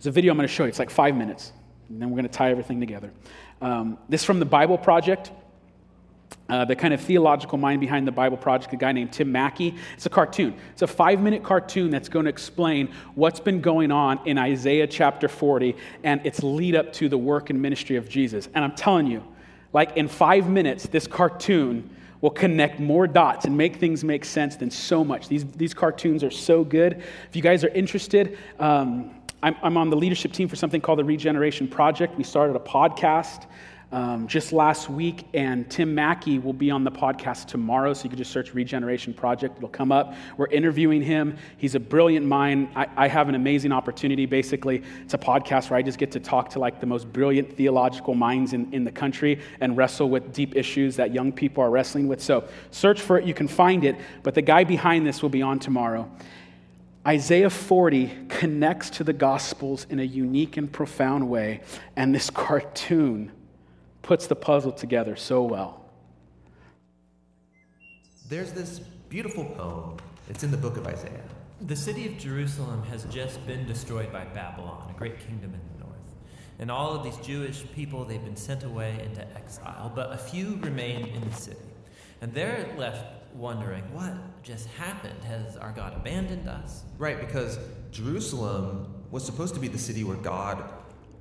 There's 0.00 0.06
a 0.06 0.12
video 0.12 0.32
I'm 0.32 0.38
going 0.38 0.48
to 0.48 0.54
show 0.54 0.62
you. 0.62 0.70
It's 0.70 0.78
like 0.78 0.88
five 0.88 1.14
minutes, 1.14 1.52
and 1.90 2.00
then 2.00 2.08
we're 2.08 2.16
going 2.16 2.28
to 2.28 2.32
tie 2.32 2.50
everything 2.50 2.80
together. 2.80 3.12
Um, 3.60 3.98
this 4.08 4.22
is 4.22 4.24
from 4.24 4.38
the 4.38 4.46
Bible 4.46 4.78
Project. 4.78 5.30
Uh, 6.48 6.64
the 6.64 6.74
kind 6.74 6.94
of 6.94 7.02
theological 7.02 7.58
mind 7.58 7.82
behind 7.82 8.06
the 8.08 8.12
Bible 8.12 8.38
Project, 8.38 8.72
a 8.72 8.76
guy 8.78 8.92
named 8.92 9.12
Tim 9.12 9.30
Mackie. 9.30 9.74
It's 9.92 10.06
a 10.06 10.08
cartoon. 10.08 10.56
It's 10.72 10.80
a 10.80 10.86
five 10.86 11.20
minute 11.20 11.42
cartoon 11.42 11.90
that's 11.90 12.08
going 12.08 12.24
to 12.24 12.30
explain 12.30 12.88
what's 13.14 13.40
been 13.40 13.60
going 13.60 13.92
on 13.92 14.26
in 14.26 14.38
Isaiah 14.38 14.86
chapter 14.86 15.28
40 15.28 15.76
and 16.02 16.24
its 16.24 16.42
lead 16.42 16.76
up 16.76 16.94
to 16.94 17.10
the 17.10 17.18
work 17.18 17.50
and 17.50 17.60
ministry 17.60 17.96
of 17.96 18.08
Jesus. 18.08 18.48
And 18.54 18.64
I'm 18.64 18.74
telling 18.74 19.06
you, 19.06 19.22
like 19.74 19.98
in 19.98 20.08
five 20.08 20.48
minutes, 20.48 20.86
this 20.86 21.06
cartoon 21.06 21.90
will 22.20 22.30
connect 22.30 22.80
more 22.80 23.06
dots 23.06 23.44
and 23.44 23.56
make 23.56 23.76
things 23.76 24.02
make 24.02 24.24
sense 24.24 24.56
than 24.56 24.70
so 24.70 25.04
much. 25.04 25.28
These, 25.28 25.44
these 25.52 25.74
cartoons 25.74 26.22
are 26.24 26.30
so 26.30 26.64
good. 26.64 27.02
If 27.28 27.36
you 27.36 27.42
guys 27.42 27.64
are 27.64 27.68
interested, 27.68 28.38
um, 28.58 29.19
I'm, 29.42 29.56
I'm 29.62 29.76
on 29.76 29.88
the 29.90 29.96
leadership 29.96 30.32
team 30.32 30.48
for 30.48 30.56
something 30.56 30.80
called 30.80 30.98
the 30.98 31.04
Regeneration 31.04 31.66
Project. 31.66 32.16
We 32.16 32.24
started 32.24 32.56
a 32.56 32.60
podcast 32.60 33.46
um, 33.92 34.28
just 34.28 34.52
last 34.52 34.88
week, 34.88 35.26
and 35.34 35.68
Tim 35.68 35.94
Mackie 35.94 36.38
will 36.38 36.52
be 36.52 36.70
on 36.70 36.84
the 36.84 36.90
podcast 36.90 37.46
tomorrow. 37.46 37.92
So 37.92 38.04
you 38.04 38.10
can 38.10 38.18
just 38.18 38.30
search 38.30 38.54
Regeneration 38.54 39.12
Project, 39.12 39.56
it'll 39.56 39.68
come 39.68 39.90
up. 39.90 40.14
We're 40.36 40.46
interviewing 40.48 41.02
him. 41.02 41.36
He's 41.56 41.74
a 41.74 41.80
brilliant 41.80 42.24
mind. 42.24 42.68
I, 42.76 42.86
I, 42.96 43.08
have 43.08 43.28
an 43.28 43.34
amazing 43.34 43.72
opportunity, 43.72 44.26
basically. 44.26 44.82
It's 45.02 45.14
a 45.14 45.18
podcast 45.18 45.70
where 45.70 45.78
I 45.78 45.82
just 45.82 45.98
get 45.98 46.12
to 46.12 46.20
talk 46.20 46.50
to 46.50 46.58
like 46.58 46.78
the 46.78 46.86
most 46.86 47.12
brilliant 47.12 47.56
theological 47.56 48.14
minds 48.14 48.52
in, 48.52 48.72
in 48.72 48.84
the 48.84 48.92
country 48.92 49.40
and 49.60 49.76
wrestle 49.76 50.08
with 50.08 50.32
deep 50.32 50.54
issues 50.54 50.94
that 50.96 51.12
young 51.12 51.32
people 51.32 51.64
are 51.64 51.70
wrestling 51.70 52.06
with. 52.06 52.20
So 52.22 52.46
search 52.70 53.00
for 53.00 53.18
it, 53.18 53.24
you 53.24 53.34
can 53.34 53.48
find 53.48 53.84
it. 53.84 53.96
But 54.22 54.34
the 54.34 54.42
guy 54.42 54.64
behind 54.64 55.06
this 55.06 55.22
will 55.22 55.30
be 55.30 55.42
on 55.42 55.58
tomorrow. 55.58 56.08
Isaiah 57.06 57.48
40 57.48 58.26
connects 58.28 58.90
to 58.90 59.04
the 59.04 59.14
Gospels 59.14 59.86
in 59.88 60.00
a 60.00 60.04
unique 60.04 60.58
and 60.58 60.70
profound 60.70 61.30
way, 61.30 61.62
and 61.96 62.14
this 62.14 62.28
cartoon 62.28 63.32
puts 64.02 64.26
the 64.26 64.36
puzzle 64.36 64.72
together 64.72 65.16
so 65.16 65.42
well. 65.42 65.84
There's 68.28 68.52
this 68.52 68.80
beautiful 69.08 69.44
poem. 69.44 69.96
It's 70.28 70.44
in 70.44 70.50
the 70.50 70.58
book 70.58 70.76
of 70.76 70.86
Isaiah. 70.86 71.24
The 71.62 71.76
city 71.76 72.06
of 72.06 72.18
Jerusalem 72.18 72.82
has 72.84 73.04
just 73.04 73.44
been 73.46 73.66
destroyed 73.66 74.12
by 74.12 74.24
Babylon, 74.26 74.92
a 74.94 74.98
great 74.98 75.18
kingdom 75.20 75.54
in 75.54 75.60
the 75.72 75.84
north. 75.84 75.98
And 76.58 76.70
all 76.70 76.92
of 76.92 77.02
these 77.02 77.16
Jewish 77.26 77.64
people, 77.72 78.04
they've 78.04 78.22
been 78.22 78.36
sent 78.36 78.62
away 78.62 79.02
into 79.04 79.26
exile, 79.36 79.90
but 79.94 80.12
a 80.12 80.18
few 80.18 80.56
remain 80.56 81.06
in 81.06 81.28
the 81.28 81.34
city. 81.34 81.58
And 82.20 82.34
they're 82.34 82.68
left 82.76 83.19
wondering, 83.34 83.82
what 83.94 84.12
just 84.42 84.68
happened? 84.68 85.22
Has 85.24 85.56
our 85.56 85.72
God 85.72 85.94
abandoned 85.94 86.48
us? 86.48 86.84
Right, 86.98 87.20
because 87.20 87.58
Jerusalem 87.90 88.94
was 89.10 89.24
supposed 89.24 89.54
to 89.54 89.60
be 89.60 89.68
the 89.68 89.78
city 89.78 90.04
where 90.04 90.16
God 90.16 90.62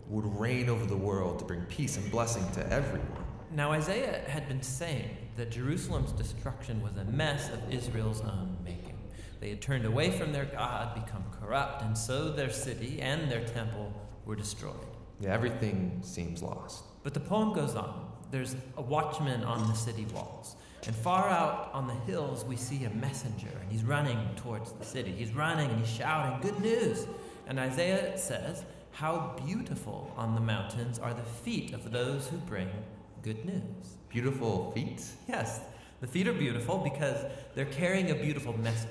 would 0.07 0.25
reign 0.39 0.69
over 0.69 0.85
the 0.85 0.97
world 0.97 1.39
to 1.39 1.45
bring 1.45 1.61
peace 1.63 1.97
and 1.97 2.11
blessing 2.11 2.43
to 2.53 2.71
everyone. 2.71 3.25
Now, 3.51 3.71
Isaiah 3.71 4.23
had 4.27 4.47
been 4.47 4.61
saying 4.61 5.15
that 5.37 5.49
Jerusalem's 5.49 6.11
destruction 6.11 6.81
was 6.81 6.97
a 6.97 7.05
mess 7.05 7.49
of 7.51 7.73
Israel's 7.73 8.21
own 8.21 8.57
making. 8.63 8.97
They 9.39 9.49
had 9.49 9.61
turned 9.61 9.85
away 9.85 10.11
from 10.11 10.31
their 10.31 10.45
God, 10.45 10.93
become 10.93 11.23
corrupt, 11.39 11.81
and 11.81 11.97
so 11.97 12.31
their 12.31 12.51
city 12.51 13.01
and 13.01 13.31
their 13.31 13.45
temple 13.45 13.93
were 14.25 14.35
destroyed. 14.35 14.75
Yeah, 15.19 15.33
everything 15.33 16.01
seems 16.03 16.43
lost. 16.43 16.83
But 17.03 17.13
the 17.13 17.19
poem 17.19 17.53
goes 17.53 17.75
on. 17.75 18.11
There's 18.31 18.55
a 18.77 18.81
watchman 18.81 19.43
on 19.43 19.67
the 19.67 19.73
city 19.73 20.05
walls. 20.13 20.55
And 20.87 20.95
far 20.95 21.27
out 21.29 21.69
on 21.73 21.87
the 21.87 21.93
hills, 21.93 22.45
we 22.45 22.55
see 22.55 22.85
a 22.85 22.89
messenger, 22.91 23.49
and 23.61 23.71
he's 23.71 23.83
running 23.83 24.17
towards 24.37 24.71
the 24.71 24.85
city. 24.85 25.11
He's 25.11 25.33
running 25.33 25.69
and 25.69 25.79
he's 25.79 25.93
shouting, 25.93 26.39
Good 26.41 26.59
news! 26.61 27.05
And 27.47 27.59
Isaiah 27.59 28.17
says, 28.17 28.63
How 28.91 29.35
beautiful 29.45 30.13
on 30.15 30.35
the 30.35 30.41
mountains 30.41 30.97
are 30.97 31.13
the 31.13 31.23
feet 31.23 31.73
of 31.73 31.91
those 31.91 32.27
who 32.27 32.37
bring 32.37 32.69
good 33.23 33.43
news. 33.45 33.97
Beautiful 34.09 34.71
feet? 34.71 35.03
Yes, 35.27 35.59
the 35.99 36.07
feet 36.07 36.27
are 36.27 36.33
beautiful 36.33 36.77
because 36.77 37.25
they're 37.55 37.65
carrying 37.65 38.11
a 38.11 38.15
beautiful 38.15 38.57
message. 38.59 38.89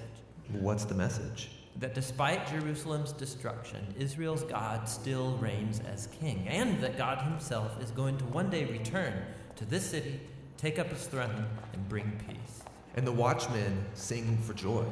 What's 0.53 0.85
the 0.85 0.95
message? 0.95 1.51
That 1.77 1.95
despite 1.95 2.49
Jerusalem's 2.49 3.13
destruction, 3.13 3.95
Israel's 3.99 4.43
God 4.43 4.89
still 4.89 5.37
reigns 5.39 5.81
as 5.81 6.09
king, 6.21 6.47
and 6.49 6.83
that 6.83 6.99
God 6.99 7.23
himself 7.23 7.81
is 7.83 7.91
going 7.93 8.19
to 8.19 8.25
one 8.27 8.51
day 8.51 8.65
return 8.65 9.15
to 9.57 9.65
this 9.65 9.87
city 9.87 10.21
take 10.59 10.79
up 10.79 10.89
his 10.89 11.07
throne, 11.07 11.47
and 11.73 11.89
bring 11.89 12.21
peace. 12.29 12.63
And 12.97 13.07
the 13.07 13.13
watchmen 13.13 13.87
sing 13.95 14.37
for 14.39 14.53
joy 14.53 14.85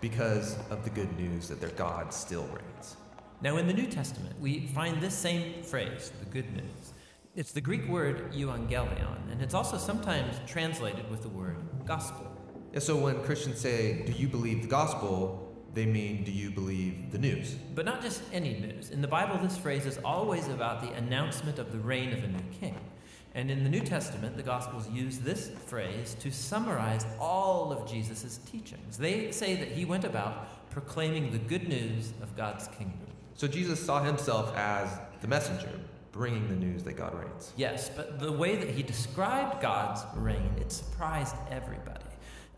because 0.00 0.56
of 0.70 0.84
the 0.84 0.90
good 0.90 1.14
news 1.18 1.48
that 1.48 1.60
their 1.60 1.70
God 1.70 2.14
still 2.14 2.44
reigns. 2.44 2.96
Now, 3.40 3.56
in 3.56 3.66
the 3.66 3.72
New 3.72 3.86
Testament, 3.86 4.40
we 4.40 4.68
find 4.68 5.00
this 5.00 5.14
same 5.14 5.62
phrase, 5.64 6.12
the 6.20 6.30
good 6.30 6.50
news. 6.54 6.92
It's 7.34 7.52
the 7.52 7.60
Greek 7.60 7.86
word 7.88 8.32
euangelion, 8.32 9.30
and 9.30 9.42
it's 9.42 9.54
also 9.54 9.76
sometimes 9.76 10.36
translated 10.46 11.10
with 11.10 11.22
the 11.22 11.28
word 11.28 11.56
gospel. 11.84 12.26
Yeah, 12.72 12.78
so 12.78 12.96
when 12.96 13.20
Christians 13.22 13.60
say, 13.60 14.04
Do 14.06 14.12
you 14.12 14.28
believe 14.28 14.62
the 14.62 14.68
gospel? 14.68 15.44
they 15.74 15.86
mean, 15.86 16.24
Do 16.24 16.32
you 16.32 16.50
believe 16.50 17.12
the 17.12 17.18
news? 17.18 17.54
But 17.74 17.84
not 17.84 18.02
just 18.02 18.22
any 18.32 18.54
news. 18.54 18.90
In 18.90 19.02
the 19.02 19.08
Bible, 19.08 19.38
this 19.38 19.56
phrase 19.56 19.84
is 19.86 19.98
always 20.04 20.48
about 20.48 20.80
the 20.82 20.92
announcement 20.92 21.58
of 21.58 21.72
the 21.72 21.78
reign 21.78 22.12
of 22.12 22.22
a 22.24 22.28
new 22.28 22.44
king. 22.60 22.76
And 23.34 23.50
in 23.50 23.62
the 23.62 23.70
New 23.70 23.80
Testament, 23.80 24.36
the 24.36 24.42
Gospels 24.42 24.88
use 24.90 25.18
this 25.18 25.50
phrase 25.66 26.16
to 26.20 26.30
summarize 26.30 27.06
all 27.20 27.72
of 27.72 27.88
Jesus' 27.88 28.40
teachings. 28.50 28.98
They 28.98 29.30
say 29.30 29.54
that 29.56 29.68
he 29.68 29.84
went 29.84 30.04
about 30.04 30.70
proclaiming 30.70 31.30
the 31.30 31.38
good 31.38 31.68
news 31.68 32.12
of 32.22 32.36
God's 32.36 32.68
kingdom. 32.68 33.06
So 33.34 33.46
Jesus 33.46 33.84
saw 33.84 34.02
himself 34.02 34.56
as 34.56 34.98
the 35.20 35.28
messenger, 35.28 35.70
bringing 36.10 36.48
the 36.48 36.56
news 36.56 36.82
that 36.84 36.94
God 36.94 37.14
reigns. 37.14 37.52
Yes, 37.56 37.90
but 37.94 38.18
the 38.18 38.32
way 38.32 38.56
that 38.56 38.70
he 38.70 38.82
described 38.82 39.62
God's 39.62 40.02
reign, 40.16 40.50
it 40.58 40.72
surprised 40.72 41.36
everybody. 41.50 42.00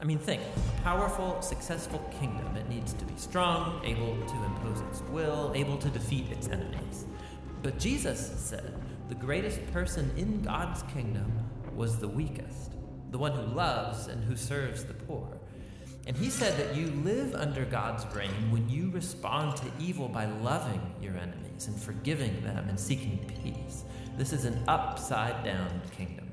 I 0.00 0.04
mean, 0.04 0.18
think 0.18 0.40
a 0.40 0.80
powerful, 0.80 1.42
successful 1.42 1.98
kingdom. 2.18 2.56
It 2.56 2.68
needs 2.70 2.94
to 2.94 3.04
be 3.04 3.12
strong, 3.16 3.84
able 3.84 4.16
to 4.16 4.44
impose 4.44 4.80
its 4.88 5.02
will, 5.10 5.52
able 5.54 5.76
to 5.76 5.90
defeat 5.90 6.30
its 6.30 6.48
enemies. 6.48 7.04
But 7.62 7.78
Jesus 7.78 8.32
said, 8.40 8.72
the 9.10 9.16
greatest 9.16 9.60
person 9.72 10.08
in 10.16 10.40
God's 10.40 10.84
kingdom 10.84 11.32
was 11.74 11.98
the 11.98 12.06
weakest, 12.06 12.70
the 13.10 13.18
one 13.18 13.32
who 13.32 13.42
loves 13.42 14.06
and 14.06 14.22
who 14.22 14.36
serves 14.36 14.84
the 14.84 14.94
poor. 14.94 15.26
And 16.06 16.16
he 16.16 16.30
said 16.30 16.56
that 16.58 16.76
you 16.76 16.86
live 17.02 17.34
under 17.34 17.64
God's 17.64 18.06
reign 18.14 18.52
when 18.52 18.68
you 18.70 18.88
respond 18.92 19.56
to 19.56 19.64
evil 19.80 20.06
by 20.06 20.26
loving 20.26 20.94
your 21.02 21.16
enemies 21.16 21.66
and 21.66 21.76
forgiving 21.76 22.40
them 22.44 22.68
and 22.68 22.78
seeking 22.78 23.18
peace. 23.42 23.82
This 24.16 24.32
is 24.32 24.44
an 24.44 24.62
upside 24.68 25.42
down 25.42 25.82
kingdom. 25.90 26.30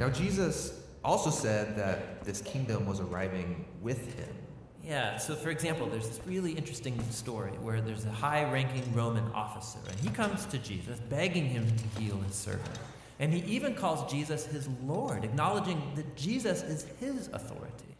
Now, 0.00 0.08
Jesus 0.08 0.80
also 1.04 1.30
said 1.30 1.76
that 1.76 2.24
this 2.24 2.40
kingdom 2.40 2.84
was 2.84 2.98
arriving 2.98 3.64
with 3.80 4.12
him. 4.16 4.41
Yeah, 4.84 5.16
so 5.18 5.36
for 5.36 5.50
example, 5.50 5.86
there's 5.86 6.08
this 6.08 6.20
really 6.26 6.52
interesting 6.52 7.00
story 7.10 7.52
where 7.60 7.80
there's 7.80 8.04
a 8.04 8.10
high 8.10 8.50
ranking 8.50 8.82
Roman 8.94 9.24
officer, 9.32 9.78
and 9.88 9.98
he 10.00 10.08
comes 10.08 10.44
to 10.46 10.58
Jesus 10.58 10.98
begging 11.08 11.46
him 11.46 11.66
to 11.76 12.00
heal 12.00 12.16
his 12.18 12.34
servant. 12.34 12.78
And 13.20 13.32
he 13.32 13.40
even 13.54 13.74
calls 13.74 14.10
Jesus 14.10 14.44
his 14.44 14.68
Lord, 14.84 15.24
acknowledging 15.24 15.80
that 15.94 16.16
Jesus 16.16 16.62
is 16.62 16.86
his 16.98 17.28
authority. 17.28 17.96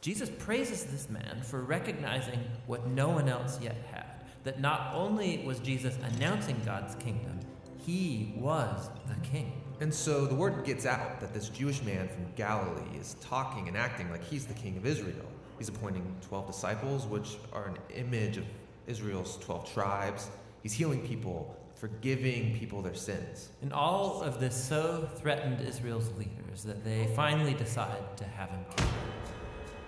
Jesus 0.00 0.28
praises 0.38 0.84
this 0.84 1.08
man 1.08 1.40
for 1.42 1.62
recognizing 1.62 2.40
what 2.66 2.86
no 2.88 3.08
one 3.08 3.28
else 3.28 3.60
yet 3.60 3.76
had 3.92 4.06
that 4.46 4.60
not 4.60 4.94
only 4.94 5.42
was 5.44 5.58
Jesus 5.58 5.98
announcing 6.14 6.56
God's 6.64 6.94
kingdom, 6.94 7.40
he 7.84 8.32
was 8.36 8.88
the 9.08 9.16
king. 9.26 9.60
And 9.80 9.92
so 9.92 10.24
the 10.24 10.36
word 10.36 10.64
gets 10.64 10.86
out 10.86 11.20
that 11.20 11.34
this 11.34 11.48
Jewish 11.48 11.82
man 11.82 12.08
from 12.08 12.26
Galilee 12.36 12.96
is 12.96 13.16
talking 13.20 13.66
and 13.66 13.76
acting 13.76 14.08
like 14.08 14.22
he's 14.22 14.46
the 14.46 14.54
king 14.54 14.76
of 14.76 14.86
Israel. 14.86 15.26
He's 15.58 15.68
appointing 15.68 16.16
12 16.28 16.46
disciples, 16.46 17.06
which 17.06 17.36
are 17.52 17.66
an 17.66 17.78
image 17.94 18.36
of 18.36 18.44
Israel's 18.86 19.38
12 19.38 19.72
tribes. 19.72 20.28
He's 20.62 20.72
healing 20.72 21.06
people, 21.06 21.56
forgiving 21.74 22.58
people 22.58 22.82
their 22.82 22.94
sins. 22.94 23.48
And 23.62 23.72
all 23.72 24.22
of 24.22 24.40
this 24.40 24.54
so 24.54 25.08
threatened 25.16 25.66
Israel's 25.66 26.10
leaders 26.18 26.62
that 26.64 26.84
they 26.84 27.06
finally 27.14 27.54
decide 27.54 28.16
to 28.16 28.24
have 28.24 28.50
him 28.50 28.64
killed. 28.76 28.90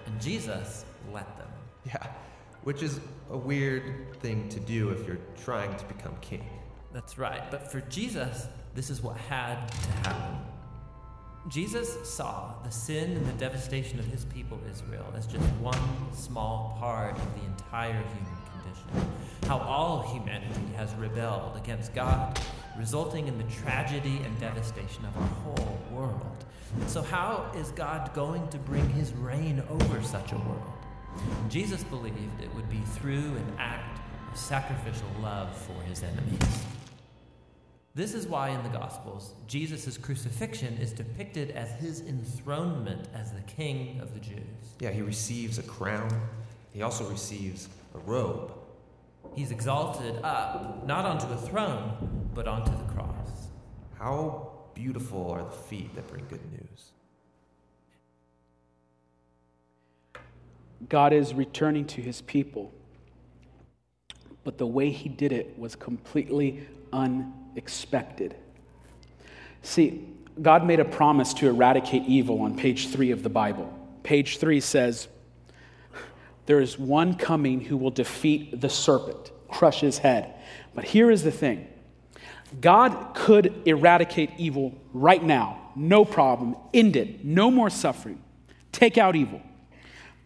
And 0.06 0.20
Jesus 0.20 0.84
let 1.12 1.36
them. 1.36 1.48
Yeah, 1.84 2.06
which 2.62 2.82
is 2.82 3.00
a 3.30 3.36
weird 3.36 4.20
thing 4.20 4.48
to 4.50 4.60
do 4.60 4.90
if 4.90 5.06
you're 5.06 5.18
trying 5.42 5.74
to 5.76 5.84
become 5.84 6.14
king. 6.20 6.46
That's 6.92 7.18
right. 7.18 7.50
But 7.50 7.70
for 7.70 7.80
Jesus, 7.82 8.46
this 8.74 8.90
is 8.90 9.02
what 9.02 9.16
had 9.16 9.68
to 9.68 9.90
happen. 10.08 10.38
Jesus 11.46 11.96
saw 12.08 12.52
the 12.64 12.70
sin 12.70 13.16
and 13.16 13.26
the 13.26 13.32
devastation 13.32 13.98
of 13.98 14.06
his 14.06 14.24
people 14.26 14.58
Israel 14.70 15.06
as 15.16 15.26
just 15.26 15.44
one 15.60 15.78
small 16.12 16.76
part 16.78 17.16
of 17.16 17.34
the 17.36 17.46
entire 17.46 17.92
human 17.92 18.36
condition. 18.52 19.12
How 19.46 19.58
all 19.58 20.02
humanity 20.12 20.74
has 20.76 20.92
rebelled 20.94 21.56
against 21.56 21.94
God, 21.94 22.38
resulting 22.76 23.28
in 23.28 23.38
the 23.38 23.44
tragedy 23.44 24.20
and 24.24 24.38
devastation 24.40 25.04
of 25.06 25.16
our 25.16 25.28
whole 25.28 25.78
world. 25.90 26.44
So, 26.86 27.00
how 27.00 27.50
is 27.56 27.70
God 27.70 28.12
going 28.12 28.46
to 28.48 28.58
bring 28.58 28.88
his 28.90 29.12
reign 29.14 29.62
over 29.70 30.02
such 30.02 30.32
a 30.32 30.36
world? 30.36 30.72
Jesus 31.48 31.82
believed 31.84 32.42
it 32.42 32.54
would 32.54 32.68
be 32.68 32.80
through 32.80 33.36
an 33.36 33.56
act 33.58 34.00
of 34.30 34.36
sacrificial 34.36 35.08
love 35.22 35.56
for 35.56 35.80
his 35.82 36.02
enemies. 36.02 36.64
This 37.98 38.14
is 38.14 38.28
why 38.28 38.50
in 38.50 38.62
the 38.62 38.68
Gospels, 38.68 39.34
Jesus' 39.48 39.98
crucifixion 39.98 40.78
is 40.78 40.92
depicted 40.92 41.50
as 41.50 41.68
his 41.80 42.00
enthronement 42.02 43.08
as 43.12 43.32
the 43.32 43.40
king 43.40 43.98
of 44.00 44.14
the 44.14 44.20
Jews. 44.20 44.76
Yeah, 44.78 44.92
he 44.92 45.02
receives 45.02 45.58
a 45.58 45.64
crown, 45.64 46.08
he 46.72 46.82
also 46.82 47.10
receives 47.10 47.68
a 47.96 47.98
robe. 47.98 48.52
He's 49.34 49.50
exalted 49.50 50.14
up, 50.22 50.86
not 50.86 51.06
onto 51.06 51.26
a 51.26 51.36
throne, 51.36 52.30
but 52.36 52.46
onto 52.46 52.70
the 52.70 52.92
cross. 52.94 53.48
How 53.98 54.52
beautiful 54.74 55.32
are 55.32 55.42
the 55.42 55.50
feet 55.50 55.92
that 55.96 56.06
bring 56.06 56.24
good 56.28 56.52
news. 56.52 56.92
God 60.88 61.12
is 61.12 61.34
returning 61.34 61.84
to 61.86 62.00
his 62.00 62.20
people, 62.20 62.70
but 64.44 64.56
the 64.56 64.68
way 64.68 64.90
he 64.90 65.08
did 65.08 65.32
it 65.32 65.58
was 65.58 65.74
completely 65.74 66.64
un 66.92 67.34
expected. 67.56 68.34
See, 69.62 70.06
God 70.40 70.66
made 70.66 70.80
a 70.80 70.84
promise 70.84 71.34
to 71.34 71.48
eradicate 71.48 72.04
evil 72.04 72.40
on 72.40 72.56
page 72.56 72.88
three 72.88 73.10
of 73.10 73.22
the 73.22 73.28
Bible. 73.28 73.72
Page 74.02 74.38
three 74.38 74.60
says, 74.60 75.08
There 76.46 76.60
is 76.60 76.78
one 76.78 77.14
coming 77.14 77.60
who 77.60 77.76
will 77.76 77.90
defeat 77.90 78.60
the 78.60 78.70
serpent, 78.70 79.32
crush 79.48 79.80
his 79.80 79.98
head. 79.98 80.34
But 80.74 80.84
here 80.84 81.10
is 81.10 81.22
the 81.22 81.32
thing 81.32 81.66
God 82.60 83.14
could 83.14 83.52
eradicate 83.66 84.30
evil 84.38 84.74
right 84.92 85.22
now, 85.22 85.70
no 85.76 86.04
problem, 86.04 86.56
end 86.72 86.96
it, 86.96 87.24
no 87.24 87.50
more 87.50 87.70
suffering, 87.70 88.22
take 88.72 88.96
out 88.96 89.16
evil. 89.16 89.42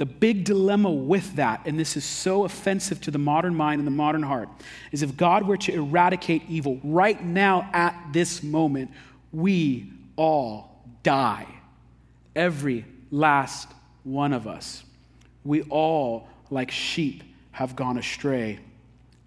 The 0.03 0.07
big 0.07 0.43
dilemma 0.43 0.91
with 0.91 1.37
that, 1.37 1.61
and 1.65 1.79
this 1.79 1.97
is 1.97 2.05
so 2.05 2.45
offensive 2.45 3.01
to 3.03 3.13
the 3.13 3.21
modern 3.21 3.55
mind 3.55 3.79
and 3.79 3.87
the 3.87 3.93
modern 3.93 4.25
heart, 4.25 4.49
is 4.91 5.05
if 5.05 5.17
God 5.17 5.47
were 5.47 5.57
to 5.59 5.73
eradicate 5.73 6.43
evil 6.49 6.81
right 6.83 7.25
now 7.25 7.71
at 7.73 7.95
this 8.13 8.43
moment, 8.43 8.91
we 9.31 9.93
all 10.17 10.83
die. 11.05 11.47
Every 12.35 12.85
last 13.13 13.69
one 14.03 14.33
of 14.33 14.49
us. 14.49 14.83
We 15.45 15.63
all, 15.63 16.27
like 16.51 16.73
sheep, 16.73 17.23
have 17.53 17.77
gone 17.77 17.97
astray. 17.97 18.59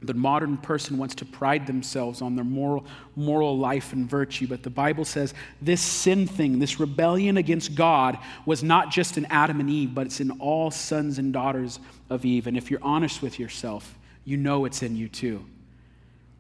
The 0.05 0.13
modern 0.13 0.57
person 0.57 0.97
wants 0.97 1.15
to 1.15 1.25
pride 1.25 1.67
themselves 1.67 2.21
on 2.21 2.35
their 2.35 2.45
moral, 2.45 2.85
moral 3.15 3.57
life 3.57 3.93
and 3.93 4.09
virtue, 4.09 4.47
but 4.47 4.63
the 4.63 4.69
Bible 4.69 5.05
says 5.05 5.33
this 5.61 5.81
sin 5.81 6.27
thing, 6.27 6.59
this 6.59 6.79
rebellion 6.79 7.37
against 7.37 7.75
God, 7.75 8.17
was 8.45 8.63
not 8.63 8.91
just 8.91 9.17
in 9.17 9.25
Adam 9.25 9.59
and 9.59 9.69
Eve, 9.69 9.93
but 9.93 10.05
it's 10.05 10.19
in 10.19 10.31
all 10.31 10.71
sons 10.71 11.19
and 11.19 11.33
daughters 11.33 11.79
of 12.09 12.25
Eve. 12.25 12.47
And 12.47 12.57
if 12.57 12.71
you're 12.71 12.83
honest 12.83 13.21
with 13.21 13.39
yourself, 13.39 13.97
you 14.23 14.37
know 14.37 14.65
it's 14.65 14.83
in 14.83 14.95
you 14.95 15.07
too. 15.07 15.45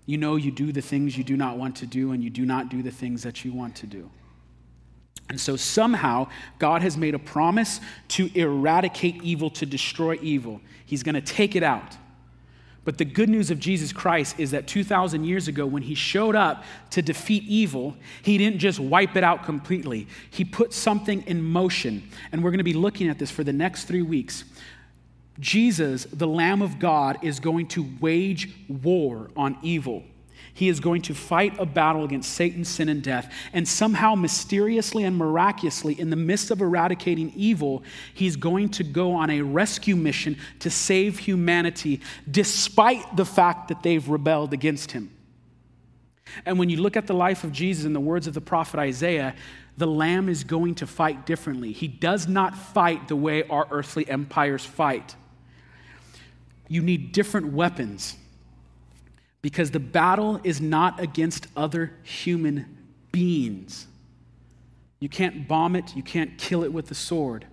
You 0.05 0.17
know 0.17 0.35
you 0.35 0.51
do 0.51 0.71
the 0.71 0.81
things 0.81 1.17
you 1.17 1.23
do 1.23 1.35
not 1.35 1.57
want 1.57 1.77
to 1.77 1.85
do, 1.85 2.11
and 2.11 2.23
you 2.23 2.29
do 2.29 2.45
not 2.45 2.69
do 2.69 2.83
the 2.83 2.91
things 2.91 3.23
that 3.23 3.43
you 3.43 3.51
want 3.53 3.75
to 3.77 3.87
do. 3.87 4.09
And 5.29 5.41
so 5.41 5.55
somehow 5.55 6.27
God 6.59 6.81
has 6.83 6.97
made 6.97 7.15
a 7.15 7.19
promise 7.19 7.79
to 8.09 8.29
eradicate 8.35 9.23
evil, 9.23 9.49
to 9.51 9.65
destroy 9.65 10.19
evil. 10.21 10.61
He's 10.85 11.01
going 11.01 11.15
to 11.15 11.21
take 11.21 11.55
it 11.55 11.63
out. 11.63 11.97
But 12.85 12.99
the 12.99 13.05
good 13.05 13.29
news 13.29 13.49
of 13.49 13.59
Jesus 13.59 13.91
Christ 13.91 14.39
is 14.39 14.51
that 14.51 14.67
2,000 14.67 15.25
years 15.25 15.47
ago, 15.47 15.65
when 15.65 15.81
he 15.81 15.95
showed 15.95 16.35
up 16.35 16.63
to 16.91 17.01
defeat 17.01 17.43
evil, 17.43 17.97
he 18.21 18.37
didn't 18.37 18.59
just 18.59 18.79
wipe 18.79 19.15
it 19.15 19.23
out 19.23 19.43
completely. 19.43 20.07
He 20.29 20.45
put 20.45 20.71
something 20.71 21.23
in 21.23 21.41
motion. 21.41 22.07
And 22.31 22.43
we're 22.43 22.51
going 22.51 22.59
to 22.59 22.63
be 22.63 22.73
looking 22.73 23.09
at 23.09 23.17
this 23.17 23.31
for 23.31 23.43
the 23.43 23.51
next 23.51 23.85
three 23.85 24.03
weeks. 24.03 24.43
Jesus, 25.39 26.05
the 26.05 26.27
Lamb 26.27 26.61
of 26.61 26.77
God, 26.77 27.17
is 27.23 27.39
going 27.39 27.67
to 27.69 27.89
wage 27.99 28.53
war 28.69 29.31
on 29.35 29.57
evil. 29.63 30.03
He 30.55 30.69
is 30.69 30.79
going 30.79 31.01
to 31.03 31.13
fight 31.13 31.53
a 31.59 31.65
battle 31.65 32.05
against 32.05 32.33
Satan, 32.33 32.63
sin, 32.63 32.87
and 32.87 33.03
death. 33.03 33.29
And 33.51 33.67
somehow, 33.67 34.15
mysteriously 34.15 35.03
and 35.03 35.17
miraculously, 35.17 35.99
in 35.99 36.09
the 36.09 36.15
midst 36.15 36.49
of 36.49 36.61
eradicating 36.61 37.33
evil, 37.35 37.83
he's 38.13 38.37
going 38.37 38.69
to 38.69 38.83
go 38.85 39.11
on 39.11 39.29
a 39.29 39.41
rescue 39.41 39.97
mission 39.97 40.37
to 40.59 40.69
save 40.69 41.19
humanity, 41.19 41.99
despite 42.31 43.17
the 43.17 43.25
fact 43.25 43.67
that 43.67 43.83
they've 43.83 44.07
rebelled 44.07 44.53
against 44.53 44.93
him. 44.93 45.11
And 46.45 46.57
when 46.57 46.69
you 46.69 46.77
look 46.77 46.95
at 46.95 47.05
the 47.05 47.13
life 47.13 47.43
of 47.43 47.51
Jesus 47.51 47.83
and 47.83 47.93
the 47.93 47.99
words 47.99 48.25
of 48.25 48.33
the 48.33 48.39
prophet 48.39 48.79
Isaiah, 48.79 49.35
the 49.75 49.87
Lamb 49.87 50.29
is 50.29 50.45
going 50.45 50.75
to 50.75 50.87
fight 50.87 51.25
differently. 51.25 51.73
He 51.73 51.89
does 51.89 52.29
not 52.29 52.55
fight 52.55 53.09
the 53.09 53.17
way 53.17 53.43
our 53.43 53.67
earthly 53.71 54.07
empires 54.09 54.63
fight. 54.63 55.17
You 56.69 56.81
need 56.81 57.11
different 57.11 57.51
weapons 57.51 58.15
because 59.45 59.69
the 59.69 59.79
battle 59.79 60.41
is 60.43 60.59
not 60.59 60.99
against 60.99 61.45
other 61.55 61.93
human 62.01 62.65
beings. 63.11 63.85
You 64.99 65.07
can't 65.07 65.47
bomb 65.47 65.75
it, 65.75 65.95
you 65.95 66.01
can't 66.01 66.35
kill 66.39 66.63
it 66.63 66.73
with 66.73 66.87
the 66.87 66.95
sword. 66.95 67.45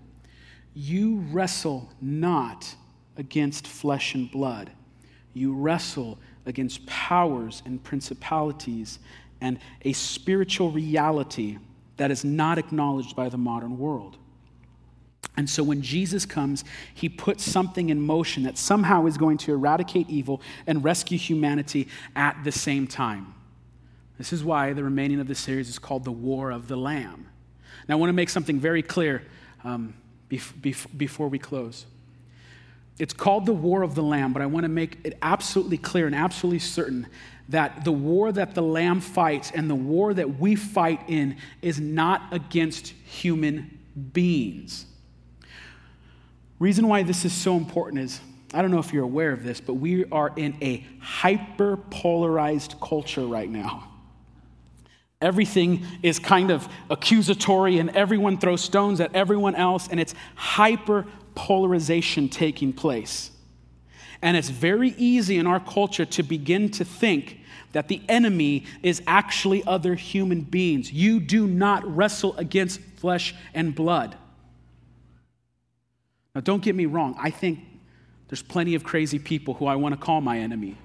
You 0.72 1.18
wrestle 1.30 1.90
not 2.00 2.74
against 3.18 3.66
flesh 3.66 4.14
and 4.14 4.30
blood. 4.30 4.72
You 5.34 5.52
wrestle 5.52 6.18
against 6.46 6.86
powers 6.86 7.62
and 7.66 7.84
principalities 7.84 8.98
and 9.42 9.58
a 9.82 9.92
spiritual 9.92 10.70
reality 10.70 11.58
that 11.98 12.10
is 12.10 12.24
not 12.24 12.56
acknowledged 12.56 13.14
by 13.14 13.28
the 13.28 13.36
modern 13.36 13.76
world. 13.76 14.16
And 15.36 15.48
so 15.48 15.62
when 15.62 15.80
Jesus 15.80 16.26
comes, 16.26 16.64
he 16.94 17.08
puts 17.08 17.42
something 17.42 17.88
in 17.88 18.00
motion 18.00 18.42
that 18.42 18.58
somehow 18.58 19.06
is 19.06 19.16
going 19.16 19.38
to 19.38 19.52
eradicate 19.52 20.10
evil 20.10 20.42
and 20.66 20.84
rescue 20.84 21.16
humanity 21.16 21.88
at 22.14 22.42
the 22.44 22.52
same 22.52 22.86
time. 22.86 23.34
This 24.18 24.32
is 24.32 24.44
why 24.44 24.72
the 24.72 24.84
remaining 24.84 25.20
of 25.20 25.28
the 25.28 25.34
series 25.34 25.68
is 25.68 25.78
called 25.78 26.04
the 26.04 26.12
War 26.12 26.50
of 26.50 26.68
the 26.68 26.76
Lamb. 26.76 27.28
Now, 27.88 27.96
I 27.96 27.98
want 27.98 28.10
to 28.10 28.14
make 28.14 28.28
something 28.28 28.60
very 28.60 28.82
clear 28.82 29.22
um, 29.64 29.94
bef- 30.30 30.52
bef- 30.60 30.86
before 30.96 31.28
we 31.28 31.38
close. 31.38 31.86
It's 32.98 33.14
called 33.14 33.46
the 33.46 33.54
War 33.54 33.82
of 33.82 33.94
the 33.94 34.02
Lamb, 34.02 34.32
but 34.32 34.42
I 34.42 34.46
want 34.46 34.64
to 34.64 34.68
make 34.68 34.98
it 35.02 35.16
absolutely 35.22 35.78
clear 35.78 36.06
and 36.06 36.14
absolutely 36.14 36.58
certain 36.58 37.06
that 37.48 37.84
the 37.84 37.92
war 37.92 38.30
that 38.30 38.54
the 38.54 38.62
Lamb 38.62 39.00
fights 39.00 39.50
and 39.50 39.68
the 39.68 39.74
war 39.74 40.14
that 40.14 40.38
we 40.38 40.54
fight 40.54 41.00
in 41.08 41.36
is 41.60 41.80
not 41.80 42.32
against 42.32 42.88
human 43.04 43.78
beings. 44.12 44.86
Reason 46.62 46.86
why 46.86 47.02
this 47.02 47.24
is 47.24 47.32
so 47.32 47.56
important 47.56 48.04
is 48.04 48.20
I 48.54 48.62
don't 48.62 48.70
know 48.70 48.78
if 48.78 48.92
you're 48.92 49.02
aware 49.02 49.32
of 49.32 49.42
this, 49.42 49.60
but 49.60 49.74
we 49.74 50.04
are 50.12 50.32
in 50.36 50.56
a 50.62 50.86
hyper 51.00 51.76
polarized 51.76 52.76
culture 52.80 53.26
right 53.26 53.50
now. 53.50 53.88
Everything 55.20 55.84
is 56.04 56.20
kind 56.20 56.52
of 56.52 56.68
accusatory, 56.88 57.80
and 57.80 57.90
everyone 57.96 58.38
throws 58.38 58.62
stones 58.62 59.00
at 59.00 59.12
everyone 59.12 59.56
else, 59.56 59.88
and 59.88 59.98
it's 59.98 60.14
hyper 60.36 61.04
polarization 61.34 62.28
taking 62.28 62.72
place. 62.72 63.32
And 64.22 64.36
it's 64.36 64.48
very 64.48 64.90
easy 64.90 65.38
in 65.38 65.48
our 65.48 65.58
culture 65.58 66.04
to 66.04 66.22
begin 66.22 66.68
to 66.72 66.84
think 66.84 67.40
that 67.72 67.88
the 67.88 68.00
enemy 68.08 68.66
is 68.84 69.02
actually 69.08 69.64
other 69.64 69.96
human 69.96 70.42
beings. 70.42 70.92
You 70.92 71.18
do 71.18 71.48
not 71.48 71.84
wrestle 71.96 72.36
against 72.36 72.80
flesh 72.98 73.34
and 73.52 73.74
blood. 73.74 74.16
Now, 76.34 76.40
don't 76.40 76.62
get 76.62 76.74
me 76.74 76.86
wrong, 76.86 77.16
I 77.18 77.30
think 77.30 77.60
there's 78.28 78.42
plenty 78.42 78.74
of 78.74 78.84
crazy 78.84 79.18
people 79.18 79.54
who 79.54 79.66
I 79.66 79.76
want 79.76 79.94
to 79.94 80.00
call 80.00 80.20
my 80.20 80.38
enemy. 80.38 80.78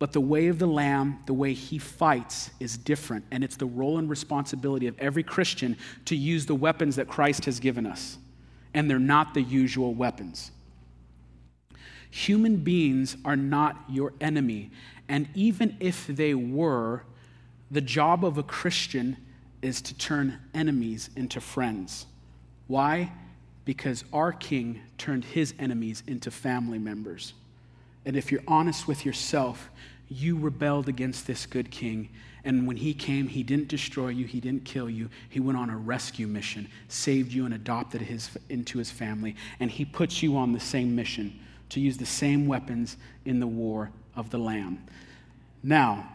But 0.00 0.12
the 0.12 0.20
way 0.20 0.48
of 0.48 0.58
the 0.58 0.66
Lamb, 0.66 1.20
the 1.26 1.34
way 1.34 1.52
he 1.52 1.78
fights, 1.78 2.50
is 2.58 2.76
different. 2.78 3.24
And 3.30 3.44
it's 3.44 3.56
the 3.56 3.66
role 3.66 3.98
and 3.98 4.08
responsibility 4.08 4.86
of 4.86 4.98
every 4.98 5.22
Christian 5.22 5.76
to 6.06 6.16
use 6.16 6.46
the 6.46 6.54
weapons 6.54 6.96
that 6.96 7.06
Christ 7.06 7.44
has 7.44 7.60
given 7.60 7.86
us. 7.86 8.16
And 8.72 8.90
they're 8.90 8.98
not 8.98 9.34
the 9.34 9.42
usual 9.42 9.94
weapons. 9.94 10.50
Human 12.10 12.56
beings 12.56 13.16
are 13.24 13.36
not 13.36 13.76
your 13.88 14.14
enemy. 14.20 14.70
And 15.08 15.28
even 15.34 15.76
if 15.80 16.06
they 16.06 16.34
were, 16.34 17.04
the 17.70 17.82
job 17.82 18.24
of 18.24 18.38
a 18.38 18.42
Christian 18.42 19.18
is 19.60 19.82
to 19.82 19.94
turn 19.94 20.40
enemies 20.54 21.10
into 21.14 21.40
friends. 21.40 22.06
Why? 22.66 23.12
Because 23.64 24.04
our 24.12 24.32
king 24.32 24.80
turned 24.98 25.24
his 25.24 25.54
enemies 25.58 26.02
into 26.06 26.30
family 26.30 26.78
members. 26.78 27.34
And 28.04 28.16
if 28.16 28.32
you're 28.32 28.42
honest 28.48 28.88
with 28.88 29.04
yourself, 29.04 29.68
you 30.08 30.36
rebelled 30.38 30.88
against 30.88 31.26
this 31.26 31.46
good 31.46 31.70
king. 31.70 32.08
And 32.44 32.66
when 32.66 32.76
he 32.76 32.94
came, 32.94 33.28
he 33.28 33.42
didn't 33.42 33.68
destroy 33.68 34.08
you, 34.08 34.24
he 34.24 34.40
didn't 34.40 34.64
kill 34.64 34.88
you. 34.88 35.10
He 35.28 35.40
went 35.40 35.58
on 35.58 35.70
a 35.70 35.76
rescue 35.76 36.26
mission, 36.26 36.68
saved 36.88 37.32
you, 37.32 37.44
and 37.44 37.54
adopted 37.54 38.00
his, 38.00 38.30
into 38.48 38.78
his 38.78 38.90
family. 38.90 39.36
And 39.60 39.70
he 39.70 39.84
puts 39.84 40.22
you 40.22 40.36
on 40.36 40.52
the 40.52 40.60
same 40.60 40.96
mission 40.96 41.38
to 41.68 41.80
use 41.80 41.98
the 41.98 42.06
same 42.06 42.46
weapons 42.46 42.96
in 43.24 43.40
the 43.40 43.46
war 43.46 43.90
of 44.16 44.30
the 44.30 44.38
Lamb. 44.38 44.84
Now, 45.62 46.08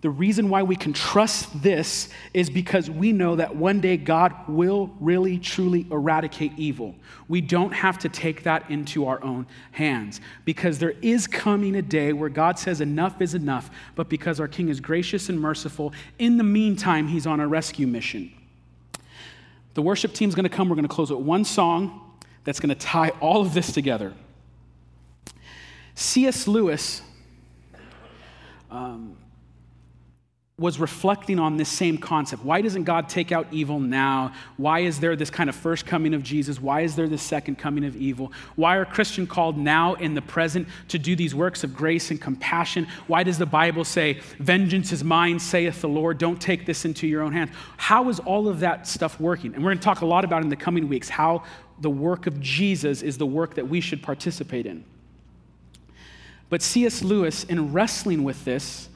the 0.00 0.10
reason 0.10 0.48
why 0.48 0.62
we 0.62 0.76
can 0.76 0.92
trust 0.92 1.60
this 1.60 2.08
is 2.32 2.48
because 2.48 2.88
we 2.88 3.10
know 3.10 3.34
that 3.34 3.56
one 3.56 3.80
day 3.80 3.96
God 3.96 4.32
will 4.46 4.94
really, 5.00 5.38
truly 5.38 5.88
eradicate 5.90 6.52
evil. 6.56 6.94
We 7.26 7.40
don't 7.40 7.72
have 7.72 7.98
to 8.00 8.08
take 8.08 8.44
that 8.44 8.70
into 8.70 9.06
our 9.08 9.22
own 9.24 9.48
hands 9.72 10.20
because 10.44 10.78
there 10.78 10.94
is 11.02 11.26
coming 11.26 11.74
a 11.74 11.82
day 11.82 12.12
where 12.12 12.28
God 12.28 12.60
says 12.60 12.80
enough 12.80 13.20
is 13.20 13.34
enough, 13.34 13.70
but 13.96 14.08
because 14.08 14.38
our 14.38 14.46
King 14.46 14.68
is 14.68 14.78
gracious 14.78 15.28
and 15.28 15.40
merciful, 15.40 15.92
in 16.20 16.36
the 16.36 16.44
meantime, 16.44 17.08
He's 17.08 17.26
on 17.26 17.40
a 17.40 17.48
rescue 17.48 17.88
mission. 17.88 18.32
The 19.74 19.82
worship 19.82 20.12
team's 20.12 20.36
gonna 20.36 20.48
come. 20.48 20.68
We're 20.68 20.76
gonna 20.76 20.86
close 20.86 21.10
with 21.10 21.20
one 21.20 21.44
song 21.44 22.16
that's 22.44 22.60
gonna 22.60 22.76
tie 22.76 23.08
all 23.20 23.40
of 23.40 23.52
this 23.52 23.72
together. 23.72 24.14
C.S. 25.96 26.46
Lewis. 26.46 27.02
Um, 28.70 29.16
was 30.58 30.80
reflecting 30.80 31.38
on 31.38 31.56
this 31.56 31.68
same 31.68 31.96
concept. 31.96 32.44
Why 32.44 32.60
doesn't 32.60 32.82
God 32.82 33.08
take 33.08 33.30
out 33.30 33.46
evil 33.52 33.78
now? 33.78 34.32
Why 34.56 34.80
is 34.80 34.98
there 34.98 35.14
this 35.14 35.30
kind 35.30 35.48
of 35.48 35.54
first 35.54 35.86
coming 35.86 36.14
of 36.14 36.24
Jesus? 36.24 36.60
Why 36.60 36.80
is 36.80 36.96
there 36.96 37.06
this 37.06 37.22
second 37.22 37.58
coming 37.58 37.84
of 37.84 37.94
evil? 37.94 38.32
Why 38.56 38.76
are 38.76 38.84
Christians 38.84 39.30
called 39.30 39.56
now 39.56 39.94
in 39.94 40.14
the 40.14 40.22
present 40.22 40.66
to 40.88 40.98
do 40.98 41.14
these 41.14 41.32
works 41.32 41.62
of 41.62 41.76
grace 41.76 42.10
and 42.10 42.20
compassion? 42.20 42.88
Why 43.06 43.22
does 43.22 43.38
the 43.38 43.46
Bible 43.46 43.84
say, 43.84 44.20
Vengeance 44.40 44.90
is 44.90 45.04
mine, 45.04 45.38
saith 45.38 45.80
the 45.80 45.88
Lord, 45.88 46.18
don't 46.18 46.40
take 46.40 46.66
this 46.66 46.84
into 46.84 47.06
your 47.06 47.22
own 47.22 47.32
hands? 47.32 47.52
How 47.76 48.08
is 48.08 48.18
all 48.18 48.48
of 48.48 48.58
that 48.60 48.88
stuff 48.88 49.20
working? 49.20 49.54
And 49.54 49.62
we're 49.62 49.70
going 49.70 49.78
to 49.78 49.84
talk 49.84 50.00
a 50.00 50.06
lot 50.06 50.24
about 50.24 50.42
in 50.42 50.48
the 50.48 50.56
coming 50.56 50.88
weeks 50.88 51.08
how 51.08 51.44
the 51.80 51.90
work 51.90 52.26
of 52.26 52.40
Jesus 52.40 53.02
is 53.02 53.16
the 53.16 53.26
work 53.26 53.54
that 53.54 53.68
we 53.68 53.80
should 53.80 54.02
participate 54.02 54.66
in. 54.66 54.84
But 56.48 56.62
C.S. 56.62 57.04
Lewis, 57.04 57.44
in 57.44 57.72
wrestling 57.72 58.24
with 58.24 58.44
this, 58.44 58.88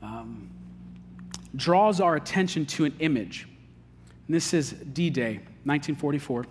um, 0.00 0.50
draws 1.56 2.00
our 2.00 2.16
attention 2.16 2.66
to 2.66 2.84
an 2.84 2.94
image. 2.98 3.48
And 4.26 4.34
this 4.34 4.54
is 4.54 4.72
D 4.72 5.10
Day, 5.10 5.34
1944. 5.64 6.46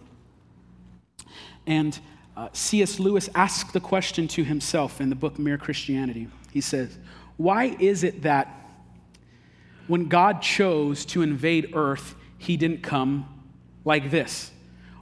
And 1.65 1.99
uh, 2.35 2.49
C.S. 2.51 2.99
Lewis 2.99 3.29
asked 3.35 3.73
the 3.73 3.79
question 3.79 4.27
to 4.29 4.43
himself 4.43 4.99
in 4.99 5.09
the 5.09 5.15
book 5.15 5.37
Mere 5.37 5.57
Christianity. 5.57 6.27
He 6.51 6.61
says, 6.61 6.97
Why 7.37 7.75
is 7.79 8.03
it 8.03 8.23
that 8.23 8.59
when 9.87 10.07
God 10.07 10.41
chose 10.41 11.05
to 11.05 11.21
invade 11.21 11.71
earth, 11.75 12.15
he 12.37 12.57
didn't 12.57 12.81
come 12.81 13.27
like 13.85 14.11
this? 14.11 14.51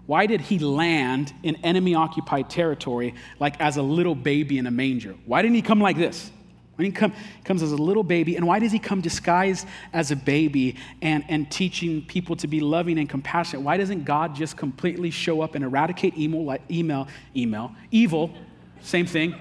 Why 0.08 0.26
did 0.26 0.42
he 0.42 0.60
land 0.60 1.34
in 1.44 1.56
enemy 1.58 1.96
occupied 1.96 2.50
territory 2.50 3.16
like 3.40 3.60
as 3.62 3.78
a 3.78 3.82
little 3.82 4.16
baby 4.16 4.58
in 4.58 4.68
a 4.68 4.72
manger? 4.72 5.16
Why 5.26 5.42
didn't 5.42 5.56
he 5.56 5.62
come 5.62 5.80
like 5.80 5.98
this? 5.98 6.32
When 6.82 6.88
he 6.88 6.92
come, 6.92 7.14
comes 7.44 7.62
as 7.62 7.74
a 7.74 7.78
little 7.78 8.02
baby, 8.02 8.38
and 8.38 8.48
why 8.48 8.58
does 8.58 8.72
he 8.72 8.80
come 8.80 9.02
disguised 9.02 9.68
as 9.94 10.10
a 10.10 10.16
baby 10.16 10.78
and, 11.04 11.24
and 11.28 11.50
teaching 11.52 12.02
people 12.02 12.36
to 12.38 12.48
be 12.48 12.60
loving 12.60 12.98
and 12.98 13.08
compassionate? 13.08 13.62
Why 13.64 13.78
doesn't 13.78 14.04
God 14.04 14.34
just 14.34 14.58
completely 14.58 15.12
show 15.12 15.42
up 15.42 15.54
and 15.54 15.64
eradicate 15.64 16.18
email, 16.18 16.58
email, 16.72 17.08
email, 17.36 17.76
evil, 17.92 18.34
same 18.82 19.06
thing? 19.06 19.36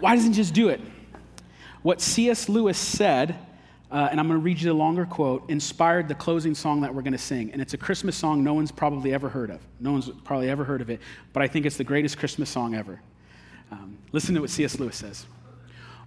why 0.00 0.14
doesn't 0.16 0.30
he 0.30 0.36
just 0.38 0.54
do 0.54 0.70
it? 0.70 0.80
What 1.82 2.00
C.S. 2.00 2.48
Lewis 2.48 2.78
said, 2.78 3.38
uh, 3.90 4.08
and 4.10 4.18
I'm 4.18 4.28
going 4.28 4.40
to 4.40 4.42
read 4.42 4.62
you 4.62 4.68
the 4.68 4.74
longer 4.74 5.04
quote, 5.04 5.44
inspired 5.50 6.08
the 6.08 6.14
closing 6.14 6.54
song 6.54 6.80
that 6.80 6.94
we're 6.94 7.02
going 7.02 7.12
to 7.12 7.18
sing. 7.18 7.52
And 7.52 7.60
it's 7.60 7.74
a 7.74 7.78
Christmas 7.78 8.16
song 8.16 8.42
no 8.42 8.54
one's 8.54 8.72
probably 8.72 9.12
ever 9.12 9.28
heard 9.28 9.50
of. 9.50 9.60
No 9.78 9.92
one's 9.92 10.08
probably 10.24 10.48
ever 10.48 10.64
heard 10.64 10.80
of 10.80 10.88
it, 10.88 11.02
but 11.34 11.42
I 11.42 11.48
think 11.48 11.66
it's 11.66 11.76
the 11.76 11.84
greatest 11.84 12.16
Christmas 12.16 12.48
song 12.48 12.74
ever. 12.74 12.98
Um, 13.70 13.98
listen 14.12 14.34
to 14.34 14.40
what 14.40 14.50
C.S. 14.50 14.78
Lewis 14.78 14.96
says. 14.96 15.26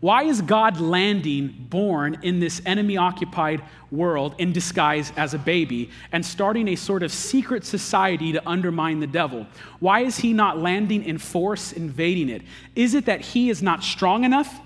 Why 0.02 0.24
is 0.24 0.42
God 0.42 0.80
landing 0.80 1.68
born 1.70 2.18
in 2.24 2.40
this 2.40 2.60
enemy 2.66 2.98
occupied 2.98 3.62
world 3.92 4.34
in 4.40 4.52
disguise 4.52 5.14
as 5.16 5.36
a 5.36 5.38
baby 5.38 5.92
and 6.12 6.26
starting 6.26 6.68
a 6.70 6.76
sort 6.76 7.04
of 7.04 7.12
secret 7.12 7.64
society 7.64 8.32
to 8.32 8.50
undermine 8.50 9.00
the 9.00 9.06
devil? 9.06 9.46
Why 9.80 10.00
is 10.00 10.18
he 10.18 10.34
not 10.34 10.58
landing 10.58 11.04
in 11.04 11.20
force, 11.20 11.72
invading 11.72 12.30
it? 12.30 12.42
Is 12.76 12.96
it 12.96 13.06
that 13.06 13.22
he 13.22 13.52
is 13.52 13.62
not 13.62 13.84
strong 13.84 14.24
enough? 14.24 14.60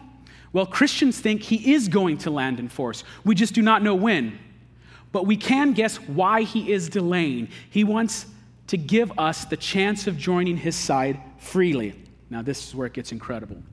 Well, 0.54 0.66
Christians 0.66 1.20
think 1.20 1.44
he 1.44 1.74
is 1.74 1.90
going 1.90 2.20
to 2.20 2.32
land 2.32 2.62
in 2.62 2.70
force. 2.70 3.04
We 3.26 3.36
just 3.36 3.54
do 3.54 3.62
not 3.62 3.84
know 3.84 3.94
when. 3.94 4.40
But 5.12 5.26
we 5.26 5.36
can 5.36 5.74
guess 5.74 5.98
why 5.98 6.44
he 6.44 6.72
is 6.72 6.88
delaying. 6.88 7.50
He 7.70 7.84
wants 7.84 8.26
to 8.68 8.78
give 8.78 9.20
us 9.20 9.44
the 9.44 9.58
chance 9.58 10.08
of 10.08 10.18
joining 10.18 10.56
his 10.56 10.78
side 10.78 11.20
freely. 11.40 11.94
Now, 12.36 12.42
this 12.42 12.68
is 12.68 12.76
where 12.76 12.86
it 12.86 12.92
gets 12.92 13.14
incredible. 13.14 13.64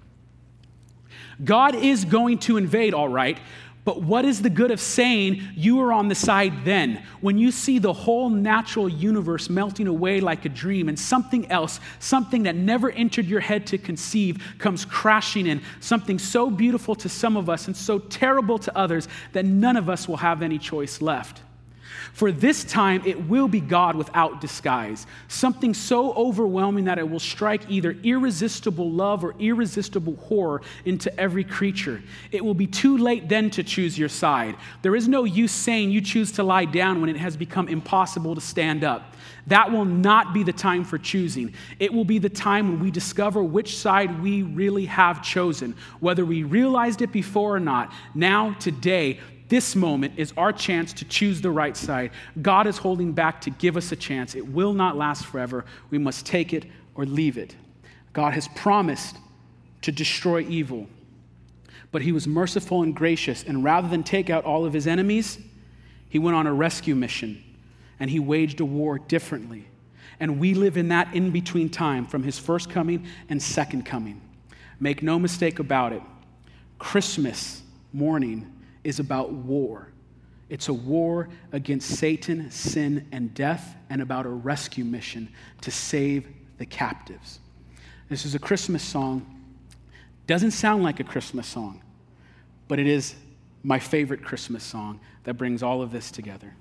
God 1.43 1.75
is 1.75 2.05
going 2.05 2.39
to 2.47 2.59
invade, 2.59 2.95
all 2.95 3.09
right, 3.09 3.37
but 3.85 4.03
what 4.03 4.25
is 4.25 4.41
the 4.41 4.51
good 4.51 4.71
of 4.71 4.81
saying 4.81 5.43
you 5.57 5.81
are 5.81 5.93
on 5.93 6.07
the 6.07 6.15
side 6.15 6.65
then 6.65 7.03
when 7.21 7.39
you 7.39 7.51
see 7.51 7.81
the 7.81 7.93
whole 7.93 8.31
natural 8.31 8.89
universe 8.89 9.51
melting 9.51 9.89
away 9.89 10.21
like 10.21 10.45
a 10.45 10.49
dream 10.49 10.89
and 10.89 10.97
something 10.97 11.51
else, 11.51 11.81
something 11.99 12.45
that 12.45 12.55
never 12.55 12.93
entered 12.93 13.27
your 13.27 13.41
head 13.41 13.67
to 13.67 13.79
conceive, 13.79 14.41
comes 14.59 14.85
crashing 14.85 15.49
in? 15.49 15.61
Something 15.81 16.21
so 16.21 16.49
beautiful 16.49 16.95
to 16.95 17.09
some 17.09 17.37
of 17.37 17.51
us 17.51 17.67
and 17.67 17.77
so 17.77 17.99
terrible 17.99 18.61
to 18.61 18.79
others 18.79 19.09
that 19.33 19.45
none 19.45 19.77
of 19.77 19.91
us 19.91 20.07
will 20.07 20.19
have 20.19 20.41
any 20.41 20.61
choice 20.61 21.03
left. 21.03 21.43
For 22.13 22.33
this 22.33 22.65
time 22.65 23.03
it 23.05 23.29
will 23.29 23.49
be 23.49 23.61
God 23.61 23.97
without 23.97 24.41
disguise, 24.41 25.07
something 25.29 25.75
so 25.75 26.13
overwhelming 26.13 26.85
that 26.85 26.99
it 26.99 27.09
will 27.09 27.21
strike 27.21 27.63
either 27.71 27.97
irresistible 28.03 28.91
love 28.91 29.25
or 29.25 29.35
irresistible 29.39 30.17
horror 30.17 30.63
into 30.85 31.19
every 31.19 31.45
creature. 31.45 32.03
It 32.31 32.45
will 32.45 32.55
be 32.55 32.67
too 32.67 32.99
late 32.99 33.29
then 33.29 33.51
to 33.51 33.63
choose 33.63 33.99
your 33.99 34.09
side. 34.09 34.57
There 34.83 34.97
is 34.97 35.09
no 35.09 35.25
use 35.25 35.53
saying 35.53 35.91
you 35.91 36.01
choose 36.01 36.33
to 36.33 36.43
lie 36.43 36.67
down 36.67 37.01
when 37.01 37.11
it 37.11 37.17
has 37.17 37.37
become 37.37 37.69
impossible 37.69 38.35
to 38.35 38.41
stand 38.41 38.85
up. 38.85 39.15
That 39.49 39.73
will 39.73 39.85
not 39.85 40.33
be 40.33 40.45
the 40.45 40.53
time 40.53 40.85
for 40.85 40.99
choosing. 40.99 41.55
It 41.81 41.93
will 41.93 42.05
be 42.05 42.19
the 42.19 42.29
time 42.29 42.69
when 42.69 42.81
we 42.81 42.91
discover 42.91 43.43
which 43.43 43.77
side 43.77 44.23
we 44.23 44.43
really 44.43 44.85
have 44.87 45.23
chosen, 45.23 45.75
whether 46.01 46.25
we 46.25 46.45
realized 46.45 47.03
it 47.03 47.11
before 47.11 47.57
or 47.57 47.61
not. 47.61 47.93
Now, 48.15 48.55
today, 48.61 49.19
this 49.53 49.77
moment 49.77 50.15
is 50.17 50.33
our 50.39 50.51
chance 50.51 50.95
to 50.95 51.05
choose 51.05 51.43
the 51.43 51.51
right 51.51 51.77
side. 51.77 52.11
God 52.41 52.67
is 52.67 52.79
holding 52.79 53.13
back 53.13 53.43
to 53.43 53.51
give 53.51 53.77
us 53.77 53.93
a 53.93 53.97
chance. 53.97 54.35
It 54.35 54.49
will 54.49 54.73
not 54.73 54.97
last 54.97 55.27
forever. 55.27 55.67
We 55.91 55.99
must 55.99 56.25
take 56.25 56.55
it 56.55 56.65
or 56.95 57.05
leave 57.05 57.37
it. 57.37 57.55
God 58.15 58.33
has 58.33 58.49
promised 58.57 59.15
to 59.83 59.93
destroy 59.93 60.41
evil, 60.41 60.87
but 61.91 62.01
he 62.01 62.13
was 62.13 62.27
merciful 62.27 62.83
and 62.83 62.97
gracious. 62.97 63.43
And 63.43 63.63
rather 63.63 63.89
than 63.89 64.03
take 64.03 64.31
out 64.31 64.47
all 64.47 64.65
of 64.65 64.73
his 64.73 64.87
enemies, 64.87 65.39
he 66.09 66.19
went 66.19 66.35
on 66.35 66.47
a 66.47 66.55
rescue 66.55 66.95
mission 66.95 67.45
and 68.01 68.09
he 68.09 68.21
waged 68.21 68.61
a 68.61 68.65
war 68.65 68.99
differently. 68.99 69.69
And 70.19 70.41
we 70.41 70.55
live 70.55 70.79
in 70.79 70.89
that 70.89 71.15
in 71.15 71.31
between 71.31 71.69
time 71.69 72.07
from 72.07 72.23
his 72.23 72.39
first 72.39 72.71
coming 72.71 73.07
and 73.29 73.43
second 73.43 73.85
coming. 73.85 74.23
Make 74.81 75.03
no 75.03 75.19
mistake 75.19 75.59
about 75.59 75.93
it, 75.93 76.03
Christmas 76.79 77.63
morning 77.93 78.52
is 78.85 78.99
about 78.99 79.33
war. 79.33 79.89
It's 80.49 80.69
a 80.69 80.75
war 80.75 81.29
against 81.53 81.97
Satan, 81.97 82.51
sin, 82.51 83.07
and 83.11 83.33
death, 83.33 83.77
and 83.89 84.03
about 84.03 84.27
a 84.27 84.31
rescue 84.31 84.85
mission 84.85 85.29
to 85.63 85.71
save 85.71 86.29
the 86.59 86.67
captives. 86.67 87.41
This 88.09 88.27
is 88.27 88.35
a 88.35 88.39
Christmas 88.39 88.83
song. 88.83 89.43
Doesn't 90.27 90.51
sound 90.51 90.83
like 90.83 91.01
a 91.01 91.05
Christmas 91.05 91.47
song, 91.47 91.83
but 92.69 92.79
it 92.79 92.87
is 92.87 93.15
my 93.63 93.79
favorite 93.79 94.23
Christmas 94.23 94.63
song 94.63 95.01
that 95.25 95.35
brings 95.35 95.63
all 95.63 95.81
of 95.81 95.91
this 95.91 96.11
together. 96.11 96.55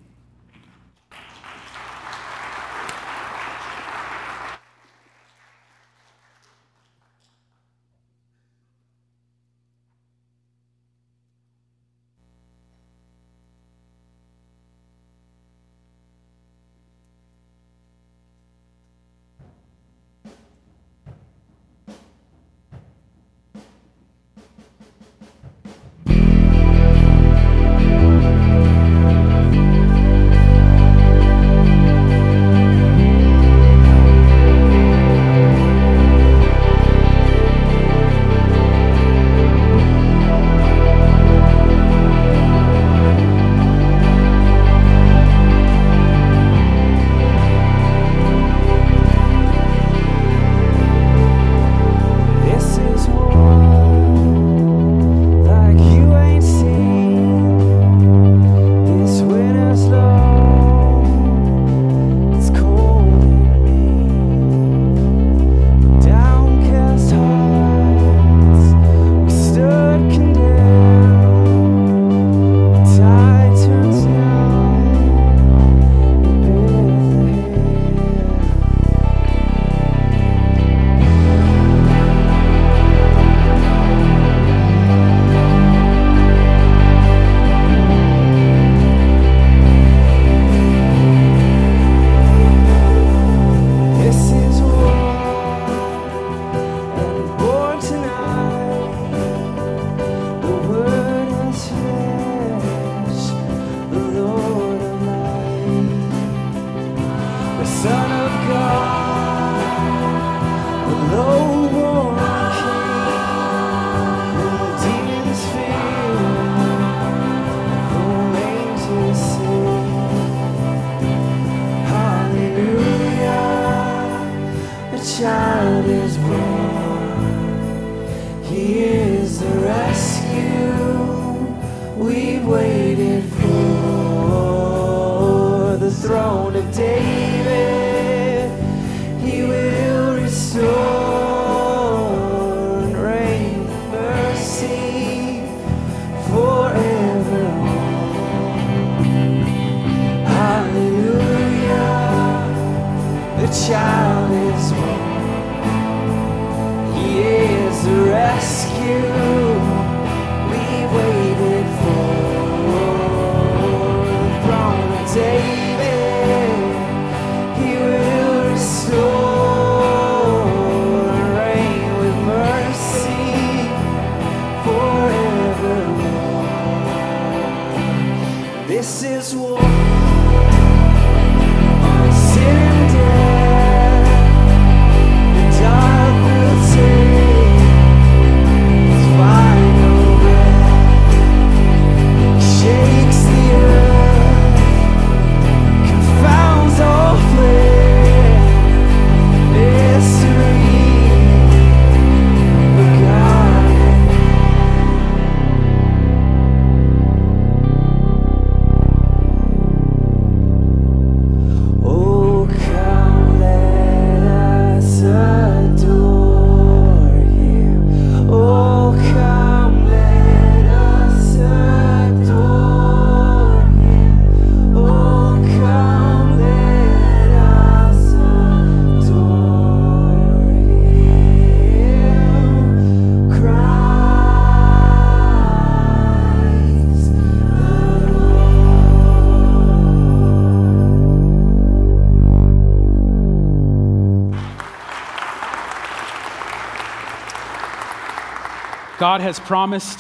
God 249.02 249.22
has 249.22 249.40
promised 249.40 250.00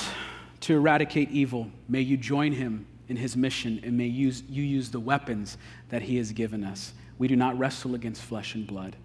to 0.59 0.75
eradicate 0.75 1.31
evil. 1.31 1.71
May 1.89 2.01
you 2.01 2.17
join 2.17 2.51
him 2.51 2.85
in 3.07 3.15
his 3.15 3.35
mission 3.35 3.81
and 3.83 3.97
may 3.97 4.05
use, 4.05 4.43
you 4.47 4.61
use 4.61 4.91
the 4.91 4.99
weapons 4.99 5.57
that 5.89 6.03
he 6.03 6.17
has 6.17 6.31
given 6.31 6.63
us. 6.63 6.93
We 7.17 7.27
do 7.27 7.35
not 7.35 7.57
wrestle 7.57 7.95
against 7.95 8.21
flesh 8.21 8.53
and 8.53 8.67
blood, 8.67 8.95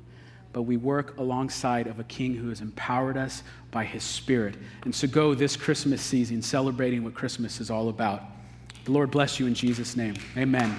but 0.53 0.65
we 0.65 0.77
work 0.77 1.17
alongside 1.17 1.87
of 1.87 1.99
a 1.99 2.05
king 2.05 2.35
who 2.35 2.51
has 2.51 2.61
empowered 2.61 3.17
us 3.17 3.43
by 3.71 3.85
his 3.85 4.03
spirit. 4.03 4.57
And 4.85 4.95
so 4.95 5.09
go 5.09 5.33
this 5.33 5.57
Christmas 5.57 6.03
season 6.03 6.43
celebrating 6.43 7.03
what 7.03 7.15
Christmas 7.15 7.59
is 7.59 7.71
all 7.71 7.89
about. 7.89 8.23
The 8.85 8.93
Lord 8.93 9.11
bless 9.11 9.41
you 9.41 9.47
in 9.47 9.55
Jesus' 9.55 9.97
name. 9.97 10.17
Amen. 10.37 10.79